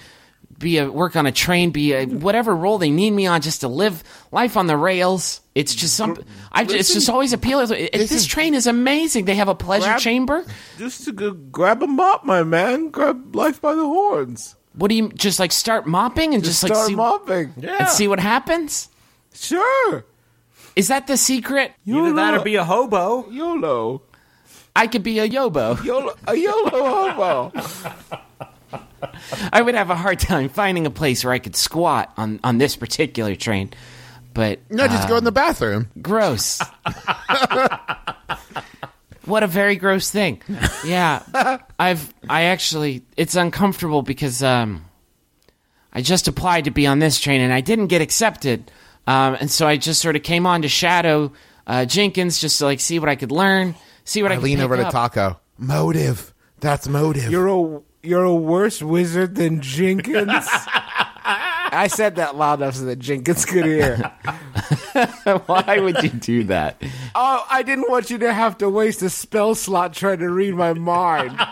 be 0.58 0.78
a 0.80 0.90
work 0.92 1.16
on 1.16 1.26
a 1.26 1.32
train, 1.32 1.72
be 1.72 1.94
a 1.94 2.06
whatever 2.06 2.56
role 2.56 2.78
they 2.78 2.90
need 2.90 3.12
me 3.12 3.28
on, 3.28 3.42
just 3.42 3.62
to 3.62 3.68
live 3.68 4.04
life 4.32 4.58
on 4.58 4.68
the 4.68 4.76
rails. 4.78 5.42
It's 5.56 5.76
just 5.76 5.96
some. 5.96 6.18
I 6.52 6.64
it's 6.64 6.94
just 6.94 7.10
always 7.10 7.34
appealing. 7.34 7.68
It, 7.72 7.92
this 7.94 8.26
train 8.26 8.54
is 8.54 8.68
amazing. 8.68 9.26
They 9.26 9.36
have 9.36 9.48
a 9.48 9.56
pleasure 9.56 9.86
Grab- 9.86 10.00
chamber. 10.00 10.46
Just 10.78 11.06
to 11.06 11.12
go 11.12 11.32
grab 11.32 11.84
a 11.84 11.88
mop, 11.88 12.26
my 12.26 12.44
man. 12.44 12.90
Grab 12.90 13.36
life 13.36 13.62
by 13.62 13.76
the 13.76 13.86
horns. 13.86 14.56
What 14.74 14.90
do 14.90 14.96
you 14.96 15.10
just 15.10 15.40
like 15.40 15.52
start 15.52 15.88
mopping 15.88 16.34
and 16.36 16.44
just, 16.44 16.62
Just 16.62 16.64
like 16.64 16.74
start 16.74 16.88
see, 16.90 16.96
mopping. 16.96 17.54
and 17.68 17.88
see 17.88 18.08
what 18.08 18.20
happens? 18.20 18.90
Sure. 19.34 20.06
Is 20.76 20.90
that 20.90 21.08
the 21.08 21.18
secret? 21.18 21.74
Either 21.88 22.14
that 22.14 22.30
YOLO. 22.32 22.42
or 22.42 22.44
be 22.44 22.56
a 22.56 22.64
hobo. 22.64 23.28
YOLO. 23.32 24.04
I 24.76 24.86
could 24.86 25.02
be 25.02 25.18
a 25.18 25.28
yobo. 25.28 25.84
YOLO. 25.84 26.14
A 26.28 26.36
YOLO 26.36 26.70
hobo. 26.70 27.52
I 29.52 29.62
would 29.62 29.76
have 29.76 29.90
a 29.90 29.96
hard 29.96 30.20
time 30.20 30.50
finding 30.50 30.86
a 30.86 30.90
place 30.90 31.24
where 31.24 31.34
I 31.34 31.40
could 31.40 31.56
squat 31.56 32.14
on, 32.18 32.40
on 32.44 32.58
this 32.58 32.76
particular 32.76 33.36
train. 33.36 33.72
But 34.34 34.60
no, 34.70 34.88
just 34.88 35.08
go 35.08 35.18
in 35.18 35.24
the 35.24 35.32
bathroom. 35.32 35.90
gross. 36.00 36.62
what 39.26 39.42
a 39.42 39.48
very 39.48 39.76
gross 39.78 40.12
thing. 40.12 40.42
Yeah. 40.86 41.24
I've 41.80 42.14
I 42.30 42.44
actually 42.44 43.04
it's 43.16 43.36
uncomfortable 43.36 44.04
because 44.04 44.44
um 44.44 44.86
I 45.92 46.04
just 46.04 46.28
applied 46.28 46.66
to 46.66 46.72
be 46.72 46.86
on 46.86 47.00
this 47.00 47.20
train 47.20 47.42
and 47.42 47.52
I 47.52 47.62
didn't 47.62 47.88
get 47.88 48.02
accepted. 48.02 48.72
Um 49.08 49.38
and 49.40 49.50
so 49.50 49.68
I 49.68 49.76
just 49.78 50.02
sort 50.04 50.16
of 50.16 50.22
came 50.22 50.46
on 50.46 50.62
to 50.62 50.68
shadow 50.68 51.32
uh, 51.66 51.86
Jenkins 51.86 52.40
just 52.40 52.60
to 52.60 52.66
like 52.66 52.80
see 52.80 53.00
what 53.00 53.10
I 53.10 53.16
could 53.16 53.32
learn, 53.32 53.76
see 54.06 54.22
what 54.24 54.32
I, 54.32 54.36
I 54.36 54.38
could 54.38 54.46
lean 54.46 54.58
pick 54.58 54.66
over 54.66 54.78
to. 54.78 54.84
Taako. 54.84 55.38
Motive. 55.58 56.34
That's 56.60 56.88
motive. 56.88 57.32
You're 57.32 57.48
a 57.48 57.82
you're 58.08 58.24
a 58.24 58.34
worse 58.34 58.82
wizard 58.82 59.36
than 59.36 59.62
Jenkins. 59.62 60.48
I 61.70 61.88
said 61.90 62.16
that 62.16 62.36
loud 62.38 62.62
enough 62.62 62.76
so 62.76 62.86
that 62.86 63.00
Jenkins 63.00 63.44
could 63.46 63.66
hear. 63.66 63.98
Why 65.46 65.80
would 65.80 66.02
you 66.02 66.10
do 66.10 66.44
that? 66.46 66.82
Oh, 67.14 67.46
I 67.50 67.64
didn't 67.64 67.90
want 67.90 68.10
you 68.10 68.18
to 68.20 68.34
have 68.34 68.58
to 68.60 68.70
waste 68.70 69.02
a 69.02 69.10
spell 69.10 69.54
slot 69.54 69.94
trying 69.94 70.20
to 70.20 70.30
read 70.30 70.56
my 70.56 70.74
mind. 70.74 71.38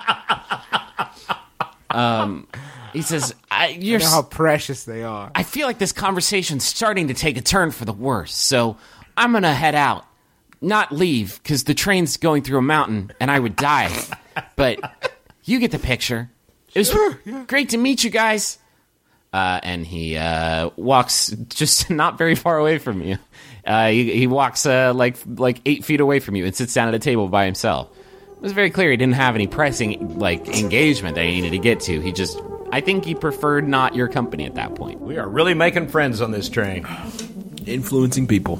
Um, 1.92 2.48
he 2.92 3.02
says, 3.04 3.34
I, 3.50 3.70
"You're." 3.70 4.00
You 4.00 4.06
know 4.06 4.12
how 4.12 4.22
precious 4.24 4.84
they 4.84 5.04
are. 5.04 5.32
I 5.34 5.44
feel 5.44 5.66
like 5.66 5.78
this 5.78 5.94
conversation's 5.94 6.66
starting 6.66 7.08
to 7.08 7.14
take 7.14 7.38
a 7.38 7.42
turn 7.42 7.72
for 7.72 7.86
the 7.86 7.94
worse, 7.94 8.36
so 8.36 8.76
I'm 9.16 9.32
gonna 9.32 9.54
head 9.54 9.76
out. 9.76 10.06
Not 10.60 10.92
leave, 10.92 11.40
because 11.42 11.64
the 11.64 11.74
train's 11.74 12.18
going 12.18 12.44
through 12.44 12.58
a 12.58 12.62
mountain 12.64 13.14
and 13.22 13.32
I 13.32 13.40
would 13.40 13.56
die. 13.56 13.92
but 14.58 14.80
you 15.46 15.60
get 15.60 15.72
the 15.72 15.80
picture. 15.80 16.30
It 16.76 16.80
was 16.80 17.46
great 17.48 17.70
to 17.70 17.78
meet 17.78 18.04
you 18.04 18.10
guys. 18.10 18.60
Uh, 19.34 19.60
and 19.64 19.86
he 19.86 20.16
uh, 20.18 20.70
walks 20.76 21.30
just 21.50 21.90
not 21.90 22.18
very 22.18 22.36
far 22.36 22.58
away 22.58 22.78
from 22.78 23.02
you. 23.02 23.18
Uh, 23.66 23.90
he, 23.90 24.12
he 24.20 24.28
walks 24.28 24.66
uh, 24.66 24.94
like 24.94 25.18
like 25.26 25.60
eight 25.66 25.84
feet 25.84 26.00
away 26.00 26.20
from 26.20 26.36
you 26.36 26.46
and 26.46 26.56
sits 26.56 26.74
down 26.74 26.88
at 26.88 26.94
a 26.94 27.00
table 27.00 27.28
by 27.28 27.46
himself. 27.46 27.90
It 28.36 28.42
was 28.42 28.52
very 28.54 28.70
clear 28.70 28.92
he 28.92 28.98
didn't 28.98 29.16
have 29.16 29.36
any 29.36 29.48
pressing 29.48 30.20
like 30.20 30.48
engagement 30.48 31.16
that 31.16 31.26
he 31.26 31.32
needed 31.32 31.52
to 31.52 31.58
get 31.58 31.80
to. 31.82 32.00
He 32.00 32.12
just, 32.12 32.40
I 32.72 32.80
think 32.80 33.04
he 33.04 33.16
preferred 33.16 33.68
not 33.68 33.96
your 33.96 34.08
company 34.08 34.46
at 34.46 34.56
that 34.56 34.76
point. 34.76 35.02
We 35.02 35.18
are 35.18 35.28
really 35.28 35.54
making 35.54 35.88
friends 35.88 36.22
on 36.22 36.32
this 36.32 36.48
train. 36.48 36.86
Influencing 37.66 38.28
people. 38.28 38.60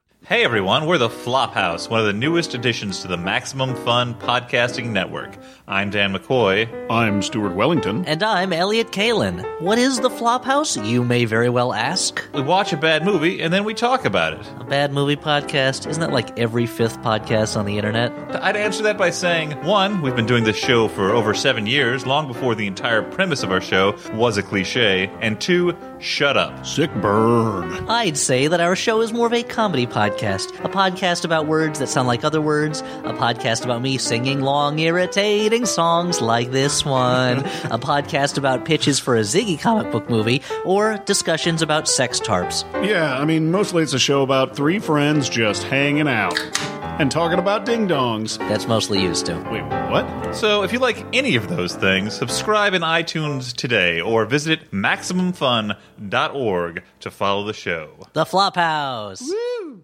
Hey 0.27 0.43
everyone, 0.45 0.85
we're 0.85 0.99
the 0.99 1.09
Flophouse, 1.09 1.89
one 1.89 1.99
of 1.99 2.05
the 2.05 2.13
newest 2.13 2.53
additions 2.53 3.01
to 3.01 3.07
the 3.07 3.17
Maximum 3.17 3.75
Fun 3.83 4.13
Podcasting 4.13 4.91
Network. 4.91 5.35
I'm 5.67 5.89
Dan 5.89 6.13
McCoy. 6.13 6.69
I'm 6.91 7.23
Stuart 7.23 7.55
Wellington. 7.55 8.05
And 8.05 8.21
I'm 8.21 8.53
Elliott 8.53 8.91
Kalan. 8.91 9.43
What 9.61 9.79
is 9.79 9.99
the 9.99 10.09
Flophouse? 10.09 10.85
You 10.87 11.03
may 11.03 11.25
very 11.25 11.49
well 11.49 11.73
ask. 11.73 12.23
We 12.35 12.41
watch 12.43 12.71
a 12.71 12.77
bad 12.77 13.03
movie 13.03 13.41
and 13.41 13.51
then 13.51 13.63
we 13.63 13.73
talk 13.73 14.05
about 14.05 14.33
it. 14.33 14.45
A 14.59 14.63
bad 14.63 14.93
movie 14.93 15.15
podcast? 15.15 15.87
Isn't 15.89 16.01
that 16.01 16.11
like 16.13 16.37
every 16.37 16.67
fifth 16.67 16.99
podcast 17.01 17.57
on 17.57 17.65
the 17.65 17.77
internet? 17.77 18.11
I'd 18.43 18.55
answer 18.55 18.83
that 18.83 18.99
by 18.99 19.09
saying 19.09 19.53
one, 19.65 20.03
we've 20.03 20.15
been 20.15 20.27
doing 20.27 20.43
this 20.43 20.55
show 20.57 20.87
for 20.87 21.11
over 21.11 21.33
seven 21.33 21.65
years, 21.65 22.05
long 22.05 22.27
before 22.27 22.53
the 22.53 22.67
entire 22.67 23.01
premise 23.01 23.41
of 23.41 23.51
our 23.51 23.61
show 23.61 23.97
was 24.13 24.37
a 24.37 24.43
cliche, 24.43 25.07
and 25.19 25.41
two, 25.41 25.75
shut 25.99 26.37
up. 26.37 26.63
Sick 26.65 26.93
burn. 27.01 27.71
I'd 27.89 28.17
say 28.17 28.45
that 28.47 28.61
our 28.61 28.75
show 28.75 29.01
is 29.01 29.11
more 29.11 29.25
of 29.27 29.33
a 29.33 29.41
comedy 29.43 29.87
podcast. 30.11 30.49
A 30.65 30.69
podcast 30.69 31.25
about 31.25 31.47
words 31.47 31.79
that 31.79 31.87
sound 31.87 32.07
like 32.07 32.23
other 32.23 32.41
words. 32.41 32.81
A 32.81 33.13
podcast 33.13 33.63
about 33.63 33.81
me 33.81 33.97
singing 33.97 34.41
long, 34.41 34.77
irritating 34.79 35.65
songs 35.65 36.21
like 36.21 36.51
this 36.51 36.85
one. 36.85 37.39
a 37.39 37.79
podcast 37.79 38.37
about 38.37 38.65
pitches 38.65 38.99
for 38.99 39.15
a 39.15 39.21
Ziggy 39.21 39.59
comic 39.59 39.91
book 39.91 40.09
movie. 40.09 40.41
Or 40.65 40.97
discussions 41.05 41.61
about 41.61 41.87
sex 41.87 42.19
tarps. 42.19 42.63
Yeah, 42.85 43.17
I 43.17 43.25
mean, 43.25 43.51
mostly 43.51 43.83
it's 43.83 43.93
a 43.93 43.99
show 43.99 44.21
about 44.21 44.55
three 44.55 44.79
friends 44.79 45.29
just 45.29 45.63
hanging 45.63 46.07
out 46.07 46.37
and 46.99 47.11
talking 47.11 47.39
about 47.39 47.65
ding 47.65 47.87
dongs. 47.87 48.37
That's 48.37 48.67
mostly 48.67 49.01
used 49.01 49.25
to. 49.27 49.35
Wait, 49.51 49.63
what? 49.91 50.35
So 50.35 50.63
if 50.63 50.73
you 50.73 50.79
like 50.79 51.05
any 51.13 51.35
of 51.35 51.47
those 51.49 51.75
things, 51.75 52.15
subscribe 52.15 52.73
in 52.73 52.81
iTunes 52.81 53.55
today 53.55 54.01
or 54.01 54.25
visit 54.25 54.71
MaximumFun.org 54.71 56.83
to 56.99 57.11
follow 57.11 57.45
the 57.45 57.53
show. 57.53 58.07
The 58.13 58.25
Flophouse. 58.25 59.21
Woo! 59.21 59.83